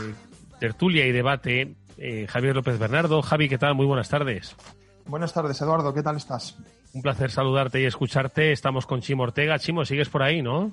tertulia 0.59 1.05
y 1.05 1.13
debate 1.13 1.75
eh, 1.99 2.27
Javier 2.27 2.57
López 2.57 2.79
Bernardo. 2.79 3.21
Javi, 3.21 3.47
¿qué 3.47 3.59
tal? 3.59 3.75
Muy 3.75 3.85
buenas 3.85 4.09
tardes. 4.09 4.57
Buenas 5.05 5.35
tardes, 5.35 5.61
Eduardo. 5.61 5.93
¿Qué 5.93 6.03
tal 6.03 6.17
estás? 6.17 6.59
Un 6.95 7.03
placer 7.03 7.31
saludarte 7.31 7.79
y 7.79 7.85
escucharte. 7.85 8.53
Estamos 8.53 8.87
con 8.87 9.03
Chimo 9.03 9.25
Ortega. 9.25 9.59
Chimo, 9.59 9.85
sigues 9.85 10.09
por 10.09 10.23
ahí, 10.23 10.41
¿no? 10.41 10.73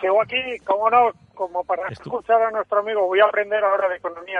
Sigo 0.00 0.22
aquí, 0.22 0.60
como 0.64 0.88
no, 0.90 1.10
como 1.34 1.64
para 1.64 1.88
escuchar 1.88 2.40
a 2.40 2.52
nuestro 2.52 2.78
amigo. 2.78 3.08
Voy 3.08 3.18
a 3.18 3.24
aprender 3.24 3.64
ahora 3.64 3.88
de 3.88 3.96
economía. 3.96 4.38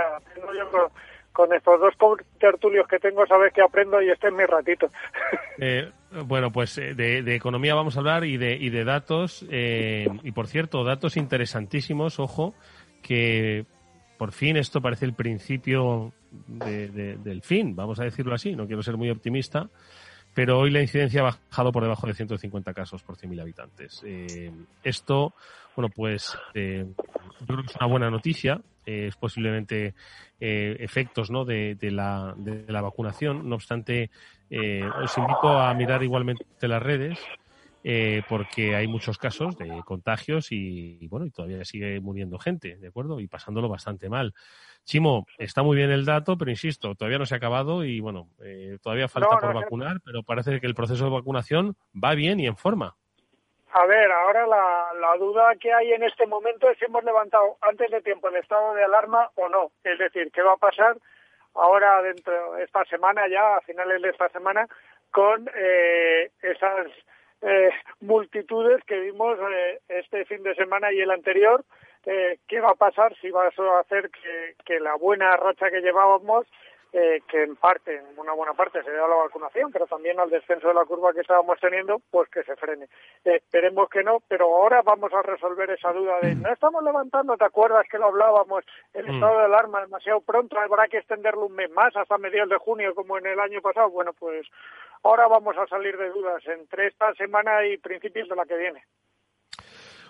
Yo 0.56 0.88
con 1.32 1.52
estos 1.52 1.80
dos 1.80 1.94
tertulios 2.38 2.86
que 2.86 3.00
tengo, 3.00 3.26
sabes 3.26 3.52
que 3.52 3.60
aprendo 3.60 4.00
y 4.00 4.08
este 4.08 4.28
es 4.28 4.32
mi 4.34 4.44
ratito. 4.44 4.88
Eh, 6.14 6.22
bueno, 6.26 6.52
pues 6.52 6.78
eh, 6.78 6.94
de, 6.94 7.34
economía 7.34 7.74
vamos 7.74 7.96
a 7.96 8.00
hablar 8.00 8.24
y 8.24 8.36
de, 8.36 8.56
y 8.56 8.70
de 8.70 8.84
datos. 8.84 9.44
Eh, 9.50 10.06
y 10.22 10.32
por 10.32 10.46
cierto, 10.46 10.84
datos 10.84 11.16
interesantísimos, 11.16 12.18
ojo, 12.18 12.54
que 13.02 13.66
por 14.18 14.32
fin 14.32 14.56
esto 14.56 14.80
parece 14.80 15.04
el 15.04 15.14
principio 15.14 16.12
del 16.30 17.42
fin, 17.42 17.76
vamos 17.76 18.00
a 18.00 18.04
decirlo 18.04 18.34
así. 18.34 18.54
No 18.54 18.66
quiero 18.66 18.82
ser 18.82 18.96
muy 18.96 19.10
optimista, 19.10 19.68
pero 20.32 20.58
hoy 20.58 20.70
la 20.70 20.80
incidencia 20.80 21.20
ha 21.20 21.24
bajado 21.24 21.72
por 21.72 21.82
debajo 21.82 22.06
de 22.06 22.14
150 22.14 22.72
casos 22.72 23.02
por 23.02 23.16
100.000 23.16 23.40
habitantes. 23.40 24.02
esto, 24.82 25.34
bueno, 25.76 25.90
pues 25.94 26.36
yo 26.54 27.46
creo 27.46 27.60
que 27.60 27.66
es 27.66 27.76
una 27.76 27.86
buena 27.86 28.10
noticia. 28.10 28.60
es 28.86 29.16
posiblemente 29.16 29.94
eh, 30.46 30.76
efectos 30.80 31.30
¿no? 31.30 31.46
de, 31.46 31.76
la, 31.90 32.34
de 32.36 32.70
la 32.70 32.82
vacunación. 32.82 33.48
No 33.48 33.54
obstante, 33.54 34.10
eh, 34.50 34.88
os 35.02 35.16
invito 35.18 35.48
a 35.58 35.72
mirar 35.74 36.02
igualmente 36.02 36.44
las 36.60 36.82
redes. 36.82 37.18
Eh, 37.86 38.22
porque 38.30 38.74
hay 38.74 38.86
muchos 38.88 39.18
casos 39.18 39.58
de 39.58 39.82
contagios 39.84 40.52
y, 40.52 41.06
bueno, 41.08 41.26
y 41.26 41.30
todavía 41.30 41.62
sigue 41.66 42.00
muriendo 42.00 42.38
gente, 42.38 42.76
¿de 42.76 42.88
acuerdo? 42.88 43.20
Y 43.20 43.26
pasándolo 43.26 43.68
bastante 43.68 44.08
mal. 44.08 44.32
Chimo, 44.84 45.26
está 45.36 45.62
muy 45.62 45.76
bien 45.76 45.90
el 45.90 46.06
dato, 46.06 46.38
pero 46.38 46.50
insisto, 46.50 46.94
todavía 46.94 47.18
no 47.18 47.26
se 47.26 47.34
ha 47.34 47.36
acabado 47.36 47.84
y 47.84 48.00
bueno, 48.00 48.30
todavía 48.80 49.06
falta 49.06 49.36
por 49.38 49.52
vacunar, 49.52 49.98
pero 50.02 50.22
parece 50.22 50.62
que 50.62 50.66
el 50.66 50.74
proceso 50.74 51.04
de 51.04 51.10
vacunación 51.10 51.76
va 51.94 52.14
bien 52.14 52.40
y 52.40 52.46
en 52.46 52.56
forma. 52.56 52.96
A 53.76 53.86
ver, 53.86 54.08
ahora 54.08 54.46
la, 54.46 55.16
duda 55.18 55.56
que 55.56 55.72
hay 55.72 55.92
en 55.92 56.04
este 56.04 56.28
momento 56.28 56.70
es 56.70 56.78
si 56.78 56.84
hemos 56.84 57.02
levantado 57.02 57.56
antes 57.60 57.90
de 57.90 58.00
tiempo 58.02 58.28
el 58.28 58.36
estado 58.36 58.72
de 58.72 58.84
alarma 58.84 59.30
o 59.34 59.48
no. 59.48 59.72
Es 59.82 59.98
decir, 59.98 60.30
¿qué 60.32 60.42
va 60.42 60.52
a 60.52 60.58
pasar 60.58 60.96
ahora 61.54 62.02
dentro 62.02 62.54
de 62.54 62.64
esta 62.64 62.84
semana 62.84 63.28
ya, 63.28 63.56
a 63.56 63.60
finales 63.62 64.02
de 64.02 64.10
esta 64.10 64.28
semana, 64.30 64.66
con 65.10 65.48
eh, 65.54 66.30
esas 66.42 66.86
eh, 67.42 67.70
multitudes 68.00 68.82
que 68.84 68.98
vimos 68.98 69.38
eh, 69.38 69.80
este 69.88 70.24
fin 70.24 70.42
de 70.42 70.54
semana 70.54 70.92
y 70.92 71.00
el 71.00 71.10
anterior? 71.10 71.64
¿Qué 72.04 72.60
va 72.60 72.72
a 72.72 72.74
pasar 72.74 73.16
si 73.16 73.30
va 73.30 73.46
a 73.46 73.80
hacer 73.80 74.10
que, 74.10 74.56
que 74.66 74.78
la 74.78 74.94
buena 74.96 75.34
racha 75.38 75.70
que 75.70 75.80
llevábamos 75.80 76.46
eh, 76.96 77.22
que 77.26 77.42
en 77.42 77.56
parte, 77.56 77.96
en 77.96 78.16
una 78.16 78.32
buena 78.34 78.54
parte, 78.54 78.80
se 78.84 78.88
debe 78.88 79.02
a 79.02 79.08
la 79.08 79.16
vacunación, 79.16 79.72
pero 79.72 79.84
también 79.88 80.20
al 80.20 80.30
descenso 80.30 80.68
de 80.68 80.74
la 80.74 80.84
curva 80.84 81.12
que 81.12 81.22
estábamos 81.22 81.58
teniendo, 81.58 82.00
pues 82.08 82.30
que 82.30 82.44
se 82.44 82.54
frene. 82.54 82.84
Eh, 83.24 83.34
esperemos 83.34 83.88
que 83.88 84.04
no, 84.04 84.20
pero 84.28 84.44
ahora 84.46 84.80
vamos 84.82 85.12
a 85.12 85.20
resolver 85.22 85.68
esa 85.70 85.92
duda 85.92 86.20
de 86.20 86.36
no 86.36 86.52
estamos 86.52 86.84
levantando, 86.84 87.36
¿te 87.36 87.44
acuerdas 87.44 87.84
que 87.90 87.98
lo 87.98 88.06
hablábamos? 88.06 88.64
El 88.92 89.06
Mm. 89.06 89.14
estado 89.14 89.38
de 89.38 89.44
alarma 89.46 89.80
demasiado 89.80 90.20
pronto, 90.20 90.56
habrá 90.58 90.86
que 90.86 90.98
extenderlo 90.98 91.46
un 91.46 91.56
mes 91.56 91.70
más 91.72 91.96
hasta 91.96 92.16
mediados 92.16 92.50
de 92.50 92.58
junio, 92.58 92.94
como 92.94 93.18
en 93.18 93.26
el 93.26 93.40
año 93.40 93.60
pasado. 93.60 93.90
Bueno, 93.90 94.12
pues 94.12 94.46
ahora 95.02 95.26
vamos 95.26 95.58
a 95.58 95.66
salir 95.66 95.98
de 95.98 96.10
dudas 96.10 96.46
entre 96.46 96.86
esta 96.86 97.12
semana 97.14 97.66
y 97.66 97.76
principios 97.76 98.28
de 98.28 98.36
la 98.36 98.46
que 98.46 98.56
viene. 98.56 98.84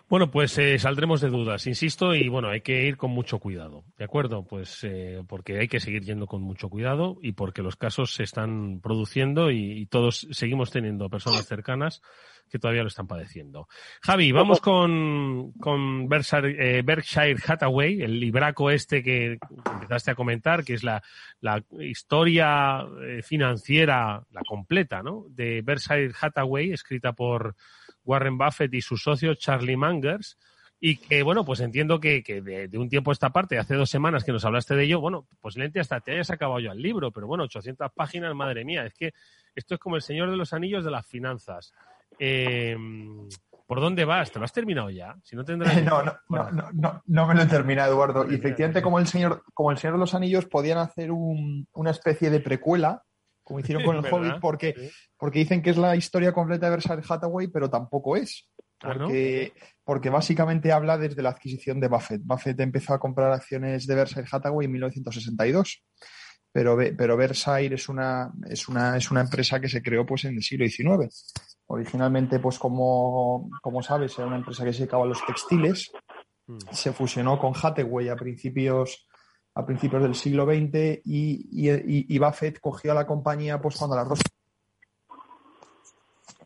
Bueno, 0.09 0.31
pues 0.31 0.57
eh, 0.59 0.79
saldremos 0.79 1.21
de 1.21 1.31
dudas, 1.31 1.67
insisto, 1.67 2.15
y 2.15 2.29
bueno, 2.29 2.49
hay 2.49 2.61
que 2.61 2.87
ir 2.87 2.97
con 2.97 3.11
mucho 3.11 3.39
cuidado, 3.39 3.85
¿de 3.97 4.05
acuerdo? 4.05 4.45
Pues 4.45 4.85
eh, 4.85 5.23
porque 5.27 5.59
hay 5.59 5.67
que 5.67 5.81
seguir 5.81 6.03
yendo 6.03 6.27
con 6.27 6.43
mucho 6.43 6.69
cuidado 6.69 7.19
y 7.23 7.33
porque 7.33 7.63
los 7.63 7.77
casos 7.77 8.15
se 8.15 8.23
están 8.23 8.81
produciendo 8.81 9.51
y, 9.51 9.73
y 9.73 9.87
todos 9.87 10.29
seguimos 10.31 10.71
teniendo 10.71 11.09
personas 11.09 11.47
cercanas 11.47 12.03
que 12.51 12.59
todavía 12.59 12.83
lo 12.83 12.89
están 12.89 13.07
padeciendo. 13.07 13.69
Javi, 14.03 14.33
vamos 14.33 14.61
con, 14.61 15.53
con 15.53 16.09
Berkshire, 16.09 16.79
eh, 16.79 16.83
Berkshire 16.83 17.37
Hathaway, 17.47 18.03
el 18.03 18.21
libraco 18.21 18.71
este 18.71 19.03
que 19.03 19.39
empezaste 19.73 20.11
a 20.11 20.15
comentar, 20.15 20.65
que 20.65 20.75
es 20.75 20.85
la, 20.85 21.03
la 21.41 21.63
historia 21.81 22.87
eh, 23.03 23.23
financiera, 23.23 24.23
la 24.31 24.43
completa, 24.47 25.03
¿no? 25.03 25.25
De 25.31 25.63
Berkshire 25.63 26.13
Hathaway, 26.21 26.73
escrita 26.73 27.13
por 27.13 27.57
Warren 28.05 28.39
Buffett 28.39 28.73
y 28.75 28.81
su 28.81 28.97
socio 28.97 29.35
Charlie 29.35 29.77
Mangers. 29.77 30.39
Y 30.81 30.97
que, 30.99 31.23
bueno, 31.23 31.45
pues 31.47 31.61
entiendo 31.61 31.99
que, 31.99 32.23
que 32.23 32.43
de, 32.43 32.69
de 32.69 32.79
un 32.79 32.89
tiempo 32.91 33.11
a 33.11 33.15
esta 33.15 33.31
parte, 33.31 33.59
hace 33.59 33.75
dos 33.75 33.89
semanas 33.89 34.23
que 34.23 34.33
nos 34.33 34.45
hablaste 34.45 34.75
de 34.75 34.85
ello, 34.85 35.01
bueno, 35.01 35.27
posiblemente 35.41 35.81
hasta 35.81 36.01
te 36.01 36.13
hayas 36.13 36.31
acabado 36.31 36.61
yo 36.61 36.73
el 36.73 36.83
libro, 36.83 37.11
pero 37.11 37.27
bueno, 37.27 37.45
800 37.45 37.91
páginas, 37.95 38.35
madre 38.35 38.65
mía, 38.67 38.85
es 38.85 38.93
que 38.93 39.15
esto 39.55 39.75
es 39.75 39.81
como 39.81 39.97
el 39.97 40.03
Señor 40.03 40.31
de 40.31 40.37
los 40.37 40.53
Anillos 40.53 40.85
de 40.85 40.91
las 40.91 41.07
finanzas. 41.07 41.73
Eh, 42.19 42.77
¿Por 43.67 43.81
dónde 43.81 44.05
vas? 44.05 44.31
¿Te 44.31 44.39
lo 44.39 44.45
has 44.45 44.53
terminado 44.53 44.91
ya? 44.91 45.17
Si 45.23 45.37
no 45.37 45.45
tendrás... 45.45 45.75
No, 45.85 46.03
no, 46.03 46.13
no, 46.29 46.51
no, 46.51 46.71
no, 46.73 47.03
no 47.07 47.27
me 47.27 47.35
lo 47.35 47.43
he 47.43 47.47
terminado, 47.47 47.93
Eduardo. 47.95 48.31
Y 48.31 48.35
efectivamente, 48.35 48.83
como 48.83 48.99
el 48.99 49.07
señor, 49.07 49.43
como 49.55 49.71
el 49.71 49.79
Señor 49.79 49.95
de 49.95 50.01
los 50.01 50.15
Anillos, 50.15 50.45
podían 50.45 50.77
hacer 50.79 51.11
un- 51.13 51.67
una 51.73 51.91
especie 51.93 52.29
de 52.29 52.41
precuela, 52.41 53.05
como 53.45 53.61
hicieron 53.61 53.85
con 53.85 53.95
el 53.97 54.03
¿Verdad? 54.03 54.19
Hobbit, 54.19 54.41
porque, 54.41 54.75
Sí. 54.77 54.91
porque 55.17 55.39
dicen 55.41 55.63
que 55.63 55.71
es 55.71 55.77
la 55.77 55.95
historia 55.95 56.33
completa 56.33 56.67
de 56.67 56.71
Berkshire 56.71 57.03
Hathaway, 57.09 57.47
pero 57.49 57.71
tampoco 57.71 58.17
es. 58.17 58.51
Ah, 58.83 58.95
¿no? 58.95 59.05
Porque, 59.07 59.53
porque 59.85 60.11
básicamente 60.11 60.73
habla 60.73 60.99
desde 60.99 61.23
la 61.23 61.31
adquisición 61.31 61.79
de 61.81 61.89
Buffett. 61.89 62.23
Buffett 62.25 62.59
empezó 62.61 62.95
a 62.95 62.99
comprar 62.99 63.31
acciones 63.33 63.87
de 63.87 63.95
Berkshire 63.95 64.27
Hathaway 64.31 64.67
en 64.67 64.73
1962. 64.73 65.85
Pero, 66.53 66.77
pero 66.97 67.17
Berkshire 67.17 67.75
es 67.75 67.89
una, 67.89 68.31
es, 68.49 68.69
una, 68.69 68.97
es 68.97 69.11
una 69.11 69.23
empresa 69.23 69.59
que 69.61 69.69
se 69.69 69.83
creó 69.83 70.07
pues, 70.07 70.25
en 70.25 70.37
el 70.37 70.43
siglo 70.43 70.65
XIX. 70.69 71.33
Originalmente, 71.67 72.39
pues 72.39 72.59
como, 72.61 73.51
como 73.61 73.83
sabes, 73.83 74.17
era 74.19 74.29
una 74.29 74.37
empresa 74.37 74.65
que 74.65 74.73
se 74.73 74.81
dedicaba 74.81 75.03
a 75.03 75.09
los 75.09 75.25
textiles. 75.27 75.91
Mm. 76.47 76.59
Se 76.71 76.93
fusionó 76.93 77.39
con 77.41 77.55
Hathaway 77.61 78.09
a 78.09 78.15
principios, 78.15 79.09
a 79.57 79.65
principios 79.65 80.03
del 80.03 80.15
siglo 80.15 80.45
XX 80.47 81.01
y, 81.05 81.49
y, 81.71 82.15
y- 82.15 82.19
Buffett 82.19 82.59
cogió 82.61 82.93
a 82.93 82.95
la 82.95 83.07
compañía 83.07 83.61
pues 83.61 83.77
cuando 83.77 83.95
las 83.97 84.09
dos... 84.09 84.21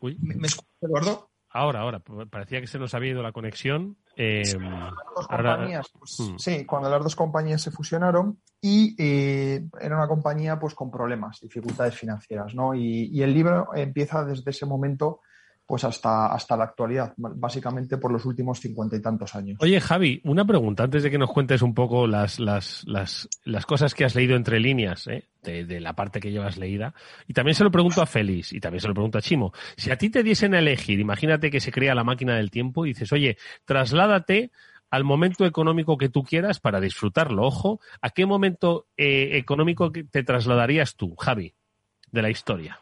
Uy. 0.01 0.17
¿Me, 0.21 0.35
me 0.35 0.47
escuchas, 0.47 0.69
Eduardo? 0.81 1.29
Ahora, 1.51 1.79
ahora, 1.81 1.99
parecía 2.29 2.61
que 2.61 2.67
se 2.67 2.77
nos 2.77 2.93
había 2.93 3.11
ido 3.11 3.23
la 3.23 3.31
conexión. 3.31 3.97
Eh, 4.15 4.43
dos 4.53 5.25
ahora- 5.29 5.55
compañías, 5.55 5.87
pues, 5.97 6.19
Mm. 6.19 6.37
sí, 6.37 6.65
cuando 6.65 6.89
las 6.89 7.01
dos 7.03 7.15
compañías 7.15 7.61
se 7.61 7.71
fusionaron 7.71 8.39
y 8.61 8.95
eh, 9.01 9.67
era 9.81 9.95
una 9.97 10.07
compañía 10.07 10.59
pues 10.59 10.75
con 10.75 10.91
problemas, 10.91 11.39
dificultades 11.41 11.95
financieras, 11.95 12.53
¿no? 12.53 12.75
Y, 12.75 13.05
y 13.11 13.23
el 13.23 13.33
libro 13.33 13.69
empieza 13.73 14.23
desde 14.23 14.51
ese 14.51 14.65
momento 14.67 15.21
pues 15.69 15.83
hasta, 15.83 16.33
hasta 16.33 16.57
la 16.57 16.63
actualidad, 16.63 17.13
básicamente 17.15 17.99
por 17.99 18.11
los 18.11 18.25
últimos 18.25 18.59
cincuenta 18.59 18.95
y 18.95 19.03
tantos 19.03 19.35
años. 19.35 19.59
Oye, 19.61 19.79
Javi, 19.79 20.19
una 20.23 20.43
pregunta 20.43 20.83
antes 20.83 21.03
de 21.03 21.11
que 21.11 21.19
nos 21.19 21.29
cuentes 21.29 21.61
un 21.61 21.75
poco 21.75 22.07
las, 22.07 22.39
las, 22.39 22.83
las, 22.87 23.29
las 23.43 23.67
cosas 23.67 23.93
que 23.93 24.03
has 24.03 24.15
leído 24.15 24.35
entre 24.35 24.59
líneas, 24.59 25.05
¿eh? 25.05 25.29
de, 25.43 25.65
de 25.65 25.79
la 25.79 25.93
parte 25.93 26.19
que 26.19 26.31
llevas 26.31 26.57
leída. 26.57 26.95
Y 27.27 27.33
también 27.33 27.53
se 27.53 27.63
lo 27.63 27.69
pregunto 27.69 28.01
a 28.01 28.07
Félix 28.07 28.51
y 28.51 28.59
también 28.59 28.81
se 28.81 28.87
lo 28.87 28.95
pregunto 28.95 29.19
a 29.19 29.21
Chimo. 29.21 29.53
Si 29.77 29.91
a 29.91 29.95
ti 29.95 30.09
te 30.09 30.23
diesen 30.23 30.55
a 30.55 30.57
elegir, 30.57 30.99
imagínate 30.99 31.51
que 31.51 31.59
se 31.59 31.71
crea 31.71 31.93
la 31.93 32.03
máquina 32.03 32.35
del 32.35 32.49
tiempo 32.49 32.87
y 32.87 32.89
dices, 32.89 33.13
oye, 33.13 33.37
trasládate 33.65 34.49
al 34.89 35.03
momento 35.03 35.45
económico 35.45 35.99
que 35.99 36.09
tú 36.09 36.23
quieras 36.23 36.59
para 36.59 36.81
disfrutarlo. 36.81 37.43
Ojo, 37.43 37.79
¿a 38.01 38.09
qué 38.09 38.25
momento 38.25 38.87
eh, 38.97 39.37
económico 39.37 39.91
te 39.91 40.23
trasladarías 40.23 40.95
tú, 40.95 41.15
Javi, 41.15 41.53
de 42.11 42.21
la 42.23 42.31
historia? 42.31 42.79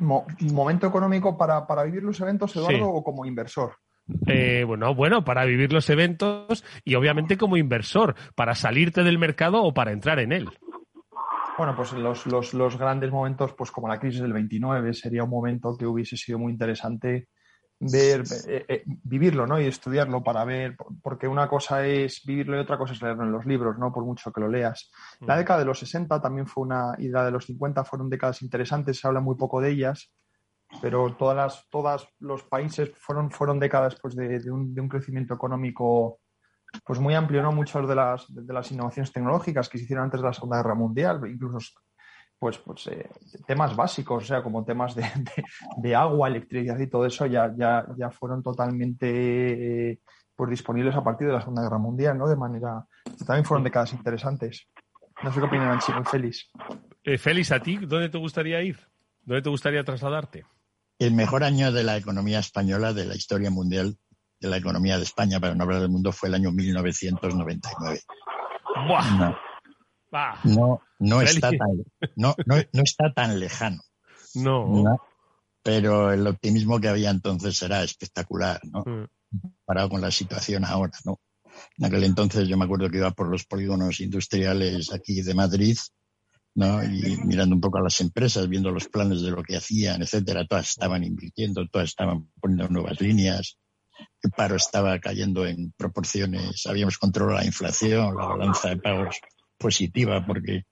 Mo- 0.00 0.26
¿Momento 0.52 0.86
económico 0.86 1.36
para, 1.38 1.66
para 1.66 1.84
vivir 1.84 2.02
los 2.02 2.20
eventos, 2.20 2.54
Eduardo, 2.56 2.76
Sí. 2.76 2.82
o 2.84 3.02
como 3.04 3.24
inversor? 3.24 3.76
Eh, 4.26 4.64
bueno, 4.66 4.94
bueno, 4.94 5.24
para 5.24 5.44
vivir 5.44 5.72
los 5.72 5.88
eventos 5.88 6.64
y 6.84 6.94
obviamente 6.96 7.36
como 7.38 7.56
inversor, 7.56 8.14
para 8.34 8.54
salirte 8.54 9.04
del 9.04 9.18
mercado 9.18 9.62
o 9.62 9.72
para 9.72 9.92
entrar 9.92 10.18
en 10.18 10.32
él. 10.32 10.48
Bueno, 11.56 11.76
pues 11.76 11.92
los, 11.92 12.26
los, 12.26 12.54
los 12.54 12.76
grandes 12.78 13.10
momentos, 13.12 13.52
pues 13.56 13.70
como 13.70 13.86
la 13.88 14.00
crisis 14.00 14.22
del 14.22 14.32
29, 14.32 14.94
sería 14.94 15.22
un 15.24 15.30
momento 15.30 15.76
que 15.76 15.86
hubiese 15.86 16.16
sido 16.16 16.38
muy 16.38 16.52
interesante 16.52 17.28
ver, 17.80 18.24
eh, 18.46 18.64
eh, 18.68 18.82
vivirlo, 18.86 19.46
¿no? 19.46 19.58
Y 19.58 19.66
estudiarlo 19.66 20.22
para 20.22 20.44
ver, 20.44 20.76
porque 21.02 21.26
una 21.26 21.48
cosa 21.48 21.86
es 21.86 22.22
vivirlo 22.24 22.56
y 22.56 22.60
otra 22.60 22.76
cosa 22.76 22.92
es 22.92 23.02
leerlo 23.02 23.24
en 23.24 23.32
los 23.32 23.46
libros, 23.46 23.78
¿no? 23.78 23.92
Por 23.92 24.04
mucho 24.04 24.32
que 24.32 24.40
lo 24.40 24.48
leas. 24.48 24.90
La 25.20 25.34
Mm. 25.34 25.38
década 25.38 25.58
de 25.60 25.64
los 25.64 25.78
60 25.78 26.20
también 26.20 26.46
fue 26.46 26.64
una, 26.64 26.94
y 26.98 27.08
la 27.08 27.24
de 27.24 27.30
los 27.30 27.46
50 27.46 27.84
fueron 27.84 28.10
décadas 28.10 28.42
interesantes, 28.42 28.98
se 29.00 29.06
habla 29.08 29.20
muy 29.20 29.36
poco 29.36 29.60
de 29.60 29.70
ellas, 29.70 30.12
pero 30.82 31.16
todas 31.16 31.36
las, 31.36 31.68
todos 31.70 32.08
los 32.20 32.42
países 32.44 32.92
fueron, 32.96 33.30
fueron 33.30 33.58
décadas 33.58 33.96
pues, 34.00 34.14
de, 34.14 34.38
de 34.38 34.50
un, 34.50 34.74
de 34.74 34.80
un 34.80 34.88
crecimiento 34.88 35.34
económico 35.34 36.20
pues 36.84 37.00
muy 37.00 37.14
amplio, 37.14 37.42
¿no? 37.42 37.50
Muchas 37.50 37.88
de 37.88 37.94
las, 37.96 38.26
de 38.28 38.52
las 38.52 38.70
innovaciones 38.70 39.12
tecnológicas 39.12 39.68
que 39.68 39.78
se 39.78 39.84
hicieron 39.84 40.04
antes 40.04 40.20
de 40.20 40.26
la 40.26 40.32
Segunda 40.32 40.58
Guerra 40.58 40.74
Mundial, 40.76 41.20
incluso 41.28 41.58
pues, 42.40 42.58
pues 42.58 42.86
eh, 42.88 43.08
temas 43.46 43.76
básicos, 43.76 44.24
o 44.24 44.26
sea, 44.26 44.42
como 44.42 44.64
temas 44.64 44.94
de, 44.96 45.02
de- 45.02 45.44
de 45.76 45.94
agua, 45.94 46.26
electricidad 46.26 46.78
y 46.80 46.88
todo 46.88 47.06
eso 47.06 47.26
ya, 47.26 47.52
ya, 47.56 47.86
ya 47.96 48.10
fueron 48.10 48.42
totalmente 48.42 49.90
eh, 49.92 50.00
pues 50.34 50.50
disponibles 50.50 50.96
a 50.96 51.04
partir 51.04 51.26
de 51.28 51.34
la 51.34 51.40
Segunda 51.40 51.62
Guerra 51.62 51.78
Mundial, 51.78 52.16
¿no? 52.18 52.26
De 52.26 52.34
manera, 52.36 52.84
también 53.26 53.44
fueron 53.44 53.62
décadas 53.62 53.92
interesantes. 53.92 54.66
No 55.22 55.30
sé 55.32 55.38
qué 55.38 55.46
opinan 55.46 55.78
Chino 55.80 56.00
y 56.00 56.04
Félix. 56.06 56.48
Eh, 57.04 57.18
Félix, 57.18 57.52
¿a 57.52 57.60
ti 57.60 57.76
dónde 57.76 58.08
te 58.08 58.16
gustaría 58.18 58.62
ir? 58.62 58.78
¿Dónde 59.22 59.42
te 59.42 59.50
gustaría 59.50 59.84
trasladarte? 59.84 60.46
El 60.98 61.12
mejor 61.12 61.44
año 61.44 61.70
de 61.72 61.84
la 61.84 61.98
economía 61.98 62.38
española, 62.38 62.94
de 62.94 63.04
la 63.04 63.14
historia 63.16 63.50
mundial, 63.50 63.98
de 64.40 64.48
la 64.48 64.56
economía 64.56 64.96
de 64.96 65.02
España, 65.02 65.38
para 65.40 65.54
no 65.54 65.64
hablar 65.64 65.80
del 65.82 65.90
mundo, 65.90 66.10
fue 66.10 66.30
el 66.30 66.34
año 66.36 66.50
1999. 66.52 68.00
¡Buah! 68.88 69.10
No, 69.18 69.36
No, 70.44 70.82
no 70.98 71.22
está 71.22 71.50
tan, 71.50 71.84
no, 72.16 72.34
no, 72.46 72.56
no 72.72 72.82
está 72.82 73.12
tan 73.12 73.38
lejano. 73.38 73.82
No. 74.32 74.64
¿no? 74.68 75.00
Pero 75.60 76.12
el 76.12 76.24
optimismo 76.24 76.80
que 76.80 76.86
había 76.86 77.10
entonces 77.10 77.60
era 77.62 77.82
espectacular, 77.82 78.60
¿no? 78.62 78.84
Mm. 78.86 79.08
Comparado 79.40 79.88
con 79.88 80.00
la 80.00 80.12
situación 80.12 80.64
ahora, 80.64 80.96
¿no? 81.04 81.18
En 81.76 81.86
aquel 81.86 82.04
entonces 82.04 82.46
yo 82.46 82.56
me 82.56 82.64
acuerdo 82.64 82.88
que 82.88 82.98
iba 82.98 83.10
por 83.10 83.28
los 83.28 83.44
polígonos 83.44 83.98
industriales 83.98 84.92
aquí 84.92 85.22
de 85.22 85.34
Madrid, 85.34 85.76
¿no? 86.54 86.80
Y 86.84 87.18
mirando 87.24 87.56
un 87.56 87.60
poco 87.60 87.78
a 87.78 87.82
las 87.82 88.00
empresas, 88.00 88.48
viendo 88.48 88.70
los 88.70 88.88
planes 88.88 89.20
de 89.22 89.32
lo 89.32 89.42
que 89.42 89.56
hacían, 89.56 90.00
etcétera, 90.00 90.46
todas 90.46 90.70
estaban 90.70 91.02
invirtiendo, 91.02 91.66
todas 91.66 91.88
estaban 91.88 92.30
poniendo 92.40 92.68
nuevas 92.68 93.00
líneas, 93.00 93.58
el 94.22 94.30
paro 94.30 94.56
estaba 94.56 94.98
cayendo 94.98 95.46
en 95.46 95.72
proporciones, 95.76 96.66
habíamos 96.66 96.98
controlado 96.98 97.40
la 97.40 97.46
inflación, 97.46 98.16
la 98.16 98.26
balanza 98.26 98.68
de 98.68 98.76
pagos 98.76 99.20
positiva 99.60 100.26
porque 100.26 100.64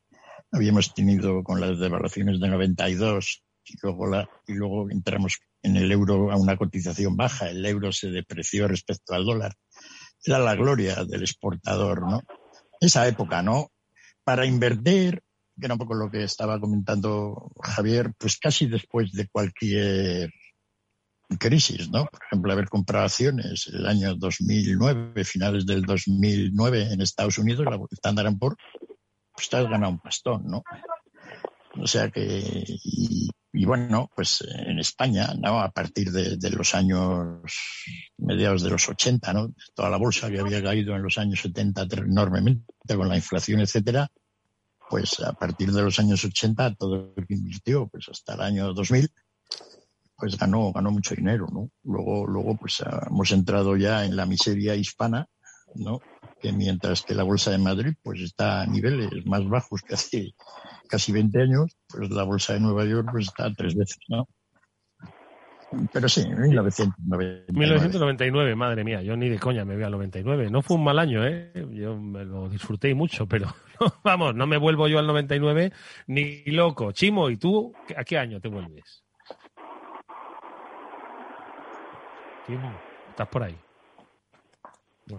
habíamos 0.50 0.94
tenido 0.94 1.44
con 1.44 1.60
las 1.60 1.78
devaluaciones 1.78 2.40
de 2.40 2.48
92 2.48 3.44
y 3.66 3.74
luego, 3.82 4.06
la, 4.06 4.28
y 4.46 4.54
luego 4.54 4.90
entramos 4.90 5.38
en 5.62 5.76
el 5.76 5.92
euro 5.92 6.32
a 6.32 6.36
una 6.36 6.56
cotización 6.56 7.16
baja, 7.16 7.50
el 7.50 7.64
euro 7.66 7.92
se 7.92 8.10
depreció 8.10 8.66
respecto 8.66 9.12
al 9.12 9.26
dólar. 9.26 9.52
Era 10.24 10.38
la 10.38 10.54
gloria 10.54 11.04
del 11.04 11.20
exportador, 11.20 12.08
¿no? 12.08 12.22
Esa 12.80 13.06
época, 13.06 13.42
¿no? 13.42 13.70
Para 14.24 14.46
invertir, 14.46 15.22
que 15.58 15.66
era 15.66 15.74
un 15.74 15.78
poco 15.78 15.94
lo 15.94 16.10
que 16.10 16.24
estaba 16.24 16.58
comentando 16.58 17.52
Javier, 17.62 18.12
pues 18.16 18.38
casi 18.38 18.66
después 18.66 19.12
de 19.12 19.28
cualquier 19.28 20.30
crisis, 21.36 21.90
¿no? 21.90 22.06
Por 22.06 22.20
ejemplo, 22.24 22.52
haber 22.52 22.68
comprado 22.68 23.04
acciones 23.04 23.66
el 23.72 23.86
año 23.86 24.14
2009, 24.14 25.24
finales 25.24 25.66
del 25.66 25.82
2009 25.82 26.92
en 26.92 27.00
Estados 27.00 27.38
Unidos, 27.38 27.66
la 27.66 27.78
Standard 27.92 28.38
Poor's, 28.38 28.56
pues 29.32 29.48
te 29.48 29.56
has 29.56 29.68
ganado 29.68 29.92
un 29.92 30.00
pastón, 30.00 30.46
¿no? 30.46 30.62
O 31.80 31.86
sea 31.86 32.10
que, 32.10 32.64
y, 32.66 33.64
bueno, 33.64 34.10
pues 34.14 34.42
en 34.48 34.78
España, 34.78 35.34
¿no? 35.38 35.60
A 35.60 35.70
partir 35.70 36.10
de, 36.10 36.36
de, 36.36 36.50
los 36.50 36.74
años 36.74 37.42
mediados 38.16 38.62
de 38.62 38.70
los 38.70 38.88
80, 38.88 39.32
¿no? 39.32 39.54
Toda 39.74 39.90
la 39.90 39.98
bolsa 39.98 40.30
que 40.30 40.40
había 40.40 40.62
caído 40.62 40.96
en 40.96 41.02
los 41.02 41.18
años 41.18 41.40
70 41.40 41.86
enormemente 41.98 42.96
con 42.96 43.08
la 43.08 43.16
inflación, 43.16 43.60
etcétera, 43.60 44.10
pues 44.88 45.20
a 45.20 45.34
partir 45.34 45.70
de 45.72 45.82
los 45.82 45.98
años 45.98 46.24
80 46.24 46.74
todo 46.74 47.12
el 47.16 47.26
que 47.26 47.34
invirtió, 47.34 47.86
pues 47.88 48.08
hasta 48.08 48.34
el 48.34 48.40
año 48.40 48.72
2000, 48.72 49.10
pues 50.18 50.36
ganó, 50.36 50.72
ganó 50.72 50.90
mucho 50.90 51.14
dinero, 51.14 51.46
¿no? 51.52 51.70
Luego, 51.84 52.26
luego 52.26 52.56
pues 52.56 52.82
hemos 53.06 53.30
entrado 53.30 53.76
ya 53.76 54.04
en 54.04 54.16
la 54.16 54.26
miseria 54.26 54.74
hispana, 54.74 55.28
¿no? 55.76 56.00
Que 56.40 56.52
mientras 56.52 57.02
que 57.02 57.14
la 57.14 57.22
Bolsa 57.22 57.52
de 57.52 57.58
Madrid 57.58 57.94
pues 58.02 58.20
está 58.20 58.62
a 58.62 58.66
niveles 58.66 59.24
más 59.26 59.48
bajos 59.48 59.82
que 59.82 59.94
hace 59.94 60.34
casi 60.88 61.12
20 61.12 61.40
años, 61.40 61.76
pues 61.88 62.10
la 62.10 62.24
Bolsa 62.24 62.54
de 62.54 62.60
Nueva 62.60 62.84
York 62.84 63.08
pues 63.12 63.28
está 63.28 63.52
tres 63.54 63.76
veces, 63.76 63.98
¿no? 64.08 64.26
Pero 65.92 66.08
sí, 66.08 66.26
1999. 66.26 67.44
1999, 67.52 68.54
madre 68.56 68.84
mía, 68.84 69.02
yo 69.02 69.16
ni 69.16 69.28
de 69.28 69.38
coña 69.38 69.64
me 69.64 69.76
veo 69.76 69.86
al 69.86 69.92
99. 69.92 70.50
No 70.50 70.62
fue 70.62 70.78
un 70.78 70.84
mal 70.84 70.98
año, 70.98 71.24
¿eh? 71.26 71.52
Yo 71.72 71.96
me 71.96 72.24
lo 72.24 72.48
disfruté 72.48 72.94
mucho, 72.94 73.28
pero 73.28 73.54
vamos, 74.02 74.34
no 74.34 74.46
me 74.46 74.56
vuelvo 74.56 74.88
yo 74.88 74.98
al 74.98 75.06
99 75.06 75.72
ni 76.06 76.42
loco. 76.46 76.92
Chimo, 76.92 77.28
¿y 77.30 77.36
tú 77.36 77.72
a 77.96 78.02
qué 78.02 78.18
año 78.18 78.40
te 78.40 78.48
vuelves? 78.48 79.04
Chimo, 82.48 82.72
¿estás 83.10 83.28
por 83.28 83.42
ahí? 83.42 83.54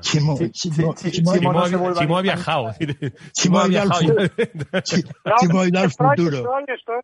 Chimo, 0.01 0.35
Chimo, 0.51 0.95
Chimo, 0.95 2.17
ha 2.17 2.21
viajado. 2.23 2.71
Chimo 3.33 3.59
ha 3.59 3.67
viajado. 3.67 4.15
Chimo 4.83 5.61
ha 5.61 5.67
ido 5.67 5.79
al 5.79 5.91
futuro. 5.91 6.43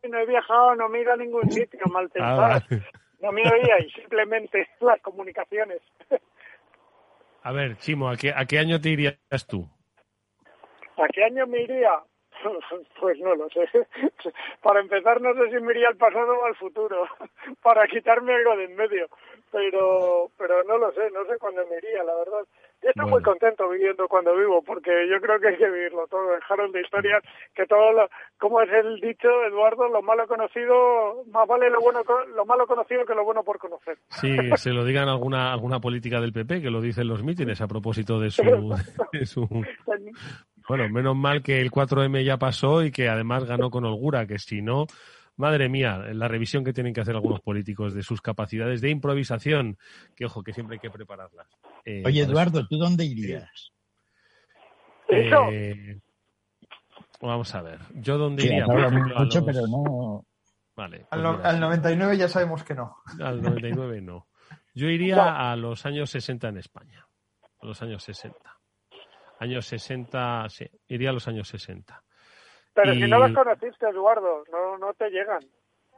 no 0.09 0.17
he 0.19 0.25
viajado, 0.25 0.75
no 0.75 0.89
miro 0.89 1.13
a 1.13 1.17
ningún 1.17 1.51
sitio, 1.51 1.79
mal 1.91 2.09
ah, 2.19 2.59
no 3.21 3.31
me 3.31 3.43
oíais, 3.43 3.93
simplemente 3.93 4.67
las 4.81 4.99
comunicaciones. 5.01 5.81
A 7.43 7.51
ver, 7.51 7.77
Chimo, 7.77 8.09
¿a 8.09 8.17
qué, 8.17 8.33
¿a 8.35 8.45
qué 8.45 8.57
año 8.57 8.81
te 8.81 8.89
irías 8.89 9.45
tú? 9.47 9.69
¿A 10.97 11.07
qué 11.13 11.23
año 11.23 11.45
me 11.45 11.61
iría? 11.61 11.91
Pues 12.99 13.19
no 13.19 13.35
lo 13.35 13.49
sé. 13.49 13.67
Para 14.61 14.79
empezar, 14.79 15.21
no 15.21 15.33
sé 15.33 15.51
si 15.51 15.63
me 15.63 15.73
iría 15.73 15.89
al 15.89 15.97
pasado 15.97 16.39
o 16.39 16.45
al 16.45 16.55
futuro, 16.55 17.07
para 17.63 17.87
quitarme 17.87 18.33
algo 18.33 18.57
de 18.57 18.65
en 18.65 18.75
medio. 18.75 19.07
Pero, 19.55 20.31
pero 20.37 20.65
no 20.65 20.77
lo 20.77 20.91
sé, 20.91 21.09
no 21.13 21.23
sé 21.23 21.39
cuándo 21.39 21.61
me 21.67 21.77
iría, 21.77 22.03
la 22.03 22.13
verdad. 22.13 22.43
Yo 22.83 22.89
estoy 22.89 23.09
muy 23.09 23.23
contento 23.23 23.69
viviendo 23.69 24.05
cuando 24.09 24.35
vivo, 24.35 24.61
porque 24.61 24.91
yo 25.09 25.21
creo 25.21 25.39
que 25.39 25.47
hay 25.47 25.55
que 25.55 25.69
vivirlo 25.69 26.05
todo, 26.07 26.31
dejaron 26.31 26.73
de 26.73 26.81
historias, 26.81 27.23
que 27.55 27.65
todo 27.65 27.93
lo, 27.93 28.09
como 28.37 28.61
es 28.61 28.69
el 28.69 28.99
dicho, 28.99 29.29
Eduardo, 29.47 29.87
lo 29.87 30.01
malo 30.01 30.27
conocido, 30.27 31.23
más 31.31 31.47
vale 31.47 31.69
lo 31.69 31.79
bueno, 31.79 32.01
lo 32.35 32.45
malo 32.45 32.67
conocido 32.67 33.05
que 33.05 33.15
lo 33.15 33.23
bueno 33.23 33.43
por 33.43 33.57
conocer. 33.57 33.97
Sí, 34.09 34.35
se 34.57 34.71
lo 34.71 34.83
digan 34.83 35.07
alguna, 35.07 35.53
alguna 35.53 35.79
política 35.79 36.19
del 36.19 36.33
PP, 36.33 36.61
que 36.61 36.69
lo 36.69 36.81
dicen 36.81 37.07
los 37.07 37.23
mítines 37.23 37.61
a 37.61 37.67
propósito 37.67 38.19
de 38.19 38.31
su, 38.31 38.43
de 39.13 39.25
su... 39.25 39.47
Bueno, 40.67 40.89
menos 40.89 41.15
mal 41.15 41.43
que 41.43 41.61
el 41.61 41.71
4M 41.71 42.25
ya 42.25 42.35
pasó 42.35 42.83
y 42.83 42.91
que 42.91 43.07
además 43.07 43.45
ganó 43.45 43.69
con 43.69 43.85
holgura, 43.85 44.27
que 44.27 44.37
si 44.37 44.61
no, 44.61 44.85
madre 45.37 45.69
mía, 45.69 45.97
la 46.13 46.27
revisión 46.27 46.63
que 46.63 46.73
tienen 46.73 46.93
que 46.93 47.01
hacer 47.01 47.15
algunos 47.15 47.41
políticos 47.41 47.93
de 47.93 48.03
sus 48.03 48.21
capacidades 48.21 48.81
de 48.81 48.89
improvisación, 48.89 49.77
que 50.15 50.25
ojo, 50.25 50.43
que 50.43 50.53
siempre 50.53 50.75
hay 50.75 50.79
que 50.79 50.89
prepararlas. 50.89 51.47
Eh, 51.83 52.03
Oye, 52.05 52.21
Eduardo, 52.21 52.67
¿tú 52.67 52.77
dónde 52.77 53.05
irías? 53.05 53.71
Eh, 55.07 55.99
vamos 57.21 57.53
a 57.53 57.61
ver, 57.61 57.79
yo 57.93 58.17
dónde 58.17 58.45
iría. 58.45 58.65
mucho, 58.67 59.45
pero 59.45 59.67
no. 59.67 60.25
Vale. 60.75 61.05
Pues 61.09 61.23
al, 61.23 61.59
99 61.59 62.17
ya 62.17 62.27
sabemos 62.27 62.63
que 62.63 62.73
no. 62.73 62.97
Al 63.21 63.41
99 63.41 64.01
no. 64.01 64.27
Yo 64.73 64.89
iría 64.89 65.51
a 65.51 65.55
los 65.55 65.85
años 65.85 66.09
60 66.09 66.49
en 66.49 66.57
España. 66.57 67.07
A 67.61 67.65
los 67.65 67.81
años 67.81 68.03
60. 68.03 68.37
Años 69.39 69.65
60, 69.67 70.47
sí, 70.49 70.65
iría 70.87 71.11
a 71.11 71.13
los 71.13 71.27
años 71.27 71.47
60. 71.47 72.03
Pero 72.75 72.93
si 72.93 73.07
no 73.07 73.19
los 73.19 73.31
conociste, 73.31 73.87
Eduardo, 73.89 74.43
no, 74.51 74.77
no 74.77 74.93
te 74.93 75.09
llegan. 75.09 75.39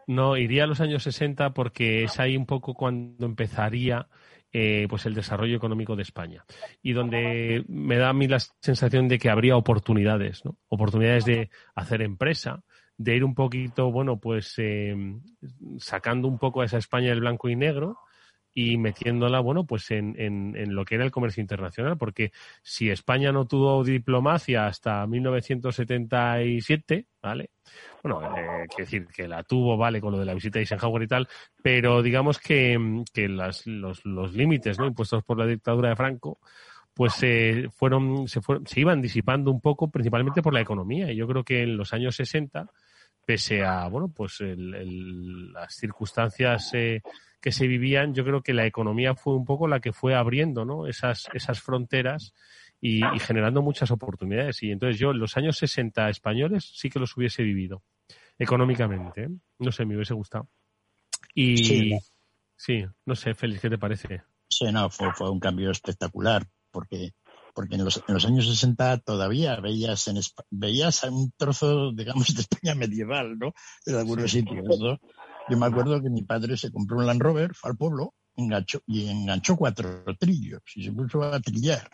No, 0.05 0.37
iría 0.37 0.63
a 0.63 0.67
los 0.67 0.79
años 0.79 1.03
60 1.03 1.53
porque 1.53 2.03
es 2.03 2.19
ahí 2.19 2.37
un 2.37 2.45
poco 2.45 2.73
cuando 2.73 3.25
empezaría 3.25 4.07
eh, 4.53 4.87
pues 4.89 5.05
el 5.05 5.13
desarrollo 5.13 5.57
económico 5.57 5.97
de 5.97 6.03
España 6.03 6.45
y 6.81 6.93
donde 6.93 7.65
me 7.67 7.97
da 7.97 8.09
a 8.09 8.13
mí 8.13 8.27
la 8.27 8.39
sensación 8.39 9.09
de 9.09 9.19
que 9.19 9.29
habría 9.29 9.57
oportunidades, 9.57 10.45
¿no? 10.45 10.55
Oportunidades 10.69 11.25
de 11.25 11.49
hacer 11.75 12.01
empresa, 12.01 12.63
de 12.95 13.17
ir 13.17 13.25
un 13.25 13.35
poquito, 13.35 13.91
bueno, 13.91 14.17
pues 14.17 14.53
eh, 14.59 14.95
sacando 15.79 16.29
un 16.29 16.39
poco 16.39 16.61
a 16.61 16.65
esa 16.65 16.77
España 16.77 17.09
del 17.09 17.19
blanco 17.19 17.49
y 17.49 17.57
negro 17.57 17.97
y 18.59 18.75
metiéndola, 18.77 19.39
bueno, 19.39 19.67
pues 19.67 19.91
en, 19.91 20.15
en, 20.17 20.73
lo 20.73 20.83
que 20.83 20.95
era 20.95 21.03
el 21.03 21.11
comercio 21.11 21.41
internacional, 21.41 21.95
porque 21.95 22.31
si 22.63 22.89
España 22.89 23.31
no 23.31 23.45
tuvo 23.45 23.83
diplomacia 23.83 24.65
hasta 24.65 25.05
1977, 25.05 27.05
¿vale? 27.21 27.51
Bueno, 28.01 28.35
eh, 28.35 28.65
quiero 28.67 28.85
decir 28.85 29.05
que 29.15 29.27
la 29.27 29.43
tuvo, 29.43 29.77
¿vale? 29.77 30.01
Con 30.01 30.13
lo 30.13 30.17
de 30.17 30.25
la 30.25 30.33
visita 30.33 30.57
de 30.57 30.61
Eisenhower 30.61 31.03
y 31.03 31.07
tal, 31.07 31.27
pero 31.61 32.01
digamos 32.01 32.39
que, 32.39 33.03
que 33.13 33.29
las, 33.29 33.67
los, 33.67 34.03
los 34.05 34.33
límites, 34.33 34.79
¿no? 34.79 34.87
Impuestos 34.87 35.23
por 35.23 35.37
la 35.37 35.45
dictadura 35.45 35.89
de 35.89 35.95
Franco, 35.95 36.39
pues 36.95 37.13
se 37.13 37.69
fueron, 37.69 38.27
se 38.27 38.41
fueron, 38.41 38.65
se 38.65 38.79
iban 38.79 39.03
disipando 39.03 39.51
un 39.51 39.61
poco, 39.61 39.91
principalmente 39.91 40.41
por 40.41 40.55
la 40.55 40.61
economía. 40.61 41.11
Y 41.11 41.15
yo 41.15 41.27
creo 41.27 41.43
que 41.43 41.61
en 41.61 41.77
los 41.77 41.93
años 41.93 42.15
60, 42.15 42.65
pese 43.23 43.63
a, 43.63 43.87
bueno, 43.87 44.11
pues 44.11 44.41
el, 44.41 45.53
las 45.53 45.75
circunstancias 45.75 46.71
eh, 46.73 47.03
que 47.41 47.51
se 47.51 47.67
vivían, 47.67 48.13
yo 48.13 48.23
creo 48.23 48.41
que 48.41 48.53
la 48.53 48.65
economía 48.65 49.15
fue 49.15 49.35
un 49.35 49.45
poco 49.45 49.67
la 49.67 49.79
que 49.79 49.93
fue 49.93 50.15
abriendo 50.15 50.65
¿no? 50.65 50.87
esas, 50.87 51.27
esas 51.33 51.61
fronteras 51.61 52.33
y, 52.81 53.01
generando 53.19 53.61
muchas 53.61 53.91
oportunidades. 53.91 54.61
Y 54.63 54.71
entonces 54.71 54.99
yo 54.99 55.11
en 55.11 55.19
los 55.19 55.37
años 55.37 55.57
60 55.57 56.09
españoles 56.09 56.71
sí 56.75 56.89
que 56.89 56.99
los 56.99 57.15
hubiese 57.15 57.43
vivido 57.43 57.83
económicamente. 58.37 59.23
¿eh? 59.23 59.29
No 59.59 59.71
sé, 59.71 59.85
me 59.85 59.95
hubiese 59.95 60.13
gustado. 60.13 60.47
Y 61.33 61.97
sí, 62.55 62.85
no 63.05 63.15
sé, 63.15 63.33
Félix, 63.33 63.61
¿qué 63.61 63.69
te 63.69 63.77
parece? 63.77 64.23
Sí, 64.49 64.65
no, 64.71 64.89
fue, 64.89 65.11
fue 65.13 65.29
un 65.29 65.39
cambio 65.39 65.71
espectacular 65.71 66.47
porque 66.71 67.13
porque 67.57 67.73
en 67.73 67.85
los, 67.85 68.03
en 68.07 68.13
los, 68.13 68.23
años 68.23 68.47
60 68.47 68.99
todavía 68.99 69.55
veías 69.59 70.07
en 70.07 70.19
veías 70.51 71.03
un 71.05 71.31
trozo, 71.35 71.91
digamos, 71.91 72.35
de 72.35 72.41
España 72.41 72.75
medieval, 72.75 73.39
¿no? 73.39 73.51
En 73.87 73.95
algunos 73.95 74.29
sitios, 74.29 74.63
¿no? 74.79 74.99
Yo 75.49 75.57
me 75.57 75.65
acuerdo 75.65 76.01
que 76.01 76.09
mi 76.09 76.23
padre 76.23 76.57
se 76.57 76.71
compró 76.71 76.97
un 76.97 77.05
Land 77.05 77.21
Rover, 77.21 77.53
fue 77.53 77.71
al 77.71 77.77
pueblo 77.77 78.13
enganchó, 78.37 78.81
y 78.85 79.09
enganchó 79.09 79.57
cuatro 79.57 80.03
trillos 80.19 80.61
y 80.75 80.83
se 80.83 80.91
puso 80.91 81.23
a 81.23 81.39
trillar. 81.39 81.89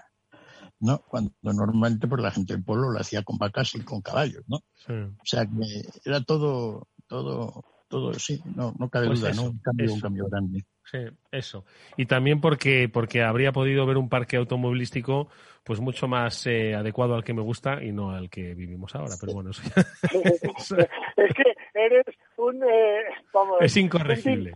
¿no? 0.80 0.99
Cuando 1.08 1.32
normalmente 1.41 2.08
pues, 2.08 2.22
la 2.22 2.32
gente 2.32 2.54
del 2.54 2.64
pueblo 2.64 2.91
lo 2.91 2.99
hacía 2.99 3.24
con 3.24 3.38
vacas 3.38 3.74
y 3.76 3.82
con 3.82 4.01
caballos, 4.01 4.43
¿no? 4.47 4.58
O 4.58 5.26
sea 5.26 5.45
que 5.45 5.88
era 6.04 6.22
todo, 6.22 6.89
todo, 7.08 7.64
todo, 7.88 8.14
sí, 8.16 8.41
no, 8.56 8.74
no 8.78 8.89
cabe 8.89 9.08
pues 9.08 9.22
duda, 9.22 9.34
¿no? 9.34 9.43
Un 9.43 9.60
cambio, 9.60 9.93
un 9.93 9.99
cambio 10.01 10.28
grande. 10.30 10.66
Sí, 10.92 11.00
eso. 11.32 11.66
Y 11.98 12.06
también 12.06 12.42
porque, 12.42 12.90
porque 12.92 13.24
habría 13.24 13.52
podido 13.52 13.86
ver 13.86 13.98
un 13.98 14.10
parque 14.10 14.38
automovilístico 14.38 15.30
pues 15.64 15.80
mucho 15.80 16.08
más 16.08 16.46
eh, 16.46 16.76
adecuado 16.76 17.16
al 17.16 17.24
que 17.24 17.34
me 17.34 17.42
gusta 17.42 17.82
y 17.82 17.94
no 17.94 18.12
al 18.12 18.30
que 18.30 18.54
vivimos 18.54 18.94
ahora. 18.96 19.16
Pero 19.20 19.34
bueno, 19.34 19.52
eso 19.52 19.62
es 21.18 21.34
que 21.34 21.56
eres 21.74 22.06
un... 22.38 22.62
Eh, 22.64 23.04
vamos, 23.34 23.58
es 23.62 23.78
incorregible. 23.78 24.56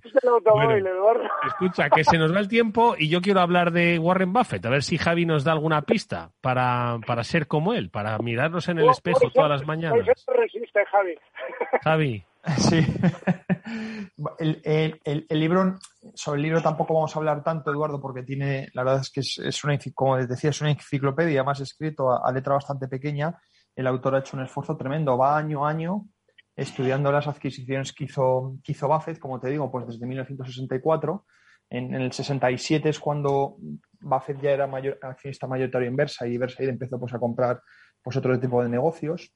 escucha, 1.48 1.90
que 1.90 2.04
se 2.04 2.18
nos 2.18 2.36
va 2.36 2.40
el 2.40 2.50
tiempo 2.50 2.96
y 2.98 3.08
yo 3.08 3.22
quiero 3.22 3.40
hablar 3.40 3.72
de 3.72 3.98
Warren 4.00 4.34
Buffett. 4.34 4.66
A 4.66 4.70
ver 4.70 4.84
si 4.84 4.98
Javi 4.98 5.26
nos 5.26 5.46
da 5.46 5.54
alguna 5.54 5.84
pista 5.84 6.32
para, 6.42 6.98
para 7.08 7.24
ser 7.24 7.48
como 7.48 7.74
él, 7.74 7.90
para 7.90 8.18
mirarnos 8.18 8.68
en 8.68 8.80
el 8.80 8.90
espejo 8.90 9.30
todas 9.34 9.50
las 9.50 9.66
mañanas. 9.66 10.06
Javi. 10.92 11.16
Javi. 11.84 12.24
Sí. 12.58 12.86
El, 14.40 14.62
el, 14.64 15.26
el, 15.30 15.40
libro, 15.40 15.78
sobre 16.16 16.38
el 16.38 16.44
libro 16.44 16.62
tampoco 16.62 16.96
vamos 16.96 17.16
a 17.16 17.20
hablar 17.20 17.44
tanto, 17.44 17.70
Eduardo, 17.70 18.02
porque 18.02 18.24
tiene, 18.24 18.68
la 18.74 18.84
verdad 18.84 19.02
es 19.02 19.12
que 19.12 19.20
es, 19.20 19.64
una, 19.64 19.78
como 19.94 20.18
decía, 20.18 20.50
es 20.50 20.60
una 20.60 20.72
enciclopedia, 20.72 21.44
más 21.44 21.60
escrito 21.60 22.12
a, 22.12 22.32
letra 22.32 22.56
bastante 22.56 22.88
pequeña. 22.88 23.38
El 23.76 23.86
autor 23.86 24.16
ha 24.16 24.20
hecho 24.20 24.36
un 24.36 24.44
esfuerzo 24.44 24.76
tremendo, 24.76 25.18
va 25.18 25.38
año 25.38 25.66
a 25.66 25.70
año 25.70 26.08
estudiando 26.56 27.12
las 27.12 27.28
adquisiciones 27.28 27.94
que 27.94 28.06
hizo, 28.06 28.58
que 28.64 28.72
hizo 28.72 28.88
Buffett, 28.88 29.20
como 29.20 29.40
te 29.40 29.50
digo, 29.50 29.70
pues 29.72 29.86
desde 29.86 30.08
1964. 30.08 31.26
En, 31.70 31.94
en, 31.94 32.02
el 32.02 32.12
67 32.12 32.90
es 32.90 33.00
cuando 33.00 33.58
Buffett 34.00 34.42
ya 34.42 34.52
era 34.52 34.66
mayor, 34.66 34.98
accionista 35.04 35.46
mayoritario 35.46 35.90
en 35.90 35.96
Versailles 35.96 36.36
y 36.36 36.40
Versailles 36.40 36.74
empezó 36.74 37.00
pues, 37.00 37.14
a 37.14 37.20
comprar 37.20 37.62
pues, 38.02 38.18
otro 38.18 38.40
tipo 38.40 38.64
de 38.64 38.70
negocios. 38.70 39.32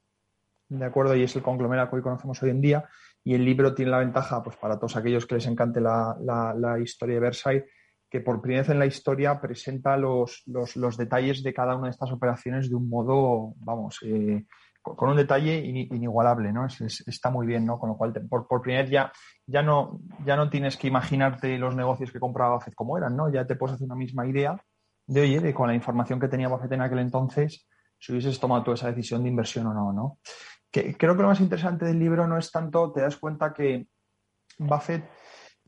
¿De 0.78 0.84
acuerdo? 0.84 1.14
Y 1.14 1.22
es 1.22 1.36
el 1.36 1.42
conglomerado 1.42 1.90
que 1.90 1.96
hoy 1.96 2.02
conocemos 2.02 2.42
hoy 2.42 2.50
en 2.50 2.60
día. 2.60 2.88
Y 3.24 3.34
el 3.34 3.44
libro 3.44 3.74
tiene 3.74 3.90
la 3.90 3.98
ventaja, 3.98 4.42
pues 4.42 4.56
para 4.56 4.76
todos 4.76 4.96
aquellos 4.96 5.26
que 5.26 5.36
les 5.36 5.46
encante 5.46 5.80
la, 5.80 6.16
la, 6.20 6.78
historia 6.80 7.16
de 7.16 7.20
Versailles, 7.20 7.64
que 8.10 8.20
por 8.20 8.40
primera 8.40 8.62
vez 8.62 8.70
en 8.70 8.78
la 8.78 8.86
historia 8.86 9.40
presenta 9.40 9.96
los, 9.96 10.42
los, 10.46 10.76
los, 10.76 10.96
detalles 10.96 11.42
de 11.42 11.54
cada 11.54 11.76
una 11.76 11.86
de 11.86 11.92
estas 11.92 12.10
operaciones 12.10 12.68
de 12.68 12.74
un 12.74 12.88
modo, 12.88 13.54
vamos, 13.58 14.00
eh, 14.04 14.44
con, 14.82 15.08
un 15.08 15.16
detalle 15.16 15.56
inigualable, 15.58 16.52
¿no? 16.52 16.66
está 16.66 17.30
muy 17.30 17.46
bien, 17.46 17.64
¿no? 17.64 17.78
Con 17.78 17.90
lo 17.90 17.96
cual, 17.96 18.12
por, 18.28 18.48
por 18.48 18.60
primera 18.60 18.82
vez 18.82 18.90
ya, 18.90 19.12
ya, 19.46 19.62
no, 19.62 20.00
ya 20.26 20.34
no 20.36 20.50
tienes 20.50 20.76
que 20.76 20.88
imaginarte 20.88 21.56
los 21.58 21.76
negocios 21.76 22.10
que 22.10 22.18
compraba 22.18 22.56
Buffett 22.56 22.74
como 22.74 22.98
eran, 22.98 23.16
¿no? 23.16 23.32
Ya 23.32 23.46
te 23.46 23.54
puedes 23.54 23.76
hacer 23.76 23.86
una 23.86 23.94
misma 23.94 24.26
idea 24.26 24.60
de, 25.06 25.20
oye, 25.20 25.40
de 25.40 25.54
con 25.54 25.68
la 25.68 25.74
información 25.74 26.18
que 26.18 26.28
tenía 26.28 26.48
Buffett 26.48 26.72
en 26.72 26.82
aquel 26.82 26.98
entonces, 26.98 27.68
si 28.02 28.10
hubieses 28.10 28.40
tomado 28.40 28.64
tú 28.64 28.72
esa 28.72 28.88
decisión 28.88 29.22
de 29.22 29.28
inversión 29.28 29.68
o 29.68 29.72
no, 29.72 29.92
¿no? 29.92 30.18
Creo 30.72 31.16
que 31.16 31.22
lo 31.22 31.28
más 31.28 31.40
interesante 31.40 31.84
del 31.84 31.98
libro 31.98 32.26
no 32.26 32.38
es 32.38 32.50
tanto, 32.50 32.92
te 32.92 33.02
das 33.02 33.16
cuenta 33.16 33.52
que 33.52 33.86
Buffett, 34.58 35.04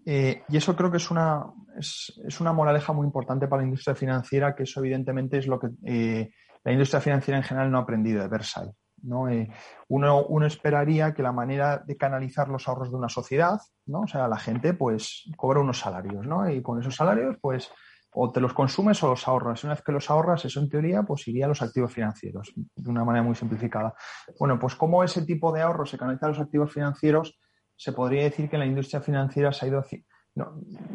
eh, 0.06 0.42
y 0.48 0.56
eso 0.56 0.76
creo 0.76 0.90
que 0.90 0.98
es 0.98 1.10
una, 1.10 1.44
es, 1.78 2.40
una 2.40 2.52
moraleja 2.52 2.92
muy 2.92 3.06
importante 3.06 3.48
para 3.48 3.62
la 3.62 3.68
industria 3.68 3.94
financiera, 3.94 4.54
que 4.54 4.64
eso 4.64 4.80
evidentemente 4.80 5.38
es 5.38 5.46
lo 5.46 5.58
que 5.58 5.68
eh, 5.84 6.30
la 6.62 6.72
industria 6.72 7.00
financiera 7.00 7.38
en 7.38 7.44
general 7.44 7.70
no 7.70 7.78
ha 7.78 7.82
aprendido 7.82 8.22
de 8.22 8.28
Versailles. 8.28 8.74
¿no? 9.02 9.28
Eh, 9.28 9.50
uno, 9.88 10.24
uno, 10.26 10.46
esperaría 10.46 11.12
que 11.12 11.22
la 11.22 11.32
manera 11.32 11.82
de 11.84 11.96
canalizar 11.96 12.48
los 12.48 12.66
ahorros 12.66 12.90
de 12.90 12.96
una 12.96 13.10
sociedad, 13.10 13.60
¿no? 13.84 14.00
O 14.00 14.06
sea, 14.06 14.28
la 14.28 14.38
gente 14.38 14.72
pues 14.72 15.24
cobra 15.36 15.60
unos 15.60 15.78
salarios, 15.78 16.26
¿no? 16.26 16.48
Y 16.48 16.62
con 16.62 16.80
esos 16.80 16.96
salarios, 16.96 17.36
pues, 17.38 17.70
o 18.14 18.30
te 18.30 18.40
los 18.40 18.54
consumes 18.54 19.02
o 19.02 19.08
los 19.08 19.26
ahorras. 19.26 19.64
Una 19.64 19.74
vez 19.74 19.82
que 19.82 19.92
los 19.92 20.10
ahorras, 20.10 20.44
eso 20.44 20.60
en 20.60 20.68
teoría, 20.68 21.02
pues 21.02 21.26
iría 21.28 21.46
a 21.46 21.48
los 21.48 21.62
activos 21.62 21.92
financieros, 21.92 22.52
de 22.54 22.90
una 22.90 23.04
manera 23.04 23.24
muy 23.24 23.34
simplificada. 23.34 23.94
Bueno, 24.38 24.58
pues 24.58 24.76
como 24.76 25.02
ese 25.02 25.26
tipo 25.26 25.52
de 25.52 25.62
ahorro 25.62 25.84
se 25.84 25.98
canaliza 25.98 26.26
a 26.26 26.28
los 26.30 26.40
activos 26.40 26.72
financieros, 26.72 27.38
se 27.76 27.92
podría 27.92 28.22
decir 28.22 28.48
que 28.48 28.58
la 28.58 28.66
industria 28.66 29.00
financiera 29.00 29.52
se 29.52 29.66
ha 29.66 29.68
ido 29.68 29.80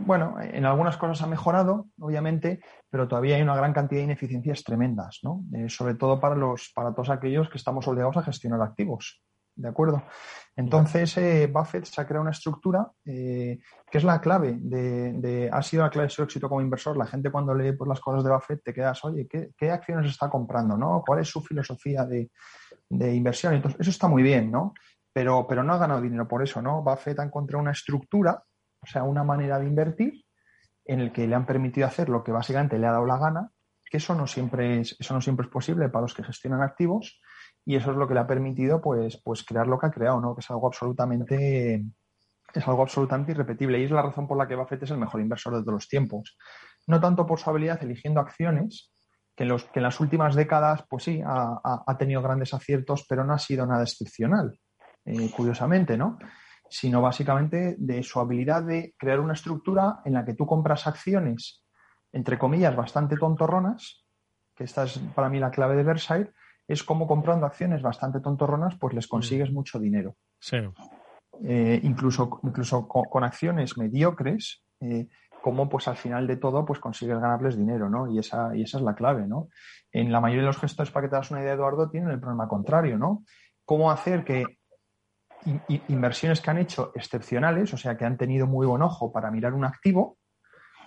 bueno, 0.05 0.35
en 0.41 0.65
algunas 0.65 0.97
cosas 0.97 1.21
ha 1.21 1.27
mejorado, 1.27 1.87
obviamente, 1.99 2.59
pero 2.89 3.07
todavía 3.07 3.37
hay 3.37 3.41
una 3.41 3.55
gran 3.55 3.71
cantidad 3.71 3.99
de 3.99 4.05
ineficiencias 4.05 4.63
tremendas, 4.63 5.19
¿no? 5.23 5.43
Eh, 5.53 5.69
sobre 5.69 5.95
todo 5.95 6.19
para, 6.19 6.35
los, 6.35 6.71
para 6.75 6.93
todos 6.93 7.09
aquellos 7.09 7.49
que 7.49 7.57
estamos 7.57 7.87
obligados 7.87 8.17
a 8.17 8.23
gestionar 8.23 8.61
activos. 8.61 9.21
¿De 9.59 9.67
acuerdo? 9.67 10.03
Entonces, 10.55 11.17
eh, 11.17 11.47
Buffett 11.47 11.85
se 11.85 11.99
ha 11.99 12.05
creado 12.05 12.21
una 12.21 12.31
estructura 12.31 12.89
eh, 13.05 13.59
que 13.91 13.97
es 13.97 14.03
la 14.03 14.21
clave 14.21 14.57
de, 14.59 15.49
ha 15.51 15.61
sido 15.61 15.83
la 15.83 15.89
clave 15.89 16.07
de 16.07 16.13
su 16.13 16.23
éxito 16.23 16.47
como 16.47 16.61
inversor. 16.61 16.97
La 16.97 17.05
gente 17.05 17.29
cuando 17.29 17.53
lee 17.53 17.73
pues, 17.73 17.87
las 17.87 17.99
cosas 17.99 18.23
de 18.23 18.31
Buffett 18.31 18.63
te 18.63 18.73
quedas, 18.73 19.03
oye, 19.03 19.27
¿qué, 19.27 19.71
acciones 19.71 20.11
está 20.11 20.29
comprando? 20.29 20.77
¿no? 20.77 21.03
¿Cuál 21.05 21.19
es 21.19 21.27
su 21.27 21.41
filosofía 21.41 22.05
de, 22.05 22.31
de 22.89 23.13
inversión? 23.13 23.53
Entonces, 23.53 23.81
eso 23.81 23.89
está 23.89 24.07
muy 24.07 24.23
bien, 24.23 24.49
¿no? 24.49 24.73
Pero, 25.11 25.45
pero 25.47 25.63
no 25.63 25.73
ha 25.73 25.77
ganado 25.77 26.01
dinero 26.01 26.27
por 26.27 26.41
eso, 26.41 26.61
¿no? 26.61 26.81
Buffett 26.81 27.19
ha 27.19 27.23
encontrado 27.23 27.61
una 27.61 27.71
estructura 27.71 28.43
o 28.81 28.85
sea, 28.85 29.03
una 29.03 29.23
manera 29.23 29.59
de 29.59 29.67
invertir 29.67 30.23
en 30.85 31.01
el 31.01 31.11
que 31.11 31.27
le 31.27 31.35
han 31.35 31.45
permitido 31.45 31.87
hacer 31.87 32.09
lo 32.09 32.23
que 32.23 32.31
básicamente 32.31 32.79
le 32.79 32.87
ha 32.87 32.91
dado 32.91 33.05
la 33.05 33.17
gana, 33.17 33.51
que 33.89 33.97
eso 33.97 34.15
no 34.15 34.27
siempre 34.27 34.81
es, 34.81 34.95
eso 34.99 35.13
no 35.13 35.21
siempre 35.21 35.45
es 35.45 35.51
posible 35.51 35.89
para 35.89 36.03
los 36.03 36.13
que 36.13 36.23
gestionan 36.23 36.61
activos, 36.61 37.19
y 37.69 37.75
eso 37.75 37.91
es 37.91 37.97
lo 37.97 38.07
que 38.07 38.15
le 38.15 38.21
ha 38.21 38.25
permitido 38.25 38.81
pues, 38.81 39.21
pues 39.23 39.43
crear 39.43 39.67
lo 39.67 39.77
que 39.77 39.85
ha 39.85 39.91
creado, 39.91 40.19
¿no? 40.19 40.33
Que 40.33 40.39
es 40.39 40.49
algo 40.49 40.65
absolutamente 40.65 41.85
es 42.51 42.67
algo 42.67 42.81
absolutamente 42.81 43.33
irrepetible 43.33 43.79
y 43.79 43.83
es 43.83 43.91
la 43.91 44.01
razón 44.01 44.27
por 44.27 44.39
la 44.39 44.47
que 44.47 44.55
Buffett 44.55 44.81
es 44.81 44.89
el 44.89 44.97
mejor 44.97 45.21
inversor 45.21 45.53
de 45.53 45.61
todos 45.61 45.73
los 45.75 45.87
tiempos. 45.87 46.35
No 46.87 46.99
tanto 46.99 47.27
por 47.27 47.39
su 47.39 47.47
habilidad 47.47 47.77
eligiendo 47.83 48.21
acciones, 48.21 48.91
que 49.35 49.43
en, 49.43 49.49
los, 49.49 49.65
que 49.65 49.77
en 49.77 49.83
las 49.83 49.99
últimas 49.99 50.33
décadas, 50.33 50.83
pues 50.89 51.03
sí, 51.03 51.21
ha, 51.23 51.95
tenido 51.99 52.23
grandes 52.23 52.55
aciertos, 52.55 53.05
pero 53.07 53.23
no 53.23 53.33
ha 53.33 53.37
sido 53.37 53.67
nada 53.67 53.83
excepcional, 53.83 54.59
eh, 55.05 55.29
curiosamente, 55.37 55.95
¿no? 55.95 56.17
sino 56.67 57.03
básicamente 57.03 57.75
de 57.77 58.01
su 58.01 58.19
habilidad 58.19 58.63
de 58.63 58.95
crear 58.97 59.19
una 59.19 59.33
estructura 59.33 59.99
en 60.05 60.13
la 60.13 60.25
que 60.25 60.33
tú 60.33 60.47
compras 60.47 60.87
acciones, 60.87 61.63
entre 62.13 62.39
comillas, 62.39 62.75
bastante 62.75 63.15
tontorronas, 63.15 64.07
que 64.55 64.63
esta 64.63 64.85
es 64.85 64.97
para 65.13 65.29
mí 65.29 65.39
la 65.39 65.51
clave 65.51 65.75
de 65.75 65.83
Versailles, 65.83 66.33
es 66.69 66.83
como 66.83 67.07
comprando 67.07 67.47
acciones 67.47 67.81
bastante 67.81 68.19
tontorronas, 68.21 68.75
pues 68.79 68.93
les 68.93 69.07
consigues 69.07 69.49
mm. 69.49 69.53
mucho 69.53 69.79
dinero. 69.79 70.15
Sí. 70.39 70.57
Eh, 71.43 71.79
incluso 71.83 72.39
incluso 72.43 72.87
con, 72.87 73.23
acciones 73.23 73.75
mediocres, 73.75 74.63
eh, 74.79 75.07
como 75.41 75.67
pues 75.67 75.87
al 75.87 75.97
final 75.97 76.27
de 76.27 76.37
todo 76.37 76.65
pues 76.65 76.79
consigues 76.79 77.19
ganarles 77.19 77.57
dinero, 77.57 77.89
¿no? 77.89 78.07
Y 78.07 78.19
esa, 78.19 78.55
y 78.55 78.61
esa 78.61 78.77
es 78.77 78.83
la 78.83 78.93
clave, 78.93 79.25
¿no? 79.25 79.49
En 79.91 80.11
la 80.11 80.21
mayoría 80.21 80.43
de 80.43 80.47
los 80.47 80.59
gestores, 80.59 80.91
para 80.91 81.07
que 81.07 81.09
te 81.09 81.15
das 81.15 81.31
una 81.31 81.41
idea, 81.41 81.53
Eduardo, 81.53 81.89
tienen 81.89 82.11
el 82.11 82.19
problema 82.19 82.47
contrario, 82.47 82.99
¿no? 82.99 83.23
¿Cómo 83.65 83.89
hacer 83.89 84.23
que 84.23 84.45
inversiones 85.87 86.41
que 86.41 86.51
han 86.51 86.59
hecho 86.59 86.91
excepcionales, 86.93 87.73
o 87.73 87.77
sea, 87.77 87.97
que 87.97 88.05
han 88.05 88.17
tenido 88.17 88.45
muy 88.45 88.67
buen 88.67 88.83
ojo 88.83 89.11
para 89.11 89.31
mirar 89.31 89.53
un 89.53 89.65
activo, 89.65 90.18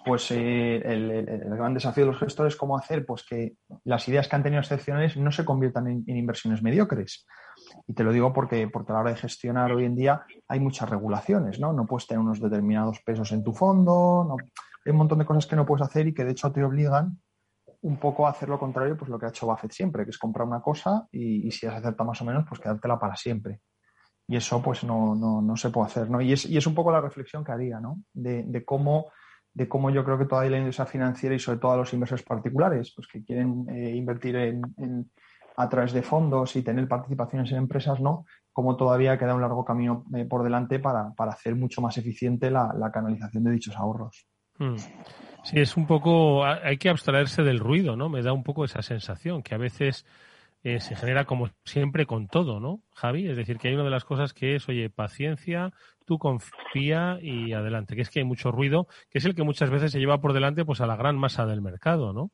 pues 0.05 0.31
eh, 0.31 0.77
el, 0.85 1.57
gran 1.57 1.75
desafío 1.75 2.05
de 2.05 2.13
los 2.13 2.21
gestores 2.21 2.55
es 2.55 2.59
cómo 2.59 2.77
hacer 2.77 3.05
pues, 3.07 3.25
que 3.25 3.57
las 3.85 4.07
ideas 4.09 4.29
que 4.29 4.37
han 4.37 4.43
tenido 4.43 4.61
excepcionales 4.61 5.17
no 5.17 5.31
se 5.31 5.45
conviertan 5.45 5.87
en, 5.87 6.05
inversiones 6.07 6.63
mediocres. 6.63 7.27
Y 7.87 7.95
te 7.95 8.05
lo 8.05 8.13
digo 8.13 8.33
porque, 8.33 8.69
porque 8.69 8.93
a 8.93 8.95
la 8.95 9.01
hora 9.01 9.11
de 9.11 9.17
gestionar 9.17 9.73
hoy 9.73 9.85
en 9.85 9.95
día 9.95 10.25
hay 10.49 10.61
muchas 10.61 10.89
regulaciones, 10.89 11.61
¿no? 11.61 11.73
No 11.73 11.87
puedes 11.87 12.07
tener 12.07 12.21
unos 12.21 12.41
determinados 12.41 13.01
pesos 13.05 13.31
en 13.33 13.45
tu 13.45 13.53
fondo, 13.53 14.25
no, 14.29 14.37
hay 14.85 14.91
un 14.91 14.99
montón 14.99 15.19
de 15.19 15.25
cosas 15.25 15.47
que 15.47 15.57
no 15.57 15.67
puedes 15.67 15.87
hacer 15.87 16.07
y 16.07 16.15
que 16.15 16.25
de 16.25 16.33
hecho 16.33 16.51
te 16.51 16.65
obligan 16.65 17.19
un 17.83 17.97
poco 17.99 18.27
a 18.27 18.31
hacer 18.31 18.49
lo 18.49 18.59
contrario, 18.59 18.97
pues 18.97 19.11
lo 19.11 19.19
que 19.19 19.27
ha 19.27 19.31
hecho 19.31 19.47
Buffett 19.47 19.73
siempre, 19.73 20.05
que 20.05 20.11
es 20.11 20.19
comprar 20.19 20.47
una 20.47 20.61
cosa 20.61 21.07
y, 21.11 21.47
y 21.47 21.51
si 21.51 21.67
has 21.67 21.75
acertado 21.75 22.09
más 22.09 22.21
o 22.21 22.25
menos, 22.25 22.45
pues 22.49 22.61
quedártela 22.61 22.99
para 22.99 23.17
siempre 23.17 23.61
y 24.33 24.37
eso 24.37 24.63
pues 24.63 24.85
no, 24.85 25.15
no, 25.15 25.43
no, 25.43 25.57
se 25.57 25.71
puede 25.71 25.89
hacer, 25.89 26.11
¿no? 26.11 26.21
Y 26.21 26.33
es, 26.33 26.47
y 26.47 26.57
es 26.57 26.67
un 26.67 26.75
poco 26.75 26.93
la 26.93 27.01
reflexión 27.01 27.45
que 27.45 27.53
haría, 27.53 27.81
¿no? 27.81 28.03
De, 28.13 28.45
de, 28.45 28.65
cómo, 28.65 29.11
de 29.55 29.69
cómo 29.69 29.91
yo 29.91 30.05
creo 30.05 30.19
que 30.19 30.25
toda 30.25 30.45
la 30.47 30.59
industria 30.59 30.87
financiera 30.87 31.35
y 31.35 31.39
sobre 31.39 31.59
todo 31.59 31.73
a 31.73 31.77
los 31.77 31.93
inversores 31.93 32.25
particulares, 32.25 32.93
pues 32.95 33.07
que 33.07 33.23
quieren 33.23 33.67
eh, 33.69 33.95
invertir 33.95 34.37
en, 34.37 35.11
a 35.57 35.69
través 35.69 35.93
de 35.93 36.03
fondos 36.03 36.57
y 36.57 36.63
tener 36.63 36.89
participaciones 36.89 37.51
en 37.53 37.59
empresas, 37.59 38.01
¿no? 38.01 38.25
Como 38.53 38.77
todavía 38.77 39.19
queda 39.19 39.35
un 39.35 39.43
largo 39.43 39.65
camino 39.65 40.05
eh, 40.15 40.25
por 40.25 40.43
delante 40.43 40.79
para, 40.79 41.13
para, 41.15 41.33
hacer 41.33 41.55
mucho 41.55 41.81
más 41.83 41.97
eficiente 41.99 42.51
la, 42.51 42.73
la 42.79 42.91
canalización 42.91 43.45
de 43.45 43.53
dichos 43.53 43.77
ahorros. 43.77 44.27
Hmm. 44.59 44.77
Sí, 45.45 45.59
es 45.59 45.77
un 45.77 45.87
poco, 45.87 46.45
hay 46.45 46.79
que 46.79 46.89
abstraerse 46.89 47.43
del 47.43 47.59
ruido, 47.59 47.97
¿no? 47.97 48.09
Me 48.09 48.23
da 48.23 48.33
un 48.33 48.45
poco 48.45 48.65
esa 48.65 48.81
sensación 48.81 49.43
que 49.43 49.55
a 49.55 49.59
veces 49.59 50.07
eh, 50.65 50.81
se 50.81 50.95
genera 50.95 51.25
como 51.25 51.51
siempre 51.65 52.07
con 52.07 52.29
todo, 52.29 52.61
¿no, 52.61 52.81
Javi? 52.95 53.29
Es 53.29 53.37
decir, 53.37 53.59
que 53.59 53.69
hay 53.69 53.75
una 53.75 53.85
de 53.85 53.91
las 53.91 54.05
cosas 54.05 54.33
que 54.33 54.55
es, 54.55 54.69
oye, 54.69 54.91
paciencia, 54.91 55.73
tú 56.05 56.19
confía 56.19 57.19
y 57.21 57.53
adelante, 57.53 57.97
que 57.97 58.03
es 58.03 58.11
que 58.11 58.21
hay 58.21 58.25
mucho 58.25 58.53
ruido, 58.53 58.87
que 59.11 59.19
es 59.19 59.25
el 59.25 59.35
que 59.35 59.43
muchas 59.43 59.71
veces 59.71 59.91
se 59.91 59.99
lleva 59.99 60.21
por 60.21 60.33
delante 60.33 60.65
pues 60.65 60.81
a 60.81 60.87
la 60.87 60.97
gran 60.97 61.17
masa 61.17 61.47
del 61.47 61.63
mercado, 61.63 62.13
¿no? 62.13 62.31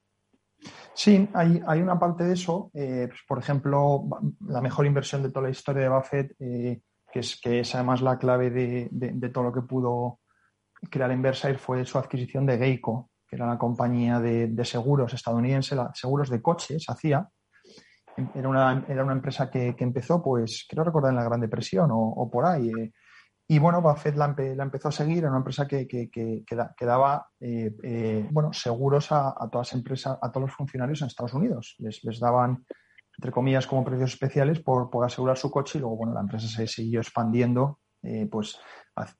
Sí, 0.92 1.28
hay, 1.32 1.62
hay 1.66 1.80
una 1.80 1.98
parte 1.98 2.24
de 2.24 2.34
eso. 2.34 2.70
Eh, 2.74 3.06
pues, 3.08 3.20
por 3.26 3.38
ejemplo, 3.38 4.04
la 4.46 4.60
mejor 4.60 4.84
inversión 4.84 5.22
de 5.22 5.30
toda 5.30 5.44
la 5.44 5.50
historia 5.50 5.82
de 5.82 5.88
Buffett, 5.88 6.34
eh, 6.40 6.80
que, 7.10 7.20
es, 7.20 7.40
que 7.40 7.60
es 7.60 7.74
además 7.74 8.02
la 8.02 8.18
clave 8.18 8.50
de, 8.50 8.88
de, 8.90 9.28
todo 9.30 9.44
lo 9.44 9.52
que 9.52 9.62
pudo 9.62 10.20
crear 10.90 11.10
en 11.12 11.22
Versailles, 11.22 11.60
fue 11.60 11.84
su 11.84 11.98
adquisición 11.98 12.44
de 12.44 12.58
Geico, 12.58 13.10
que 13.26 13.36
era 13.36 13.46
la 13.46 13.58
compañía 13.58 14.20
de, 14.20 14.48
de 14.48 14.64
seguros 14.64 15.14
estadounidense, 15.14 15.76
seguros 15.94 16.30
de 16.30 16.42
coches, 16.42 16.84
hacía, 16.88 17.28
era 18.34 18.48
una, 18.48 18.84
era 18.88 19.04
una 19.04 19.12
empresa 19.12 19.50
que, 19.50 19.74
empezó, 19.78 20.22
pues, 20.22 20.66
quiero 20.68 20.84
recordar 20.84 21.10
en 21.10 21.16
la 21.16 21.24
Gran 21.24 21.40
Depresión 21.40 21.90
o, 21.92 22.28
por 22.30 22.46
ahí. 22.46 22.68
Eh. 22.68 22.92
y 23.48 23.58
bueno, 23.58 23.80
Buffett 23.80 24.16
la, 24.16 24.34
la, 24.36 24.62
empezó 24.62 24.88
a 24.88 24.92
seguir, 24.92 25.18
era 25.18 25.28
una 25.28 25.38
empresa 25.38 25.66
que, 25.66 25.86
que, 25.86 26.44
daba 26.80 27.28
eh, 27.40 27.74
eh, 27.82 28.28
bueno, 28.30 28.52
seguros 28.52 29.12
a, 29.12 29.34
todas 29.50 29.68
las 29.68 29.74
empresas, 29.74 30.18
a 30.20 30.30
todos 30.30 30.48
los 30.48 30.56
funcionarios 30.56 31.00
en 31.00 31.08
Estados 31.08 31.34
Unidos. 31.34 31.76
Les, 31.78 32.02
les 32.04 32.18
daban, 32.18 32.64
entre 33.16 33.32
comillas, 33.32 33.66
como 33.66 33.84
precios 33.84 34.12
especiales 34.12 34.60
por, 34.60 34.90
por, 34.90 35.04
asegurar 35.04 35.36
su 35.36 35.50
coche 35.50 35.78
y 35.78 35.80
luego, 35.80 35.96
bueno, 35.96 36.14
la 36.14 36.20
empresa 36.20 36.48
se 36.48 36.66
siguió 36.66 37.00
expandiendo, 37.00 37.80
pues, 38.30 38.58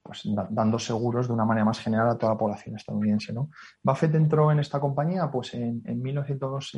pues 0.03 0.23
dando 0.51 0.79
seguros 0.79 1.27
de 1.27 1.35
una 1.35 1.45
manera 1.45 1.65
más 1.65 1.81
general 1.81 2.11
a 2.11 2.19
toda 2.19 2.33
la 2.33 2.39
población 2.39 2.77
estadounidense. 2.77 3.33
¿no? 3.33 3.51
Buffett 3.83 4.15
entró 4.15 4.51
en 4.51 4.61
esta 4.61 4.81
compañía 4.81 5.31
pues, 5.31 5.55
en, 5.55 5.83
en 5.85 6.03
1900 6.03 6.75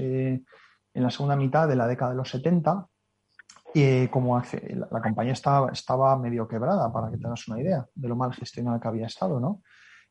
en 0.94 1.02
la 1.02 1.10
segunda 1.10 1.36
mitad 1.36 1.68
de 1.68 1.76
la 1.76 1.86
década 1.86 2.12
de 2.12 2.16
los 2.16 2.30
70 2.30 2.86
y 3.74 4.08
como 4.08 4.36
la, 4.38 5.00
compañía 5.00 5.32
estaba, 5.32 5.70
estaba 5.70 6.16
medio 6.18 6.48
quebrada, 6.48 6.92
para 6.92 7.10
que 7.10 7.18
tengas 7.18 7.46
una 7.48 7.60
idea 7.60 7.86
de 7.94 8.08
lo 8.08 8.16
mal 8.16 8.32
gestionada 8.32 8.80
que 8.80 8.88
había 8.88 9.06
estado, 9.06 9.38
¿no? 9.38 9.62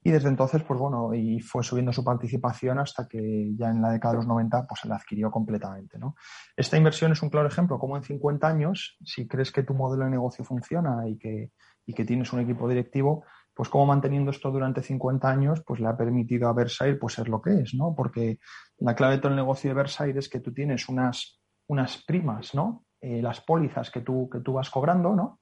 Y 0.01 0.11
desde 0.11 0.29
entonces, 0.29 0.63
pues 0.63 0.79
bueno, 0.79 1.13
y 1.13 1.41
fue 1.41 1.61
subiendo 1.61 1.91
su 1.91 2.05
participación 2.05 2.79
hasta 2.79 3.05
que 3.05 3.51
ya 3.57 3.69
en 3.69 3.81
la 3.81 3.91
década 3.91 4.13
de 4.13 4.17
los 4.19 4.27
90, 4.27 4.65
pues 4.65 4.79
se 4.79 4.87
la 4.87 4.95
adquirió 4.95 5.29
completamente, 5.29 5.99
¿no? 5.99 6.15
Esta 6.55 6.77
inversión 6.77 7.11
es 7.11 7.21
un 7.21 7.29
claro 7.29 7.49
ejemplo, 7.49 7.77
como 7.79 7.97
en 7.97 8.03
50 8.03 8.47
años, 8.47 8.97
si 9.03 9.27
crees 9.27 9.51
que 9.51 9.63
tu 9.63 9.73
modelo 9.73 10.05
de 10.05 10.11
negocio 10.11 10.45
funciona 10.45 11.05
y 11.05 11.17
que, 11.17 11.51
y 11.85 11.93
que 11.93 12.05
tienes 12.05 12.31
un 12.31 12.39
equipo 12.39 12.69
directivo, 12.69 13.25
pues 13.59 13.67
como 13.67 13.87
manteniendo 13.87 14.31
esto 14.31 14.51
durante 14.51 14.81
50 14.81 15.29
años, 15.29 15.61
pues 15.67 15.81
le 15.81 15.89
ha 15.89 15.97
permitido 15.97 16.47
a 16.47 16.53
Versailles 16.53 16.97
pues 16.97 17.15
ser 17.15 17.27
lo 17.27 17.41
que 17.41 17.59
es, 17.59 17.73
¿no? 17.73 17.93
Porque 17.93 18.39
la 18.77 18.95
clave 18.95 19.15
de 19.15 19.19
todo 19.19 19.31
el 19.31 19.35
negocio 19.35 19.69
de 19.69 19.73
Versailles 19.73 20.15
es 20.15 20.29
que 20.29 20.39
tú 20.39 20.53
tienes 20.53 20.87
unas, 20.87 21.41
unas 21.67 22.01
primas, 22.05 22.55
¿no? 22.55 22.85
Eh, 23.01 23.21
las 23.21 23.41
pólizas 23.41 23.91
que 23.91 23.99
tú, 23.99 24.29
que 24.31 24.39
tú 24.39 24.53
vas 24.53 24.69
cobrando, 24.69 25.13
¿no? 25.13 25.41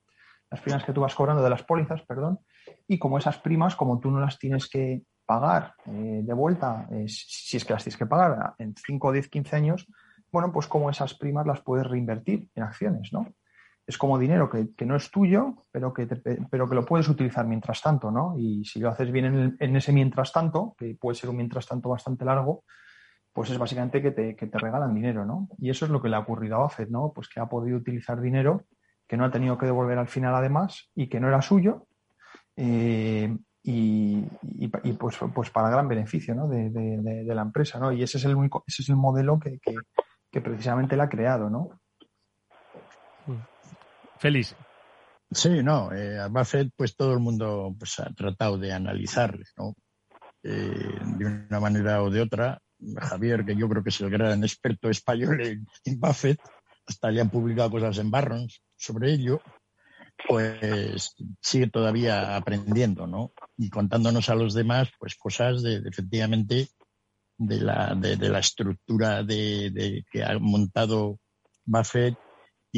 Las 0.50 0.62
primas 0.62 0.84
que 0.84 0.94
tú 0.94 1.02
vas 1.02 1.14
cobrando 1.14 1.44
de 1.44 1.50
las 1.52 1.62
pólizas, 1.62 2.02
perdón, 2.08 2.40
y 2.88 2.98
como 2.98 3.20
esas 3.20 3.38
primas, 3.38 3.76
como 3.76 4.00
tú 4.00 4.10
no 4.10 4.20
las 4.20 4.40
tienes 4.40 4.68
que 4.68 5.04
pagar 5.24 5.76
eh, 5.86 6.22
de 6.24 6.34
vuelta, 6.34 6.88
eh, 6.90 7.06
si 7.08 7.58
es 7.58 7.66
que 7.66 7.74
las 7.74 7.84
tienes 7.84 7.98
que 8.00 8.08
pagar 8.08 8.56
en 8.58 8.74
5, 8.76 9.12
10, 9.12 9.30
15 9.30 9.56
años, 9.56 9.86
bueno, 10.32 10.52
pues 10.52 10.66
como 10.66 10.90
esas 10.90 11.14
primas 11.14 11.46
las 11.46 11.62
puedes 11.62 11.86
reinvertir 11.86 12.50
en 12.56 12.64
acciones, 12.64 13.14
¿no? 13.14 13.28
Es 13.88 13.98
como 13.98 14.20
dinero 14.20 14.50
que, 14.50 14.86
no 14.86 14.98
es 14.98 15.10
tuyo, 15.10 15.66
pero 15.72 15.94
que, 15.94 16.06
pero 16.52 16.68
que 16.68 16.76
lo 16.76 16.86
puedes 16.86 17.08
utilizar 17.08 17.48
mientras 17.48 17.82
tanto, 17.82 18.12
¿no? 18.12 18.38
Y 18.38 18.66
si 18.66 18.82
lo 18.82 18.90
haces 18.90 19.10
bien 19.14 19.56
en, 19.58 19.76
ese 19.78 19.94
mientras 19.94 20.34
tanto, 20.34 20.76
que 20.78 20.98
puede 21.00 21.16
ser 21.16 21.30
un 21.30 21.38
mientras 21.38 21.66
tanto 21.66 21.88
bastante 21.88 22.26
largo, 22.26 22.66
pues 23.32 23.50
es 23.50 23.58
básicamente 23.58 24.02
que 24.02 24.12
te, 24.12 24.58
regalan 24.58 24.94
dinero, 24.94 25.26
¿no? 25.26 25.48
Y 25.58 25.70
eso 25.70 25.86
es 25.86 25.92
lo 25.92 26.02
que 26.02 26.10
le 26.10 26.18
ha 26.18 26.20
ocurrido 26.20 26.58
a 26.58 26.64
Buffett, 26.64 26.90
¿no? 26.90 27.14
Pues 27.16 27.30
que 27.30 27.40
ha 27.40 27.46
podido 27.46 27.78
utilizar 27.78 28.20
dinero 28.20 28.66
que 29.08 29.16
no 29.16 29.24
ha 29.24 29.32
tenido 29.32 29.58
que 29.58 29.66
devolver 29.66 29.98
al 29.98 30.08
final 30.10 30.36
además 30.36 30.90
y 30.94 31.08
que 31.08 31.22
no 31.22 31.30
era 31.30 31.42
suyo. 31.42 31.88
Eh, 32.58 33.38
y, 33.64 34.22
pues, 34.98 35.18
pues 35.34 35.50
para 35.50 35.70
gran 35.70 35.88
beneficio 35.88 36.36
¿no? 36.36 36.48
de, 36.48 37.24
la 37.26 37.42
empresa. 37.42 37.80
¿no? 37.80 37.92
Y 37.92 38.04
ese 38.04 38.18
es 38.18 38.26
el 38.26 38.36
único, 38.36 38.64
ese 38.68 38.82
es 38.82 38.90
el 38.90 38.96
modelo 38.96 39.40
que, 39.40 39.60
que, 40.32 40.42
precisamente 40.42 40.98
la 40.98 41.04
ha 41.04 41.10
creado. 41.10 41.50
¿no? 41.50 41.70
Feliz. 44.20 44.56
Sí, 45.32 45.62
no, 45.62 45.92
eh, 45.92 46.20
a 46.20 46.28
Buffett 46.28 46.72
pues 46.76 46.96
todo 46.96 47.14
el 47.14 47.20
mundo 47.20 47.76
pues, 47.78 48.00
ha 48.00 48.10
tratado 48.14 48.58
de 48.58 48.72
analizarle, 48.72 49.44
¿no? 49.58 49.76
Eh, 50.44 51.00
de 51.18 51.26
una 51.26 51.60
manera 51.60 52.02
o 52.02 52.10
de 52.10 52.22
otra. 52.22 52.62
Javier, 52.80 53.44
que 53.44 53.56
yo 53.56 53.68
creo 53.68 53.84
que 53.84 53.90
es 53.90 54.00
el 54.02 54.10
gran 54.10 54.44
experto 54.44 54.90
español 54.90 55.42
en, 55.42 56.00
Buffett, 56.00 56.40
hasta 56.86 57.10
le 57.10 57.22
han 57.22 57.30
publicado 57.30 57.72
cosas 57.72 57.98
en 57.98 58.12
Barrons 58.12 58.62
sobre 58.76 59.14
ello, 59.14 59.42
pues 60.28 61.16
sigue 61.42 61.68
todavía 61.70 62.36
aprendiendo, 62.36 63.08
¿no? 63.08 63.34
Y 63.58 63.70
contándonos 63.70 64.30
a 64.30 64.36
los 64.36 64.54
demás, 64.54 64.90
pues 65.00 65.16
cosas 65.16 65.64
de, 65.64 65.82
efectivamente 65.86 66.68
de 67.38 67.62
la, 67.62 67.96
de, 67.96 68.18
la 68.30 68.40
estructura 68.40 69.24
de, 69.24 70.06
que 70.12 70.24
ha 70.24 70.38
montado 70.40 71.20
Buffett 71.66 72.18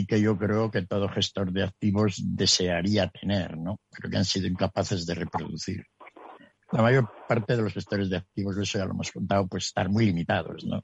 que 0.06 0.22
yo 0.22 0.38
creo 0.38 0.72
que 0.72 0.86
todo 0.86 1.10
gestor 1.10 1.52
de 1.52 1.64
activos 1.64 2.22
desearía 2.24 3.10
tener, 3.10 3.58
¿no? 3.58 3.80
Pero 3.92 4.10
que 4.10 4.18
han 4.18 4.26
sido 4.26 4.48
incapaces 4.48 5.06
de 5.06 5.16
reproducir 5.16 5.86
la 6.72 6.82
mayor 6.82 7.10
parte 7.28 7.56
de 7.56 7.64
los 7.64 7.74
gestores 7.74 8.10
de 8.10 8.18
activos, 8.18 8.58
eso 8.58 8.78
ya 8.78 8.86
lo 8.86 8.92
hemos 8.92 9.12
contado, 9.12 9.48
pues 9.48 9.68
están 9.68 9.92
muy 9.92 10.06
limitados, 10.06 10.64
¿no? 10.66 10.78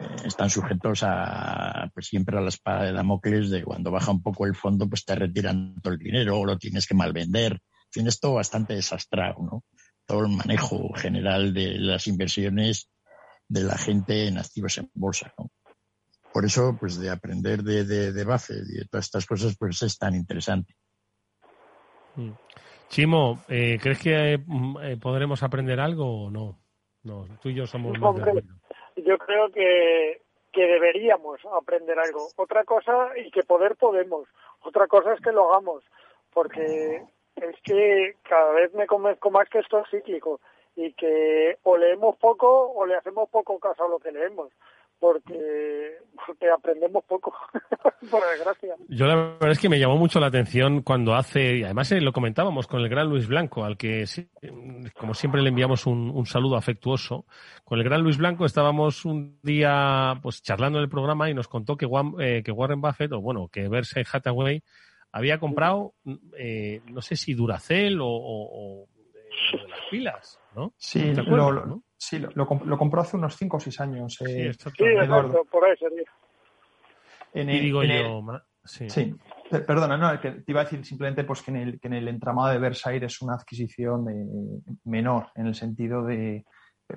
Eh, 0.00 0.16
están 0.24 0.48
sujetos 0.48 1.02
a, 1.02 1.90
pues 1.92 2.06
siempre 2.06 2.38
a 2.38 2.40
la 2.40 2.48
espada 2.48 2.84
de 2.84 2.92
Damocles 2.92 3.50
de 3.50 3.62
cuando 3.62 3.90
baja 3.90 4.10
un 4.10 4.22
poco 4.22 4.46
el 4.46 4.54
fondo, 4.54 4.88
pues 4.88 5.04
te 5.04 5.14
retiran 5.14 5.74
todo 5.82 5.92
el 5.92 5.98
dinero 5.98 6.38
o 6.38 6.46
lo 6.46 6.56
tienes 6.56 6.86
que 6.86 6.94
malvender. 6.94 7.52
En 7.52 7.90
fin, 7.90 8.06
esto 8.06 8.34
bastante 8.34 8.74
desastrado, 8.74 9.42
¿no? 9.42 9.64
Todo 10.06 10.24
el 10.24 10.32
manejo 10.32 10.92
general 10.94 11.52
de 11.52 11.78
las 11.78 12.06
inversiones 12.06 12.88
de 13.48 13.64
la 13.64 13.76
gente 13.76 14.28
en 14.28 14.38
activos 14.38 14.78
en 14.78 14.90
bolsa, 14.94 15.32
¿no? 15.38 15.50
Por 16.32 16.44
eso, 16.44 16.74
pues 16.78 16.98
de 16.98 17.10
aprender 17.10 17.62
de, 17.62 17.84
de, 17.84 18.12
de 18.12 18.24
Buffett 18.24 18.64
y 18.68 18.78
de 18.78 18.84
todas 18.90 19.06
estas 19.06 19.26
cosas, 19.26 19.56
pues 19.58 19.82
es 19.82 19.98
tan 19.98 20.14
interesante. 20.14 20.74
Mm. 22.16 22.32
Chimo, 22.88 23.38
eh, 23.48 23.78
¿crees 23.80 23.98
que 23.98 24.38
mm, 24.44 24.76
eh, 24.82 24.96
podremos 25.00 25.42
aprender 25.42 25.80
algo 25.80 26.26
o 26.26 26.30
no? 26.30 26.58
No, 27.04 27.26
tú 27.40 27.48
y 27.48 27.54
yo 27.54 27.66
somos 27.66 27.98
más 27.98 28.14
de 28.16 28.44
Yo 29.04 29.18
creo 29.18 29.50
que, 29.50 30.22
que 30.52 30.62
deberíamos 30.62 31.40
aprender 31.52 31.98
algo. 31.98 32.28
Otra 32.36 32.64
cosa, 32.64 33.10
y 33.16 33.30
que 33.30 33.42
poder 33.42 33.76
podemos. 33.76 34.28
Otra 34.60 34.86
cosa 34.86 35.14
es 35.14 35.20
que 35.20 35.32
lo 35.32 35.50
hagamos. 35.50 35.82
Porque 36.32 37.02
es 37.36 37.56
que 37.62 38.16
cada 38.22 38.52
vez 38.52 38.72
me 38.74 38.86
convenzco 38.86 39.30
más 39.30 39.48
que 39.48 39.58
esto 39.58 39.80
es 39.80 39.90
cíclico 39.90 40.40
y 40.76 40.92
que 40.94 41.58
o 41.64 41.76
leemos 41.76 42.16
poco 42.16 42.72
o 42.72 42.86
le 42.86 42.94
hacemos 42.94 43.28
poco 43.28 43.58
caso 43.58 43.84
a 43.84 43.88
lo 43.88 43.98
que 43.98 44.12
leemos 44.12 44.50
porque, 45.02 45.98
aprendemos 46.56 47.02
poco, 47.06 47.34
por 48.10 48.22
desgracia. 48.30 48.76
Yo 48.86 49.06
la 49.06 49.16
verdad 49.16 49.50
es 49.50 49.58
que 49.58 49.68
me 49.68 49.80
llamó 49.80 49.96
mucho 49.96 50.20
la 50.20 50.28
atención 50.28 50.82
cuando 50.82 51.16
hace, 51.16 51.56
y 51.56 51.64
además 51.64 51.90
eh, 51.90 52.00
lo 52.00 52.12
comentábamos 52.12 52.68
con 52.68 52.80
el 52.80 52.88
gran 52.88 53.08
Luis 53.08 53.26
Blanco, 53.26 53.64
al 53.64 53.76
que 53.76 54.04
como 54.96 55.14
siempre 55.14 55.42
le 55.42 55.48
enviamos 55.48 55.86
un, 55.86 56.24
saludo 56.24 56.54
afectuoso. 56.54 57.26
Con 57.64 57.80
el 57.80 57.84
gran 57.84 58.02
Luis 58.02 58.16
Blanco 58.16 58.44
estábamos 58.44 59.04
un 59.04 59.40
día 59.42 60.20
pues 60.22 60.40
charlando 60.40 60.78
en 60.78 60.84
el 60.84 60.88
programa 60.88 61.28
y 61.28 61.34
nos 61.34 61.48
contó 61.48 61.76
que, 61.76 61.88
eh, 62.20 62.42
que 62.44 62.52
Warren 62.52 62.80
Buffett, 62.80 63.10
o 63.12 63.20
bueno, 63.20 63.48
que 63.48 63.66
Berkshire 63.66 64.06
Hathaway 64.10 64.62
había 65.10 65.40
comprado, 65.40 65.94
eh, 66.38 66.80
no 66.86 67.02
sé 67.02 67.16
si 67.16 67.34
Duracell 67.34 68.00
o, 68.00 68.06
o, 68.06 68.86
de 69.50 69.68
las 69.68 69.80
pilas, 69.90 70.38
¿no? 70.54 70.72
Sí, 70.76 71.12
¿no? 71.12 71.82
Sí, 72.04 72.18
lo, 72.18 72.30
lo, 72.34 72.78
compró 72.78 73.00
hace 73.00 73.16
unos 73.16 73.36
5 73.36 73.58
o 73.58 73.60
6 73.60 73.80
años. 73.80 74.20
Eh, 74.22 74.26
sí, 74.26 74.42
exacto, 74.42 74.84
por 75.48 75.64
ahí 75.64 75.76
sería. 75.76 76.02
En 77.32 77.48
el, 77.48 77.56
y 77.58 77.60
digo 77.60 77.84
yo, 77.84 78.42
sí. 78.64 78.90
sí. 78.90 79.14
Perdona, 79.48 79.96
no, 79.96 80.20
que 80.20 80.32
te 80.32 80.50
iba 80.50 80.62
a 80.62 80.64
decir 80.64 80.84
simplemente 80.84 81.22
pues, 81.22 81.42
que, 81.42 81.52
en 81.52 81.58
el, 81.58 81.80
que 81.80 81.86
en 81.86 81.94
el 81.94 82.08
entramado 82.08 82.48
de 82.48 82.58
Versailles 82.58 83.04
es 83.04 83.22
una 83.22 83.34
adquisición 83.34 84.04
de, 84.04 84.26
menor, 84.82 85.28
en 85.36 85.46
el 85.46 85.54
sentido 85.54 86.02
de 86.04 86.44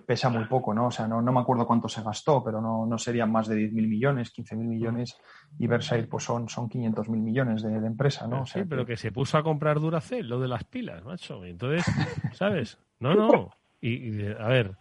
pesa 0.08 0.30
muy 0.30 0.46
poco, 0.46 0.74
¿no? 0.74 0.88
O 0.88 0.92
sea, 0.92 1.08
no, 1.08 1.22
no 1.22 1.32
me 1.32 1.40
acuerdo 1.40 1.68
cuánto 1.68 1.88
se 1.88 2.02
gastó, 2.02 2.44
pero 2.44 2.60
no, 2.60 2.88
no 2.88 2.98
serían 2.98 3.32
más 3.32 3.48
de 3.48 3.58
10.000 3.58 3.88
millones, 3.88 4.34
15.000 4.36 4.56
millones, 4.58 5.18
y 5.60 5.68
Versailles 5.68 6.08
pues 6.08 6.24
son, 6.24 6.50
son 6.50 6.68
500.000 6.68 7.10
millones 7.12 7.62
de, 7.62 7.76
empresa, 7.76 8.28
¿no? 8.28 8.44
sí, 8.48 8.64
pero 8.68 8.88
que... 8.88 8.98
se 8.98 9.12
puso 9.12 9.38
a 9.38 9.44
comprar 9.44 9.80
Duracell, 9.80 10.28
lo 10.28 10.40
de 10.40 10.48
las 10.48 10.64
pilas, 10.64 11.06
macho. 11.06 11.46
Entonces, 11.46 11.86
¿sabes? 12.34 12.80
No, 13.00 13.14
no. 13.14 13.52
Y 13.88 14.26
a 14.40 14.48
ver, 14.48 14.76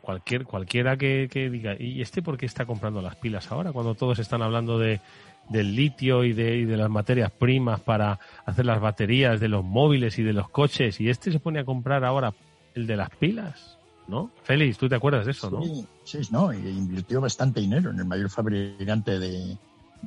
Cualquier, 0.00 0.44
cualquiera 0.44 0.96
que, 0.96 1.28
diga, 1.52 1.76
¿y 1.78 2.00
este 2.00 2.22
por 2.22 2.38
qué 2.38 2.46
está 2.46 2.64
comprando 2.64 3.02
las 3.02 3.16
pilas 3.16 3.52
ahora? 3.52 3.72
Cuando 3.72 3.94
todos 3.94 4.18
están 4.18 4.40
hablando 4.40 4.78
de, 4.78 5.00
del 5.50 5.76
litio 5.76 6.24
y 6.24 6.32
de, 6.32 6.64
de 6.64 6.76
las 6.78 6.88
materias 6.88 7.30
primas 7.30 7.78
para 7.80 8.18
hacer 8.46 8.64
las 8.64 8.80
baterías 8.80 9.40
de 9.40 9.48
los 9.48 9.62
móviles 9.62 10.18
y 10.18 10.22
de 10.22 10.32
los 10.32 10.48
coches, 10.48 11.00
y 11.00 11.10
este 11.10 11.30
se 11.30 11.38
pone 11.38 11.60
a 11.60 11.64
comprar 11.64 12.02
ahora 12.02 12.32
el 12.74 12.86
de 12.86 12.96
las 12.96 13.10
pilas, 13.10 13.76
¿no? 14.08 14.30
Félix, 14.42 14.78
¿tú 14.78 14.88
te 14.88 14.94
acuerdas 14.94 15.26
de 15.26 15.32
eso, 15.32 15.50
no? 15.50 15.62
Sí, 16.04 16.18
no, 16.30 16.50
y 16.54 16.56
invirtió 16.56 17.20
bastante 17.20 17.60
dinero 17.60 17.90
en 17.90 17.98
el 17.98 18.06
mayor 18.06 18.30
fabricante 18.30 19.18
de, 19.18 19.58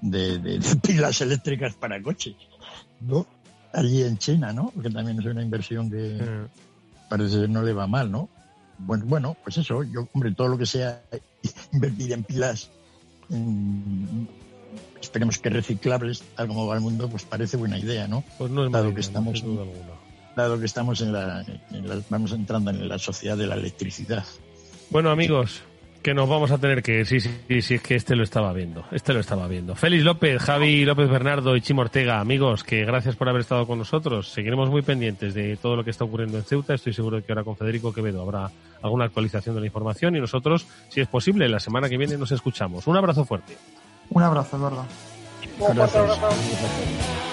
de, 0.01 0.59
pilas 0.81 1.21
eléctricas 1.21 1.75
para 1.75 2.01
coches, 2.01 2.35
¿no? 3.01 3.27
Allí 3.73 4.01
en 4.01 4.17
China, 4.17 4.51
¿no? 4.51 4.73
Que 4.81 4.89
también 4.89 5.19
es 5.19 5.25
una 5.25 5.43
inversión 5.43 5.91
que 5.91 6.17
parece 7.09 7.47
no 7.47 7.61
le 7.61 7.73
va 7.73 7.87
mal, 7.87 8.11
¿no? 8.11 8.29
bueno, 8.77 9.05
bueno, 9.05 9.37
pues 9.43 9.57
eso, 9.57 9.83
yo, 9.83 10.07
hombre, 10.13 10.33
todo 10.33 10.47
lo 10.47 10.57
que 10.57 10.65
sea 10.65 11.01
invertir 11.73 12.13
en 12.13 12.23
pilas, 12.23 12.69
esperemos 15.01 15.37
que 15.39 15.49
reciclables, 15.49 16.23
tal 16.35 16.47
como 16.47 16.67
va 16.67 16.75
el 16.75 16.81
mundo, 16.81 17.09
pues 17.09 17.23
parece 17.23 17.57
buena 17.57 17.77
idea, 17.77 18.07
¿no? 18.07 18.23
Pues 18.37 18.51
no 18.51 18.65
es 18.65 18.71
dado 18.71 18.93
que 18.93 19.01
estamos, 19.01 19.43
dado 20.35 20.59
que 20.59 20.65
estamos 20.65 21.01
en 21.01 21.13
la, 21.13 21.45
vamos 22.09 22.31
entrando 22.33 22.71
en 22.71 22.87
la 22.87 22.99
sociedad 22.99 23.37
de 23.37 23.47
la 23.47 23.55
electricidad. 23.55 24.25
Bueno, 24.89 25.09
amigos, 25.09 25.61
que 26.05 26.13
nos 26.13 26.29
vamos 26.29 26.51
a 26.51 26.59
tener 26.59 26.83
que 26.83 27.03
sí, 27.03 27.19
sí, 27.19 27.31
sí, 27.63 27.73
es 27.73 27.81
que 27.81 27.95
este 27.95 28.15
lo 28.15 28.21
estaba 28.21 28.53
viendo, 28.53 28.85
este 28.91 29.11
lo 29.11 29.19
estaba 29.19 29.47
viendo. 29.47 29.73
Félix 29.73 30.03
López, 30.03 30.39
Javi 30.39 30.85
López 30.85 31.09
Bernardo 31.09 31.55
y 31.55 31.61
Chimo 31.61 31.81
Ortega, 31.81 32.19
amigos, 32.19 32.63
que 32.63 32.85
gracias 32.85 33.15
por 33.15 33.27
haber 33.27 33.41
estado 33.41 33.65
con 33.65 33.79
nosotros. 33.79 34.29
Seguiremos 34.29 34.69
muy 34.69 34.83
pendientes 34.83 35.33
de 35.33 35.57
todo 35.57 35.75
lo 35.75 35.83
que 35.83 35.89
está 35.89 36.03
ocurriendo 36.03 36.37
en 36.37 36.43
Ceuta. 36.43 36.75
Estoy 36.75 36.93
seguro 36.93 37.17
de 37.17 37.23
que 37.23 37.31
ahora 37.31 37.43
con 37.43 37.57
Federico 37.57 37.91
Quevedo 37.91 38.21
habrá 38.21 38.51
alguna 38.83 39.05
actualización 39.05 39.55
de 39.55 39.61
la 39.61 39.65
información 39.65 40.15
y 40.15 40.19
nosotros, 40.19 40.67
si 40.89 41.01
es 41.01 41.07
posible, 41.07 41.49
la 41.49 41.59
semana 41.59 41.89
que 41.89 41.97
viene 41.97 42.19
nos 42.19 42.31
escuchamos. 42.31 42.85
Un 42.85 42.97
abrazo 42.97 43.25
fuerte. 43.25 43.57
Un 44.11 44.21
abrazo, 44.21 44.57
Eduardo. 44.57 44.85
Un 45.57 47.24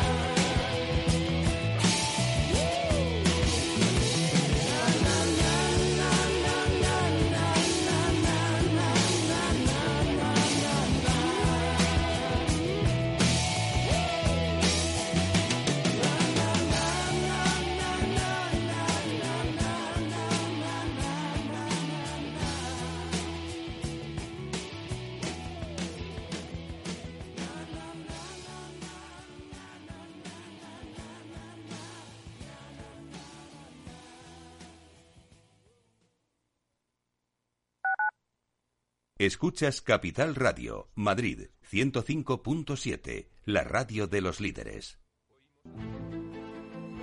Escuchas 39.25 39.83
Capital 39.83 40.35
Radio, 40.35 40.89
Madrid 40.97 41.43
105.7, 41.71 43.29
la 43.45 43.63
radio 43.63 44.09
de 44.09 44.21
los 44.21 44.41
líderes. 44.41 44.99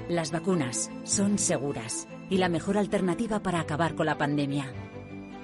Las 0.10 0.30
vacunas 0.34 0.92
son 1.06 1.38
seguras 1.38 2.10
y 2.30 2.36
la 2.36 2.50
mejor 2.50 2.78
alternativa 2.78 3.40
para 3.40 3.62
acabar 3.62 3.96
con 3.96 4.06
la 4.06 4.18
pandemia. 4.18 4.70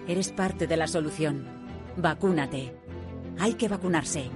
Eres 0.06 0.34
parte 0.34 0.68
de 0.68 0.76
la 0.76 0.88
solución. 0.88 1.46
Vacúnate. 1.96 2.76
Hay 3.40 3.54
que 3.54 3.70
vacunarse. 3.70 4.30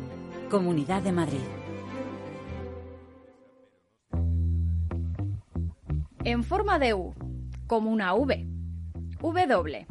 Comunidad 0.49 1.01
de 1.01 1.11
Madrid. 1.11 1.43
En 6.23 6.45
forma 6.45 6.79
de 6.79 6.93
U, 6.93 7.13
como 7.67 7.91
una 7.91 8.13
V. 8.13 8.47
W. 9.19 9.87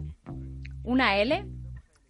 Una 0.83 1.19
L 1.19 1.58